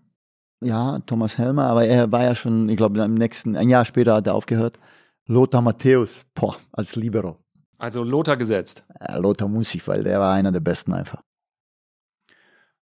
Ja, 0.62 0.98
Thomas 1.06 1.38
Helmer, 1.38 1.66
aber 1.66 1.86
er 1.86 2.12
war 2.12 2.24
ja 2.24 2.34
schon, 2.34 2.68
ich 2.68 2.78
glaube, 2.78 3.00
im 3.00 3.14
nächsten, 3.14 3.56
ein 3.56 3.70
Jahr 3.70 3.86
später 3.86 4.16
hat 4.16 4.26
er 4.26 4.34
aufgehört. 4.34 4.80
Lothar 5.28 5.62
Matthäus, 5.62 6.26
boah, 6.34 6.56
als 6.72 6.96
Libero. 6.96 7.38
Also 7.78 8.04
Lothar 8.04 8.38
gesetzt. 8.38 8.84
Ja, 9.00 9.18
Lothar 9.18 9.48
muss 9.48 9.76
ich, 9.76 9.88
weil 9.88 10.04
der 10.04 10.20
war 10.20 10.34
einer 10.34 10.52
der 10.52 10.62
besten 10.62 10.94
einfach. 10.94 11.22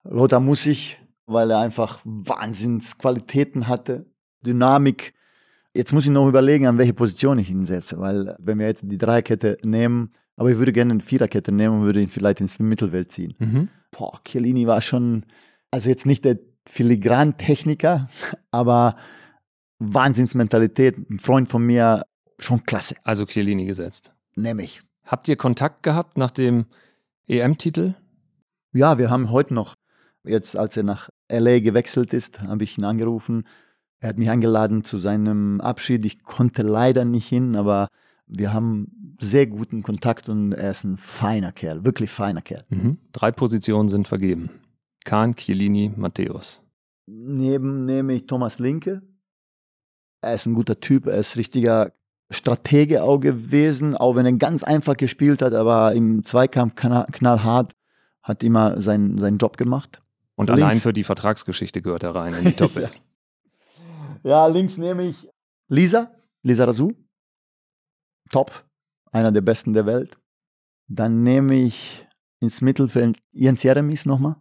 Lothar 0.05 0.39
muss 0.39 0.67
ich, 0.67 1.01
weil 1.27 1.51
er 1.51 1.59
einfach 1.59 1.99
Wahnsinnsqualitäten 2.05 3.67
hatte, 3.67 4.07
Dynamik. 4.47 5.15
Jetzt 5.75 5.93
muss 5.93 6.05
ich 6.05 6.11
noch 6.11 6.29
überlegen, 6.29 6.67
an 6.67 6.79
welche 6.79 6.93
Position 6.93 7.39
ich 7.39 7.51
ihn 7.51 7.65
setze, 7.65 7.99
weil 7.99 8.37
wenn 8.39 8.59
wir 8.59 8.67
jetzt 8.67 8.85
die 8.85 8.99
Dreierkette 8.99 9.57
nehmen, 9.65 10.13
aber 10.37 10.51
ich 10.51 10.59
würde 10.59 10.73
gerne 10.73 10.93
eine 10.93 11.03
Viererkette 11.03 11.53
nehmen 11.53 11.81
und 11.81 11.85
würde 11.85 12.03
ihn 12.03 12.11
vielleicht 12.11 12.41
ins 12.41 12.59
Mittelfeld 12.59 13.11
ziehen. 13.11 13.35
Mhm. 13.39 13.69
Boah, 13.91 14.21
Chiellini 14.25 14.67
war 14.67 14.81
schon, 14.81 15.25
also 15.71 15.89
jetzt 15.89 16.07
nicht 16.07 16.25
der 16.25 16.39
Filigran-Techniker, 16.69 18.09
aber 18.51 18.97
Wahnsinnsmentalität, 19.79 20.99
ein 21.11 21.19
Freund 21.19 21.49
von 21.49 21.65
mir, 21.65 22.05
schon 22.39 22.65
klasse. 22.65 22.97
Also 23.05 23.25
Chiellini 23.27 23.65
gesetzt. 23.65 24.13
Nehme 24.35 24.63
ich. 24.63 24.83
Habt 25.05 25.29
ihr 25.29 25.37
Kontakt 25.37 25.83
gehabt 25.83 26.17
nach 26.17 26.31
dem 26.31 26.67
EM-Titel? 27.29 27.95
Ja, 28.73 28.99
wir 28.99 29.11
haben 29.11 29.31
heute 29.31 29.55
noch, 29.55 29.75
jetzt 30.25 30.57
als 30.57 30.77
er 30.77 30.83
nach 30.83 31.09
LA 31.31 31.61
gewechselt 31.61 32.13
ist, 32.13 32.41
habe 32.43 32.65
ich 32.65 32.79
ihn 32.79 32.85
angerufen. 32.85 33.45
Er 34.03 34.09
hat 34.09 34.19
mich 34.19 34.29
eingeladen 34.29 34.83
zu 34.83 34.99
seinem 34.99 35.61
Abschied. 35.61 36.05
Ich 36.05 36.25
konnte 36.25 36.63
leider 36.63 37.05
nicht 37.05 37.29
hin, 37.29 37.55
aber 37.55 37.87
wir 38.27 38.53
haben 38.53 39.17
sehr 39.21 39.47
guten 39.47 39.85
Kontakt 39.85 40.29
und 40.29 40.53
er 40.53 40.73
ist 40.73 40.83
ein 40.83 40.97
feiner 40.97 41.53
Kerl, 41.53 41.85
wirklich 41.85 42.11
feiner 42.11 42.43
Kerl. 42.43 42.65
Mhm. 42.69 42.99
Drei 43.13 43.31
Positionen 43.31 43.89
sind 43.89 44.09
vergeben. 44.09 44.51
Kahn, 45.05 45.37
Chiellini, 45.37 45.93
Matthäus. 45.97 46.63
Neben 47.07 47.85
nehme 47.85 48.15
ich 48.15 48.27
Thomas 48.27 48.59
Linke. 48.59 49.03
Er 50.21 50.35
ist 50.35 50.47
ein 50.47 50.55
guter 50.55 50.81
Typ, 50.81 51.07
er 51.07 51.19
ist 51.19 51.37
richtiger 51.37 51.93
Stratege 52.29 53.05
auch 53.05 53.19
gewesen, 53.19 53.97
auch 53.97 54.17
wenn 54.17 54.27
er 54.27 54.33
ganz 54.33 54.65
einfach 54.65 54.97
gespielt 54.97 55.43
hat, 55.43 55.53
aber 55.55 55.93
im 55.93 56.25
Zweikampf 56.25 56.75
knallhart 56.75 57.73
hat 58.21 58.43
immer 58.43 58.81
seinen, 58.81 59.19
seinen 59.19 59.39
Job 59.39 59.57
gemacht. 59.57 60.03
Und 60.35 60.49
links. 60.49 60.61
allein 60.61 60.79
für 60.79 60.93
die 60.93 61.05
Vertragsgeschichte 61.05 61.83
gehört 61.83 62.03
er 62.03 62.17
rein 62.17 62.35
in 62.35 62.45
die 62.47 62.53
Top 62.57 62.75
ja. 62.75 62.89
Ja, 64.25 64.47
links 64.47 64.77
nehme 64.79 65.09
ich 65.09 65.29
Lisa, 65.69 66.11
Lisa 66.43 66.65
Razou. 66.65 66.93
Top, 68.31 68.65
einer 69.11 69.33
der 69.33 69.41
besten 69.41 69.73
der 69.73 69.87
Welt. 69.87 70.19
Dann 70.89 71.23
nehme 71.23 71.55
ich 71.55 72.07
ins 72.41 72.61
Mittelfeld 72.61 73.19
Jens 73.33 73.63
Jeremies 73.63 74.05
nochmal. 74.07 74.37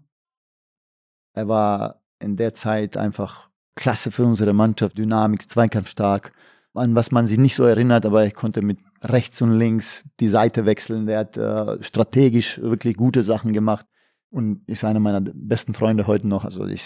Er 1.33 1.47
war 1.47 2.01
in 2.19 2.35
der 2.35 2.53
Zeit 2.53 2.97
einfach 2.97 3.49
klasse 3.75 4.11
für 4.11 4.25
unsere 4.25 4.53
Mannschaft, 4.53 4.97
Dynamik, 4.97 5.49
zweikampfstark, 5.49 6.33
an 6.73 6.95
was 6.95 7.11
man 7.11 7.27
sich 7.27 7.37
nicht 7.37 7.55
so 7.55 7.63
erinnert, 7.63 8.05
aber 8.05 8.23
er 8.23 8.31
konnte 8.31 8.61
mit 8.61 8.79
rechts 9.01 9.41
und 9.41 9.57
links 9.57 10.03
die 10.19 10.29
Seite 10.29 10.65
wechseln. 10.65 11.05
Der 11.05 11.19
hat 11.19 11.37
äh, 11.37 11.81
strategisch 11.83 12.59
wirklich 12.61 12.95
gute 12.95 13.23
Sachen 13.23 13.53
gemacht 13.53 13.85
und 14.29 14.67
ist 14.67 14.83
einer 14.83 14.99
meiner 14.99 15.21
besten 15.21 15.73
Freunde 15.73 16.07
heute 16.07 16.27
noch. 16.27 16.45
Also 16.45 16.65
ich 16.65 16.83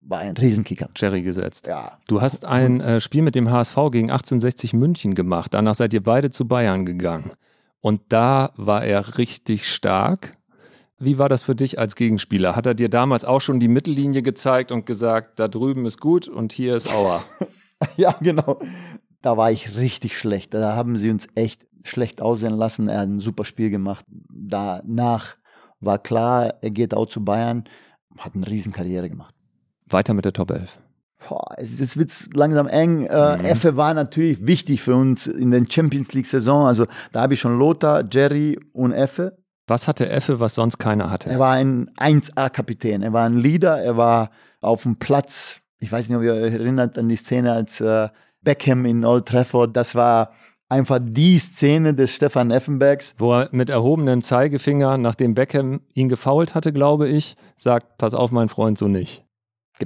war 0.00 0.20
ein 0.20 0.36
Riesenkicker. 0.36 0.88
Jerry 0.96 1.22
gesetzt. 1.22 1.66
Ja. 1.66 1.98
Du 2.06 2.20
hast 2.20 2.44
ein 2.44 2.80
äh, 2.80 3.00
Spiel 3.00 3.22
mit 3.22 3.34
dem 3.34 3.50
HSV 3.50 3.76
gegen 3.90 4.10
1860 4.10 4.72
München 4.74 5.14
gemacht. 5.14 5.54
Danach 5.54 5.74
seid 5.74 5.92
ihr 5.92 6.02
beide 6.02 6.30
zu 6.30 6.46
Bayern 6.46 6.86
gegangen. 6.86 7.32
Und 7.80 8.00
da 8.08 8.52
war 8.56 8.84
er 8.84 9.18
richtig 9.18 9.68
stark. 9.68 10.32
Wie 10.98 11.18
war 11.18 11.28
das 11.28 11.44
für 11.44 11.54
dich 11.54 11.78
als 11.78 11.94
Gegenspieler? 11.94 12.56
Hat 12.56 12.66
er 12.66 12.74
dir 12.74 12.88
damals 12.88 13.24
auch 13.24 13.40
schon 13.40 13.60
die 13.60 13.68
Mittellinie 13.68 14.22
gezeigt 14.22 14.72
und 14.72 14.84
gesagt, 14.84 15.38
da 15.38 15.46
drüben 15.46 15.86
ist 15.86 16.00
gut 16.00 16.26
und 16.26 16.52
hier 16.52 16.74
ist 16.74 16.92
Auer? 16.92 17.22
ja, 17.96 18.16
genau. 18.20 18.58
Da 19.22 19.36
war 19.36 19.52
ich 19.52 19.76
richtig 19.76 20.18
schlecht. 20.18 20.54
Da 20.54 20.74
haben 20.74 20.96
sie 20.96 21.10
uns 21.10 21.28
echt 21.34 21.66
schlecht 21.84 22.20
aussehen 22.20 22.54
lassen. 22.54 22.88
Er 22.88 23.00
hat 23.00 23.08
ein 23.08 23.20
super 23.20 23.44
Spiel 23.44 23.70
gemacht. 23.70 24.04
Danach 24.28 25.36
war 25.80 25.98
klar, 25.98 26.54
er 26.60 26.70
geht 26.70 26.94
auch 26.94 27.06
zu 27.06 27.24
Bayern, 27.24 27.64
hat 28.16 28.34
eine 28.34 28.46
Riesenkarriere 28.48 29.08
gemacht. 29.08 29.34
Weiter 29.90 30.14
mit 30.14 30.24
der 30.24 30.32
Top 30.32 30.50
11. 30.50 30.78
Boah, 31.28 31.54
es 31.56 31.96
wird 31.98 32.12
langsam 32.34 32.68
eng. 32.68 33.04
Äh, 33.04 33.38
mhm. 33.38 33.44
Effe 33.44 33.76
war 33.76 33.92
natürlich 33.92 34.46
wichtig 34.46 34.82
für 34.82 34.94
uns 34.94 35.26
in 35.26 35.50
der 35.50 35.64
Champions 35.68 36.12
League 36.12 36.26
Saison. 36.26 36.66
Also 36.66 36.86
da 37.12 37.22
habe 37.22 37.34
ich 37.34 37.40
schon 37.40 37.58
Lothar, 37.58 38.04
Jerry 38.10 38.58
und 38.72 38.92
Effe. 38.92 39.36
Was 39.66 39.88
hatte 39.88 40.08
Effe, 40.08 40.40
was 40.40 40.54
sonst 40.54 40.78
keiner 40.78 41.10
hatte? 41.10 41.28
Er 41.28 41.38
war 41.38 41.52
ein 41.52 41.90
1A-Kapitän. 41.98 43.02
Er 43.02 43.12
war 43.12 43.26
ein 43.26 43.34
Leader. 43.34 43.82
Er 43.82 43.96
war 43.96 44.30
auf 44.60 44.84
dem 44.84 44.96
Platz. 44.96 45.60
Ich 45.80 45.92
weiß 45.92 46.08
nicht, 46.08 46.16
ob 46.16 46.24
ihr 46.24 46.34
euch 46.34 46.54
erinnert 46.54 46.96
an 46.96 47.08
die 47.08 47.16
Szene 47.16 47.52
als 47.52 47.80
äh, 47.80 48.08
Beckham 48.42 48.86
in 48.86 49.04
Old 49.04 49.26
Trafford. 49.26 49.76
Das 49.76 49.94
war 49.94 50.32
einfach 50.68 50.98
die 51.02 51.38
Szene 51.38 51.94
des 51.94 52.14
Stefan 52.14 52.50
Effenbergs. 52.50 53.14
Wo 53.18 53.34
er 53.34 53.48
mit 53.52 53.68
erhobenem 53.68 54.22
Zeigefinger, 54.22 54.96
nachdem 54.98 55.34
Beckham 55.34 55.80
ihn 55.92 56.08
gefault 56.08 56.54
hatte, 56.54 56.72
glaube 56.72 57.08
ich, 57.08 57.36
sagt, 57.56 57.98
pass 57.98 58.14
auf, 58.14 58.30
mein 58.30 58.48
Freund, 58.48 58.78
so 58.78 58.88
nicht. 58.88 59.27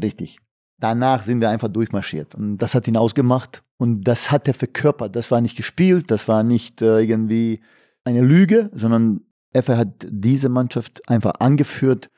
Richtig. 0.00 0.38
Danach 0.78 1.22
sind 1.22 1.40
wir 1.40 1.50
einfach 1.50 1.68
durchmarschiert. 1.68 2.34
Und 2.34 2.58
das 2.58 2.74
hat 2.74 2.88
ihn 2.88 2.96
ausgemacht. 2.96 3.62
Und 3.76 4.04
das 4.04 4.30
hat 4.30 4.48
er 4.48 4.54
verkörpert. 4.54 5.16
Das 5.16 5.30
war 5.30 5.40
nicht 5.40 5.56
gespielt, 5.56 6.10
das 6.10 6.28
war 6.28 6.42
nicht 6.42 6.82
äh, 6.82 7.00
irgendwie 7.00 7.60
eine 8.04 8.20
Lüge, 8.20 8.70
sondern 8.74 9.22
Effe 9.52 9.76
hat 9.76 10.06
diese 10.08 10.48
Mannschaft 10.48 11.08
einfach 11.08 11.34
angeführt 11.38 12.10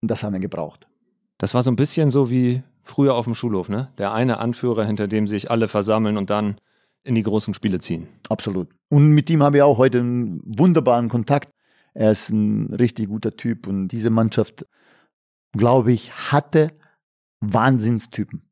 und 0.00 0.10
das 0.10 0.22
haben 0.22 0.32
wir 0.32 0.40
gebraucht. 0.40 0.86
Das 1.38 1.54
war 1.54 1.62
so 1.62 1.70
ein 1.70 1.76
bisschen 1.76 2.10
so 2.10 2.30
wie 2.30 2.62
früher 2.82 3.14
auf 3.14 3.24
dem 3.24 3.34
Schulhof, 3.34 3.68
ne? 3.68 3.88
Der 3.98 4.12
eine 4.12 4.38
Anführer, 4.38 4.84
hinter 4.84 5.08
dem 5.08 5.26
sich 5.26 5.50
alle 5.50 5.68
versammeln 5.68 6.16
und 6.16 6.30
dann 6.30 6.56
in 7.04 7.14
die 7.14 7.22
großen 7.22 7.54
Spiele 7.54 7.80
ziehen. 7.80 8.08
Absolut. 8.28 8.68
Und 8.88 9.10
mit 9.10 9.30
ihm 9.30 9.42
habe 9.42 9.56
ich 9.56 9.62
auch 9.62 9.78
heute 9.78 10.00
einen 10.00 10.40
wunderbaren 10.44 11.08
Kontakt. 11.08 11.50
Er 11.94 12.12
ist 12.12 12.30
ein 12.30 12.72
richtig 12.74 13.08
guter 13.08 13.36
Typ 13.36 13.66
und 13.66 13.88
diese 13.88 14.10
Mannschaft, 14.10 14.66
glaube 15.52 15.92
ich, 15.92 16.12
hatte 16.32 16.68
Wahnsinnstypen. 17.42 18.42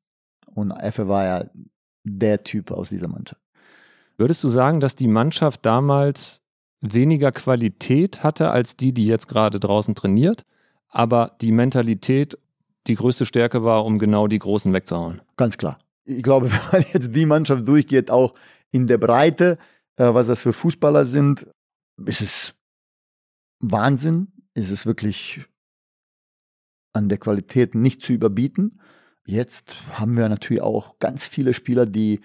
Und 0.54 0.72
Effe 0.72 1.08
war 1.08 1.24
ja 1.24 1.50
der 2.04 2.44
Typ 2.44 2.70
aus 2.70 2.90
dieser 2.90 3.08
Mannschaft. 3.08 3.40
Würdest 4.18 4.44
du 4.44 4.48
sagen, 4.48 4.80
dass 4.80 4.96
die 4.96 5.08
Mannschaft 5.08 5.64
damals 5.64 6.42
weniger 6.80 7.32
Qualität 7.32 8.22
hatte 8.22 8.50
als 8.50 8.76
die, 8.76 8.92
die 8.92 9.06
jetzt 9.06 9.28
gerade 9.28 9.60
draußen 9.60 9.94
trainiert, 9.94 10.44
aber 10.88 11.36
die 11.40 11.52
Mentalität 11.52 12.36
die 12.86 12.94
größte 12.94 13.26
Stärke 13.26 13.64
war, 13.64 13.84
um 13.84 13.98
genau 13.98 14.26
die 14.26 14.38
Großen 14.38 14.72
wegzuhauen. 14.72 15.20
Ganz 15.36 15.56
klar. 15.56 15.78
Ich 16.04 16.22
glaube, 16.22 16.50
wenn 16.52 16.60
man 16.72 16.84
jetzt 16.92 17.14
die 17.14 17.26
Mannschaft 17.26 17.68
durchgeht, 17.68 18.10
auch 18.10 18.34
in 18.70 18.86
der 18.86 18.98
Breite, 18.98 19.58
äh, 19.96 20.12
was 20.12 20.26
das 20.26 20.40
für 20.40 20.52
Fußballer 20.52 21.04
sind, 21.04 21.46
ist 22.04 22.22
es 22.22 22.54
Wahnsinn. 23.60 24.28
Ist 24.54 24.70
es 24.70 24.84
wirklich 24.84 25.44
an 26.92 27.08
der 27.08 27.18
Qualität 27.18 27.74
nicht 27.74 28.02
zu 28.02 28.12
überbieten. 28.12 28.80
Jetzt 29.24 29.74
haben 29.92 30.16
wir 30.16 30.28
natürlich 30.28 30.62
auch 30.62 30.98
ganz 30.98 31.26
viele 31.26 31.54
Spieler, 31.54 31.86
die 31.86 32.20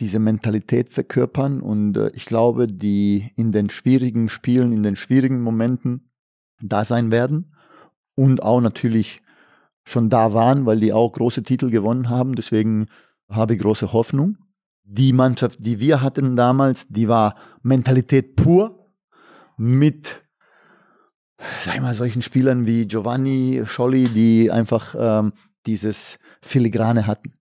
diese 0.00 0.18
Mentalität 0.18 0.90
verkörpern 0.90 1.60
und 1.60 1.96
äh, 1.96 2.10
ich 2.14 2.24
glaube, 2.24 2.68
die 2.68 3.32
in 3.36 3.52
den 3.52 3.70
schwierigen 3.70 4.28
Spielen, 4.28 4.72
in 4.72 4.82
den 4.82 4.96
schwierigen 4.96 5.40
Momenten 5.42 6.10
da 6.60 6.84
sein 6.84 7.10
werden 7.10 7.54
und 8.14 8.42
auch 8.42 8.60
natürlich 8.60 9.22
schon 9.84 10.10
da 10.10 10.32
waren, 10.34 10.66
weil 10.66 10.80
die 10.80 10.92
auch 10.92 11.12
große 11.12 11.42
Titel 11.42 11.70
gewonnen 11.70 12.08
haben. 12.08 12.34
Deswegen 12.34 12.86
habe 13.28 13.54
ich 13.54 13.60
große 13.60 13.92
Hoffnung. 13.92 14.36
Die 14.84 15.12
Mannschaft, 15.12 15.58
die 15.64 15.80
wir 15.80 16.02
hatten 16.02 16.36
damals, 16.36 16.86
die 16.88 17.08
war 17.08 17.34
Mentalität 17.62 18.36
pur 18.36 18.92
mit 19.56 20.22
sag 21.60 21.76
ich 21.76 21.80
mal, 21.80 21.94
solchen 21.94 22.22
Spielern 22.22 22.66
wie 22.66 22.86
Giovanni, 22.86 23.62
Scholli, 23.66 24.04
die 24.04 24.50
einfach 24.50 24.94
ähm, 24.98 25.32
dieses 25.66 26.18
Filigrane 26.42 27.06
hatten. 27.06 27.34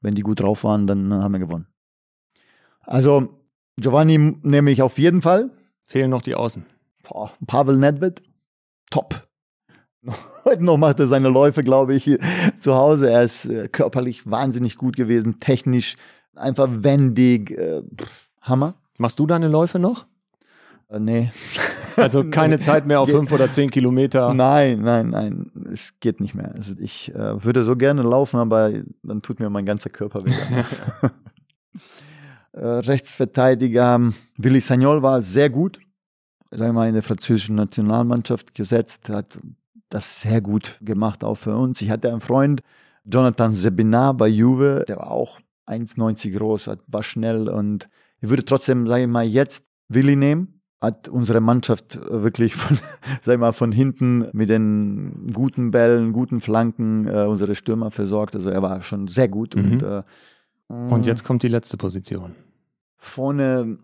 Wenn 0.00 0.14
die 0.14 0.22
gut 0.22 0.40
drauf 0.40 0.64
waren, 0.64 0.86
dann 0.86 1.12
haben 1.12 1.32
wir 1.32 1.38
gewonnen. 1.38 1.66
Also 2.80 3.40
Giovanni 3.76 4.18
nehme 4.42 4.70
ich 4.70 4.82
auf 4.82 4.98
jeden 4.98 5.22
Fall. 5.22 5.50
Fehlen 5.86 6.10
noch 6.10 6.22
die 6.22 6.34
Außen. 6.34 6.66
Boah, 7.02 7.32
Pavel 7.46 7.76
Nedved, 7.76 8.22
top. 8.90 9.28
Heute 10.44 10.64
noch 10.64 10.78
macht 10.78 10.98
er 11.00 11.06
seine 11.06 11.28
Läufe, 11.28 11.62
glaube 11.62 11.94
ich, 11.94 12.10
zu 12.60 12.74
Hause. 12.74 13.10
Er 13.10 13.22
ist 13.22 13.44
äh, 13.44 13.68
körperlich 13.68 14.28
wahnsinnig 14.28 14.76
gut 14.76 14.96
gewesen, 14.96 15.38
technisch 15.38 15.96
einfach 16.34 16.68
wendig. 16.70 17.52
Äh, 17.52 17.82
Hammer. 18.40 18.74
Machst 18.98 19.18
du 19.18 19.26
deine 19.26 19.48
Läufe 19.48 19.78
noch? 19.78 20.06
Äh, 20.92 21.00
nee. 21.00 21.32
Also 21.94 22.24
keine 22.24 22.58
Zeit 22.58 22.86
mehr 22.86 23.00
auf 23.00 23.10
fünf 23.10 23.30
oder 23.32 23.50
zehn 23.50 23.68
Kilometer. 23.68 24.32
Nein, 24.32 24.80
nein, 24.80 25.10
nein, 25.10 25.52
es 25.70 26.00
geht 26.00 26.20
nicht 26.20 26.34
mehr. 26.34 26.50
Also 26.54 26.72
ich 26.78 27.14
äh, 27.14 27.44
würde 27.44 27.64
so 27.64 27.76
gerne 27.76 28.00
laufen, 28.00 28.40
aber 28.40 28.72
dann 29.02 29.20
tut 29.20 29.40
mir 29.40 29.50
mein 29.50 29.66
ganzer 29.66 29.90
Körper 29.90 30.24
weh. 30.24 30.32
äh, 32.52 32.66
Rechtsverteidiger 32.66 33.96
ähm, 33.96 34.14
Willi 34.38 34.60
Sagnol 34.60 35.02
war 35.02 35.20
sehr 35.20 35.50
gut. 35.50 35.80
Sagen 36.50 36.70
wir 36.70 36.72
mal, 36.72 36.88
in 36.88 36.94
der 36.94 37.02
französischen 37.02 37.56
Nationalmannschaft 37.56 38.54
gesetzt, 38.54 39.10
hat 39.10 39.38
das 39.90 40.22
sehr 40.22 40.40
gut 40.40 40.78
gemacht, 40.80 41.24
auch 41.24 41.34
für 41.34 41.54
uns. 41.54 41.82
Ich 41.82 41.90
hatte 41.90 42.10
einen 42.10 42.22
Freund, 42.22 42.62
Jonathan 43.04 43.52
Sebinar 43.52 44.14
bei 44.14 44.28
Juve, 44.28 44.86
der 44.88 44.96
war 44.96 45.10
auch 45.10 45.40
1,90 45.66 46.38
groß, 46.38 46.70
war 46.86 47.02
schnell 47.02 47.50
und 47.50 47.90
ich 48.22 48.30
würde 48.30 48.46
trotzdem, 48.46 48.86
sage 48.86 49.02
ich 49.02 49.08
mal, 49.08 49.26
jetzt 49.26 49.66
Willi 49.88 50.16
nehmen. 50.16 50.61
Hat 50.82 51.08
unsere 51.08 51.40
Mannschaft 51.40 51.98
wirklich 52.10 52.56
von, 52.56 52.78
sag 53.22 53.38
mal, 53.38 53.52
von 53.52 53.70
hinten 53.70 54.28
mit 54.32 54.50
den 54.50 55.32
guten 55.32 55.70
Bällen, 55.70 56.12
guten 56.12 56.40
Flanken 56.40 57.06
äh, 57.06 57.24
unsere 57.24 57.54
Stürmer 57.54 57.90
versorgt. 57.90 58.34
Also 58.34 58.50
er 58.50 58.62
war 58.62 58.82
schon 58.82 59.06
sehr 59.06 59.28
gut. 59.28 59.54
Mhm. 59.54 59.72
Und, 59.72 59.82
äh, 59.82 60.02
Und 60.68 61.06
jetzt 61.06 61.24
kommt 61.24 61.44
die 61.44 61.48
letzte 61.48 61.76
Position. 61.76 62.34
vorne 62.96 63.78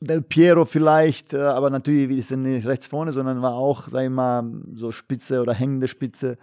Del 0.00 0.22
Piero 0.22 0.64
vielleicht, 0.64 1.32
äh, 1.32 1.38
aber 1.38 1.70
natürlich 1.70 2.18
ist 2.18 2.30
er 2.30 2.36
nicht 2.36 2.66
rechts 2.66 2.86
vorne, 2.86 3.12
sondern 3.12 3.40
war 3.42 3.54
auch, 3.54 3.88
sag 3.88 4.04
ich 4.04 4.10
mal, 4.10 4.44
so 4.74 4.92
Spitze 4.92 5.40
oder 5.40 5.54
hängende 5.54 5.88
Spitze. 5.88 6.36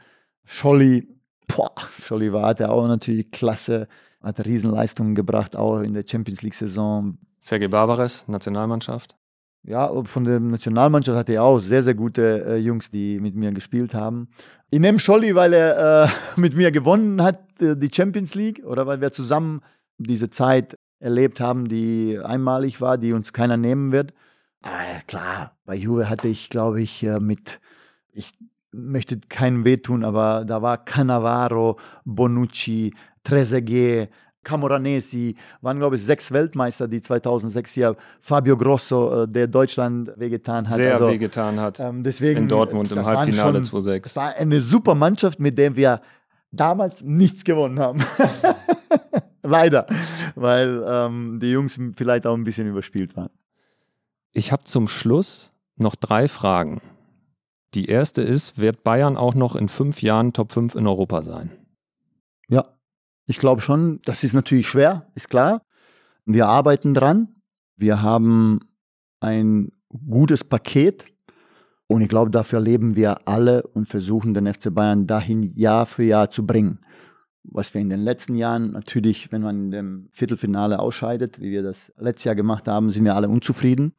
Scholli, 0.45 1.07
boah, 1.47 1.73
Scholli 2.03 2.33
war, 2.33 2.47
hat 2.47 2.59
er 2.59 2.71
auch 2.71 2.87
natürlich 2.87 3.29
klasse, 3.29 3.87
hat 4.21 4.43
Riesenleistungen 4.45 5.15
gebracht, 5.15 5.55
auch 5.55 5.79
in 5.79 5.93
der 5.93 6.05
Champions 6.07 6.41
League-Saison. 6.41 7.17
Sergei 7.39 7.67
Barbares, 7.67 8.27
Nationalmannschaft. 8.27 9.15
Ja, 9.63 9.91
von 10.05 10.23
der 10.23 10.39
Nationalmannschaft 10.39 11.17
hatte 11.17 11.33
er 11.33 11.43
auch 11.43 11.59
sehr, 11.59 11.83
sehr 11.83 11.93
gute 11.93 12.45
äh, 12.45 12.57
Jungs, 12.57 12.89
die 12.89 13.19
mit 13.19 13.35
mir 13.35 13.51
gespielt 13.51 13.93
haben. 13.93 14.29
Ich 14.71 14.79
nehme 14.79 14.97
Scholli, 14.97 15.35
weil 15.35 15.53
er 15.53 16.05
äh, 16.05 16.07
mit 16.39 16.55
mir 16.55 16.71
gewonnen 16.71 17.21
hat, 17.21 17.39
äh, 17.61 17.75
die 17.77 17.91
Champions 17.93 18.33
League, 18.33 18.63
oder 18.65 18.87
weil 18.87 19.01
wir 19.01 19.11
zusammen 19.11 19.61
diese 19.97 20.31
Zeit 20.31 20.79
erlebt 20.99 21.39
haben, 21.39 21.67
die 21.67 22.19
einmalig 22.23 22.81
war, 22.81 22.97
die 22.97 23.13
uns 23.13 23.33
keiner 23.33 23.57
nehmen 23.57 23.91
wird. 23.91 24.13
Aber 24.63 25.01
klar, 25.07 25.57
bei 25.65 25.75
Juve 25.75 26.09
hatte 26.09 26.27
ich, 26.27 26.49
glaube 26.49 26.81
ich, 26.81 27.03
äh, 27.03 27.19
mit, 27.19 27.59
ich 28.13 28.31
möchte 28.71 29.19
keinem 29.29 29.63
wehtun, 29.63 30.03
aber 30.03 30.45
da 30.45 30.61
war 30.61 30.83
Cannavaro, 30.83 31.79
Bonucci, 32.05 32.93
Trezeguet, 33.23 34.09
Camoranesi, 34.43 35.35
waren, 35.61 35.77
glaube 35.77 35.95
ich, 35.95 36.03
sechs 36.03 36.31
Weltmeister, 36.31 36.87
die 36.87 37.01
2006 37.01 37.73
hier, 37.73 37.95
Fabio 38.19 38.57
Grosso, 38.57 39.23
äh, 39.23 39.27
der 39.27 39.47
Deutschland 39.47 40.11
wehgetan 40.17 40.67
hat. 40.67 40.75
Sehr 40.75 40.93
also, 40.93 41.09
wehgetan 41.09 41.59
hat. 41.59 41.79
ähm, 41.79 42.03
deswegen, 42.03 42.41
in 42.41 42.47
Dortmund 42.47 42.91
im 42.91 42.97
das 42.97 43.07
waren 43.07 43.17
Halbfinale 43.17 43.63
schon- 43.65 43.81
2-6. 43.81 44.05
Es 44.05 44.15
war 44.15 44.35
eine 44.35 44.61
super 44.61 44.95
Mannschaft, 44.95 45.39
mit 45.39 45.57
der 45.57 45.75
wir 45.75 46.01
damals 46.51 47.01
nichts 47.03 47.43
gewonnen 47.43 47.79
haben. 47.79 48.03
Leider, 49.43 49.87
weil 50.35 50.83
ähm, 50.87 51.39
die 51.41 51.51
Jungs 51.51 51.79
vielleicht 51.95 52.27
auch 52.27 52.35
ein 52.35 52.43
bisschen 52.43 52.67
überspielt 52.67 53.15
waren. 53.17 53.29
Ich 54.33 54.51
habe 54.51 54.63
zum 54.63 54.87
Schluss 54.87 55.51
noch 55.77 55.95
drei 55.95 56.27
Fragen. 56.27 56.81
Die 57.73 57.85
erste 57.85 58.21
ist, 58.21 58.59
wird 58.59 58.83
Bayern 58.83 59.17
auch 59.17 59.33
noch 59.33 59.55
in 59.55 59.69
fünf 59.69 60.01
Jahren 60.01 60.33
Top 60.33 60.51
5 60.51 60.75
in 60.75 60.87
Europa 60.87 61.21
sein? 61.21 61.51
Ja, 62.49 62.65
ich 63.31 63.39
glaube 63.39 63.61
schon, 63.61 64.01
das 64.03 64.25
ist 64.25 64.33
natürlich 64.33 64.67
schwer, 64.67 65.07
ist 65.15 65.29
klar. 65.29 65.61
Wir 66.25 66.47
arbeiten 66.47 66.93
dran. 66.93 67.29
Wir 67.77 68.01
haben 68.01 68.59
ein 69.21 69.71
gutes 69.87 70.43
Paket 70.43 71.05
und 71.87 72.01
ich 72.01 72.09
glaube, 72.09 72.29
dafür 72.29 72.59
leben 72.59 72.97
wir 72.97 73.29
alle 73.29 73.63
und 73.63 73.87
versuchen 73.87 74.33
den 74.33 74.53
FC 74.53 74.73
Bayern 74.73 75.07
dahin 75.07 75.43
Jahr 75.43 75.85
für 75.85 76.03
Jahr 76.03 76.29
zu 76.29 76.45
bringen. 76.45 76.79
Was 77.43 77.73
wir 77.73 77.79
in 77.79 77.89
den 77.89 78.01
letzten 78.01 78.35
Jahren 78.35 78.73
natürlich, 78.73 79.31
wenn 79.31 79.41
man 79.41 79.65
in 79.65 79.71
dem 79.71 80.09
Viertelfinale 80.11 80.79
ausscheidet, 80.79 81.39
wie 81.39 81.51
wir 81.51 81.63
das 81.63 81.91
letztes 81.97 82.25
Jahr 82.25 82.35
gemacht 82.35 82.67
haben, 82.67 82.91
sind 82.91 83.05
wir 83.05 83.15
alle 83.15 83.29
unzufrieden. 83.29 83.93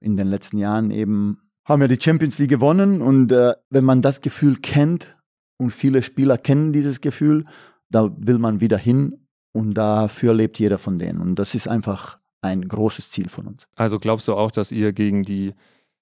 In 0.00 0.16
den 0.16 0.26
letzten 0.26 0.58
Jahren 0.58 0.90
eben 0.90 1.38
haben 1.64 1.80
wir 1.80 1.88
die 1.88 2.00
Champions 2.00 2.38
League 2.38 2.50
gewonnen 2.50 3.02
und 3.02 3.30
äh, 3.30 3.54
wenn 3.70 3.84
man 3.84 4.02
das 4.02 4.20
Gefühl 4.20 4.56
kennt 4.56 5.12
und 5.58 5.70
viele 5.70 6.02
Spieler 6.02 6.38
kennen 6.38 6.72
dieses 6.72 7.00
Gefühl, 7.00 7.44
da 7.90 8.10
will 8.16 8.38
man 8.38 8.60
wieder 8.60 8.78
hin 8.78 9.26
und 9.52 9.74
dafür 9.74 10.34
lebt 10.34 10.58
jeder 10.58 10.78
von 10.78 10.98
denen. 10.98 11.20
Und 11.20 11.36
das 11.36 11.54
ist 11.54 11.68
einfach 11.68 12.18
ein 12.42 12.66
großes 12.68 13.10
Ziel 13.10 13.28
von 13.28 13.46
uns. 13.46 13.66
Also 13.76 13.98
glaubst 13.98 14.28
du 14.28 14.34
auch, 14.34 14.50
dass 14.50 14.72
ihr 14.72 14.92
gegen 14.92 15.22
die 15.22 15.54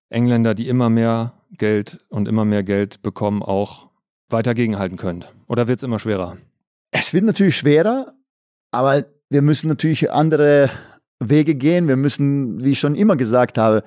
Engländer, 0.09 0.55
die 0.55 0.69
immer 0.69 0.91
mehr 0.91 1.35
Geld 1.57 2.05
und 2.09 2.29
immer 2.29 2.45
mehr 2.45 2.63
Geld 2.63 3.03
bekommen, 3.03 3.43
auch 3.43 3.89
weiter 4.29 4.55
gegenhalten 4.55 4.97
könnt? 4.97 5.33
Oder 5.47 5.69
wird 5.69 5.79
es 5.79 5.83
immer 5.83 5.99
schwerer? 5.99 6.37
Es 6.91 7.15
wird 7.15 7.25
natürlich 7.25 7.57
schwerer, 7.57 8.15
aber 8.71 9.05
wir 9.31 9.43
müssen 9.43 9.69
natürlich 9.69 10.11
andere 10.11 10.71
Wege 11.19 11.55
gehen. 11.55 11.89
Wir 11.89 11.97
müssen, 11.97 12.63
wie 12.65 12.73
ich 12.73 12.81
schon 12.81 12.95
immer 12.95 13.17
gesagt 13.17 13.57
habe, 13.57 13.83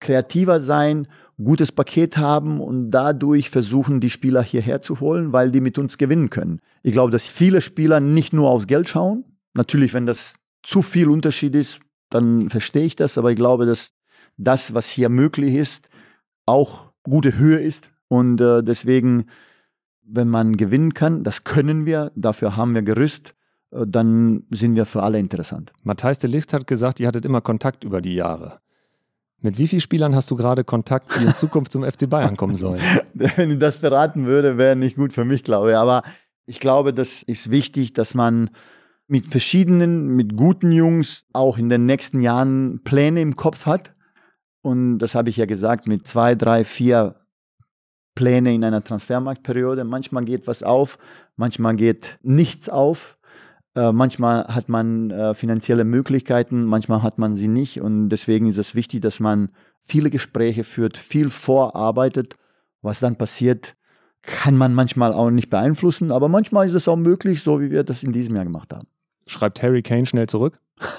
kreativer 0.00 0.60
sein, 0.60 1.08
gutes 1.42 1.72
Paket 1.72 2.16
haben 2.18 2.60
und 2.60 2.90
dadurch 2.90 3.50
versuchen, 3.50 4.00
die 4.00 4.10
Spieler 4.10 4.42
hierher 4.42 4.82
zu 4.82 5.00
holen, 5.00 5.32
weil 5.32 5.50
die 5.50 5.60
mit 5.60 5.78
uns 5.78 5.96
gewinnen 5.98 6.30
können. 6.30 6.60
Ich 6.82 6.92
glaube, 6.92 7.12
dass 7.12 7.28
viele 7.28 7.60
Spieler 7.60 8.00
nicht 8.00 8.32
nur 8.32 8.50
aufs 8.50 8.66
Geld 8.66 8.88
schauen. 8.88 9.24
Natürlich, 9.54 9.94
wenn 9.94 10.06
das 10.06 10.34
zu 10.62 10.82
viel 10.82 11.08
Unterschied 11.08 11.54
ist, 11.54 11.80
dann 12.10 12.50
verstehe 12.50 12.84
ich 12.84 12.96
das, 12.96 13.18
aber 13.18 13.30
ich 13.30 13.36
glaube, 13.36 13.66
dass 13.66 13.92
das, 14.36 14.74
was 14.74 14.88
hier 14.88 15.08
möglich 15.08 15.54
ist, 15.54 15.88
auch 16.46 16.90
gute 17.02 17.38
Höhe 17.38 17.58
ist. 17.58 17.90
Und 18.08 18.40
äh, 18.40 18.62
deswegen, 18.62 19.26
wenn 20.02 20.28
man 20.28 20.56
gewinnen 20.56 20.94
kann, 20.94 21.22
das 21.24 21.44
können 21.44 21.86
wir, 21.86 22.12
dafür 22.16 22.56
haben 22.56 22.74
wir 22.74 22.82
Gerüst, 22.82 23.34
äh, 23.70 23.84
dann 23.86 24.44
sind 24.50 24.74
wir 24.74 24.86
für 24.86 25.02
alle 25.02 25.18
interessant. 25.18 25.72
Matthijs 25.82 26.18
de 26.18 26.30
Licht 26.30 26.52
hat 26.52 26.66
gesagt, 26.66 27.00
ihr 27.00 27.06
hattet 27.06 27.26
immer 27.26 27.42
Kontakt 27.42 27.84
über 27.84 28.00
die 28.00 28.14
Jahre. 28.14 28.60
Mit 29.40 29.56
wie 29.58 29.68
vielen 29.68 29.80
Spielern 29.80 30.16
hast 30.16 30.30
du 30.30 30.36
gerade 30.36 30.64
Kontakt, 30.64 31.12
die 31.18 31.24
in 31.24 31.34
Zukunft 31.34 31.70
zum 31.70 31.84
FC 31.84 32.10
Bayern 32.10 32.36
kommen 32.36 32.56
sollen? 32.56 32.80
Wenn 33.14 33.52
ich 33.52 33.58
das 33.58 33.78
beraten 33.78 34.26
würde, 34.26 34.58
wäre 34.58 34.74
nicht 34.74 34.96
gut 34.96 35.12
für 35.12 35.24
mich, 35.24 35.44
glaube 35.44 35.70
ich. 35.70 35.76
Aber 35.76 36.02
ich 36.46 36.58
glaube, 36.58 36.92
das 36.92 37.22
ist 37.22 37.50
wichtig, 37.50 37.92
dass 37.92 38.14
man 38.14 38.50
mit 39.06 39.28
verschiedenen, 39.28 40.16
mit 40.16 40.36
guten 40.36 40.72
Jungs 40.72 41.24
auch 41.32 41.56
in 41.56 41.68
den 41.68 41.86
nächsten 41.86 42.20
Jahren 42.20 42.82
Pläne 42.82 43.20
im 43.20 43.36
Kopf 43.36 43.66
hat. 43.66 43.94
Und 44.60 44.98
das 44.98 45.14
habe 45.14 45.30
ich 45.30 45.36
ja 45.36 45.46
gesagt, 45.46 45.86
mit 45.86 46.08
zwei, 46.08 46.34
drei, 46.34 46.64
vier 46.64 47.14
Pläne 48.16 48.52
in 48.52 48.64
einer 48.64 48.82
Transfermarktperiode. 48.82 49.84
Manchmal 49.84 50.24
geht 50.24 50.48
was 50.48 50.64
auf, 50.64 50.98
manchmal 51.36 51.76
geht 51.76 52.18
nichts 52.22 52.68
auf. 52.68 53.17
Äh, 53.78 53.92
manchmal 53.92 54.44
hat 54.48 54.68
man 54.68 55.12
äh, 55.12 55.34
finanzielle 55.34 55.84
Möglichkeiten, 55.84 56.64
manchmal 56.64 57.04
hat 57.04 57.18
man 57.18 57.36
sie 57.36 57.46
nicht. 57.46 57.80
Und 57.80 58.08
deswegen 58.08 58.48
ist 58.48 58.58
es 58.58 58.74
wichtig, 58.74 59.02
dass 59.02 59.20
man 59.20 59.50
viele 59.84 60.10
Gespräche 60.10 60.64
führt, 60.64 60.96
viel 60.96 61.30
vorarbeitet. 61.30 62.34
Was 62.82 62.98
dann 62.98 63.14
passiert, 63.14 63.76
kann 64.22 64.56
man 64.56 64.74
manchmal 64.74 65.12
auch 65.12 65.30
nicht 65.30 65.48
beeinflussen, 65.48 66.10
aber 66.10 66.28
manchmal 66.28 66.66
ist 66.66 66.74
es 66.74 66.88
auch 66.88 66.96
möglich, 66.96 67.42
so 67.42 67.60
wie 67.60 67.70
wir 67.70 67.84
das 67.84 68.02
in 68.02 68.12
diesem 68.12 68.34
Jahr 68.34 68.44
gemacht 68.44 68.74
haben. 68.74 68.88
Schreibt 69.28 69.62
Harry 69.62 69.82
Kane 69.82 70.06
schnell 70.06 70.26
zurück? 70.26 70.58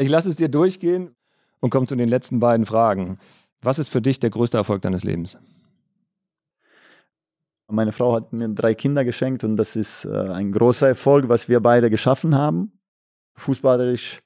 Ich 0.00 0.08
lasse 0.08 0.28
es 0.28 0.36
dir 0.36 0.48
durchgehen 0.48 1.16
und 1.58 1.70
komme 1.70 1.86
zu 1.86 1.96
den 1.96 2.08
letzten 2.08 2.38
beiden 2.38 2.66
Fragen. 2.66 3.18
Was 3.62 3.80
ist 3.80 3.88
für 3.88 4.00
dich 4.00 4.20
der 4.20 4.30
größte 4.30 4.56
Erfolg 4.56 4.80
deines 4.82 5.02
Lebens? 5.02 5.36
Meine 7.70 7.92
Frau 7.92 8.14
hat 8.14 8.32
mir 8.32 8.48
drei 8.48 8.74
Kinder 8.74 9.04
geschenkt 9.04 9.44
und 9.44 9.56
das 9.56 9.76
ist 9.76 10.06
äh, 10.06 10.08
ein 10.10 10.52
großer 10.52 10.88
Erfolg, 10.88 11.28
was 11.28 11.48
wir 11.50 11.60
beide 11.60 11.90
geschaffen 11.90 12.34
haben. 12.34 12.72
Fußballerisch 13.34 14.22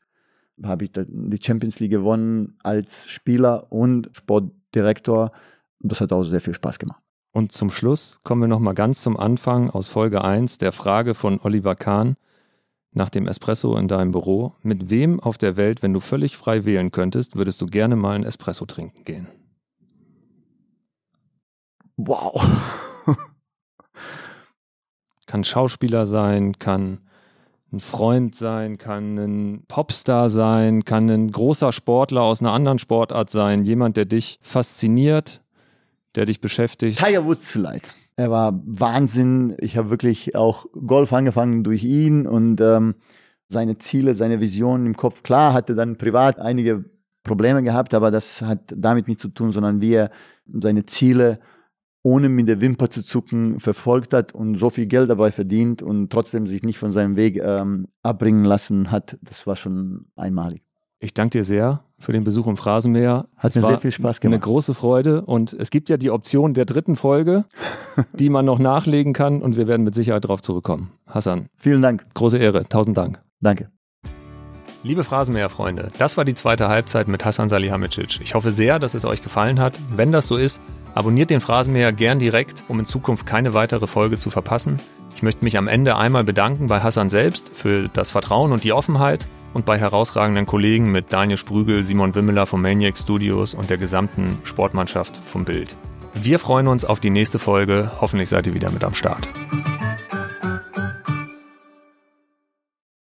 habe 0.63 0.85
ich 0.85 0.93
die 0.93 1.39
Champions 1.43 1.81
League 1.81 1.91
gewonnen 1.91 2.57
als 2.63 3.11
Spieler 3.11 3.73
und 3.73 4.11
Sportdirektor. 4.13 5.33
Das 5.81 6.01
hat 6.01 6.13
auch 6.13 6.23
sehr 6.23 6.41
viel 6.41 6.55
Spaß 6.55 6.79
gemacht. 6.79 7.03
Und 7.33 7.51
zum 7.51 7.71
Schluss 7.71 8.21
kommen 8.23 8.43
wir 8.43 8.49
nochmal 8.49 8.75
ganz 8.75 9.03
zum 9.03 9.17
Anfang 9.17 9.71
aus 9.71 9.89
Folge 9.89 10.23
1 10.23 10.59
der 10.59 10.71
Frage 10.71 11.15
von 11.15 11.41
Oliver 11.43 11.75
Kahn. 11.75 12.17
nach 12.95 13.09
dem 13.09 13.27
Espresso 13.27 13.75
in 13.79 13.89
deinem 13.89 14.13
Büro, 14.13 14.55
mit 14.63 14.91
wem 14.91 15.19
auf 15.19 15.39
der 15.39 15.57
Welt, 15.57 15.83
wenn 15.83 15.95
du 15.95 16.01
völlig 16.01 16.37
frei 16.37 16.67
wählen 16.67 16.91
könntest, 16.91 17.37
würdest 17.37 17.59
du 17.63 17.67
gerne 17.67 17.97
mal 17.97 18.15
ein 18.15 18.23
Espresso 18.23 18.67
trinken 18.67 19.05
gehen? 19.05 19.29
Wow. 21.97 22.47
Kann 25.33 25.45
Schauspieler 25.45 26.05
sein, 26.05 26.59
kann 26.59 26.99
ein 27.73 27.81
Freund 27.81 28.35
sein, 28.35 28.77
kann 28.77 29.17
ein 29.17 29.63
Popstar 29.67 30.29
sein, 30.29 30.85
kann 30.85 31.09
ein 31.09 31.33
großer 31.33 31.73
Sportler 31.73 32.21
aus 32.21 32.43
einer 32.43 32.53
anderen 32.53 32.79
Sportart 32.79 33.31
sein, 33.31 33.63
jemand, 33.63 33.97
der 33.97 34.05
dich 34.05 34.39
fasziniert, 34.43 35.41
der 36.17 36.27
dich 36.27 36.43
beschäftigt. 36.43 37.03
Tiger 37.03 37.25
Woods 37.25 37.51
vielleicht. 37.51 37.95
Er 38.17 38.31
war 38.31 38.61
Wahnsinn. 38.67 39.57
Ich 39.59 39.79
habe 39.79 39.89
wirklich 39.89 40.37
auch 40.37 40.67
Golf 40.87 41.15
angefangen 41.15 41.65
durch 41.65 41.83
ihn 41.83 42.27
und 42.27 42.61
ähm, 42.61 42.97
seine 43.49 43.79
Ziele, 43.79 44.13
seine 44.13 44.43
Visionen 44.43 44.85
im 44.85 44.99
Kopf. 44.99 45.23
Klar, 45.23 45.55
hatte 45.55 45.75
dann 45.75 45.97
privat 45.97 46.39
einige 46.41 46.85
Probleme 47.25 47.63
gehabt, 47.63 47.95
aber 47.95 48.11
das 48.11 48.43
hat 48.43 48.75
damit 48.77 49.09
nichts 49.09 49.23
zu 49.23 49.29
tun, 49.29 49.53
sondern 49.53 49.81
wie 49.81 49.95
er 49.95 50.11
seine 50.47 50.85
Ziele 50.85 51.39
ohne 52.03 52.29
mit 52.29 52.49
der 52.49 52.61
Wimper 52.61 52.91
zu 52.91 53.05
zucken 53.05 53.61
verfolgt 53.61 54.13
hat 54.13 54.35
und 54.35 54.59
so 54.59 54.71
viel 54.71 54.87
Geld 54.87 55.11
dabei 55.11 55.31
verdient 55.31 55.83
und 55.83 56.11
trotzdem 56.11 56.47
sich 56.47 56.63
nicht 56.63 56.79
von 56.79 56.93
seinem 56.93 57.17
Weg 57.17 57.41
ähm, 57.43 57.89
abbringen 58.03 58.45
lassen 58.45 58.91
hat. 58.91 59.19
Das 59.23 59.47
war 59.47 59.57
schon 59.57 60.07
einmalig. 60.17 60.63
Ich 60.99 61.15
danke 61.15 61.39
dir 61.39 61.45
sehr 61.45 61.83
für 61.99 62.13
den 62.13 62.23
Besuch 62.23 62.47
im 62.47 62.57
Phrasenmäher. 62.57 63.27
Hat 63.37 63.51
es 63.51 63.57
mir 63.57 63.67
sehr 63.67 63.79
viel 63.79 63.91
Spaß 63.91 64.21
gemacht. 64.21 64.35
Eine 64.35 64.41
große 64.41 64.75
Freude 64.75 65.23
und 65.23 65.53
es 65.53 65.71
gibt 65.71 65.89
ja 65.89 65.97
die 65.97 66.11
Option 66.11 66.55
der 66.55 66.65
dritten 66.65 66.97
Folge, 66.97 67.45
die 68.19 68.31
man 68.31 68.45
noch 68.45 68.59
nachlegen 68.59 69.13
kann 69.13 69.43
und 69.43 69.57
wir 69.57 69.67
werden 69.67 69.83
mit 69.83 69.95
Sicherheit 69.95 70.25
darauf 70.25 70.43
zurückkommen. 70.43 70.93
Hassan. 71.07 71.47
Vielen 71.57 71.83
Dank. 71.83 72.07
Große 72.15 72.39
Ehre. 72.39 72.69
Tausend 72.69 72.97
Dank. 72.97 73.21
Danke. 73.41 73.71
Liebe 74.85 75.05
Phrasenmäher-Freunde, 75.05 75.91
das 75.99 76.17
war 76.17 76.25
die 76.25 76.35
zweite 76.35 76.69
Halbzeit 76.69 77.07
mit 77.07 77.25
Hassan 77.25 77.49
Salihamidzic. 77.49 78.21
Ich 78.21 78.35
hoffe 78.35 78.51
sehr, 78.51 78.81
dass 78.81 78.95
es 78.95 79.05
euch 79.05 79.23
gefallen 79.23 79.61
hat. 79.61 79.79
Wenn 79.95 80.11
das 80.11 80.27
so 80.27 80.37
ist, 80.37 80.61
abonniert 80.95 81.31
den 81.31 81.41
Phrasenmäher 81.41 81.93
gern 81.93 82.19
direkt, 82.19 82.65
um 82.69 82.81
in 82.81 82.87
Zukunft 82.87 83.27
keine 83.27 83.55
weitere 83.55 83.87
Folge 83.87 84.19
zu 84.19 84.31
verpassen. 84.31 84.81
Ich 85.15 85.23
möchte 85.23 85.45
mich 85.45 85.59
am 85.59 85.69
Ende 85.69 85.97
einmal 85.97 86.25
bedanken 86.25 86.67
bei 86.67 86.81
Hassan 86.81 87.11
selbst 87.11 87.51
für 87.55 87.89
das 87.89 88.11
Vertrauen 88.11 88.53
und 88.53 88.65
die 88.65 88.73
Offenheit 88.73 89.27
und 89.55 89.67
bei 89.67 89.79
herausragenden 89.79 90.47
Kollegen 90.47 90.91
mit 90.91 91.13
Daniel 91.13 91.37
Sprügel, 91.37 91.85
Simon 91.85 92.15
Wimmeler 92.15 92.47
vom 92.47 92.63
Maniac 92.63 92.97
Studios 92.97 93.55
und 93.55 93.71
der 93.71 93.79
gesamten 93.79 94.39
Sportmannschaft 94.45 95.17
vom 95.17 95.45
Bild. 95.45 95.77
Wir 96.15 96.39
freuen 96.39 96.69
uns 96.69 96.85
auf 96.85 97.01
die 97.01 97.11
nächste 97.11 97.39
Folge. 97.39 97.91
Hoffentlich 98.01 98.29
seid 98.29 98.47
ihr 98.47 98.55
wieder 98.55 98.71
mit 98.71 98.85
am 98.85 98.95
Start. 98.95 99.29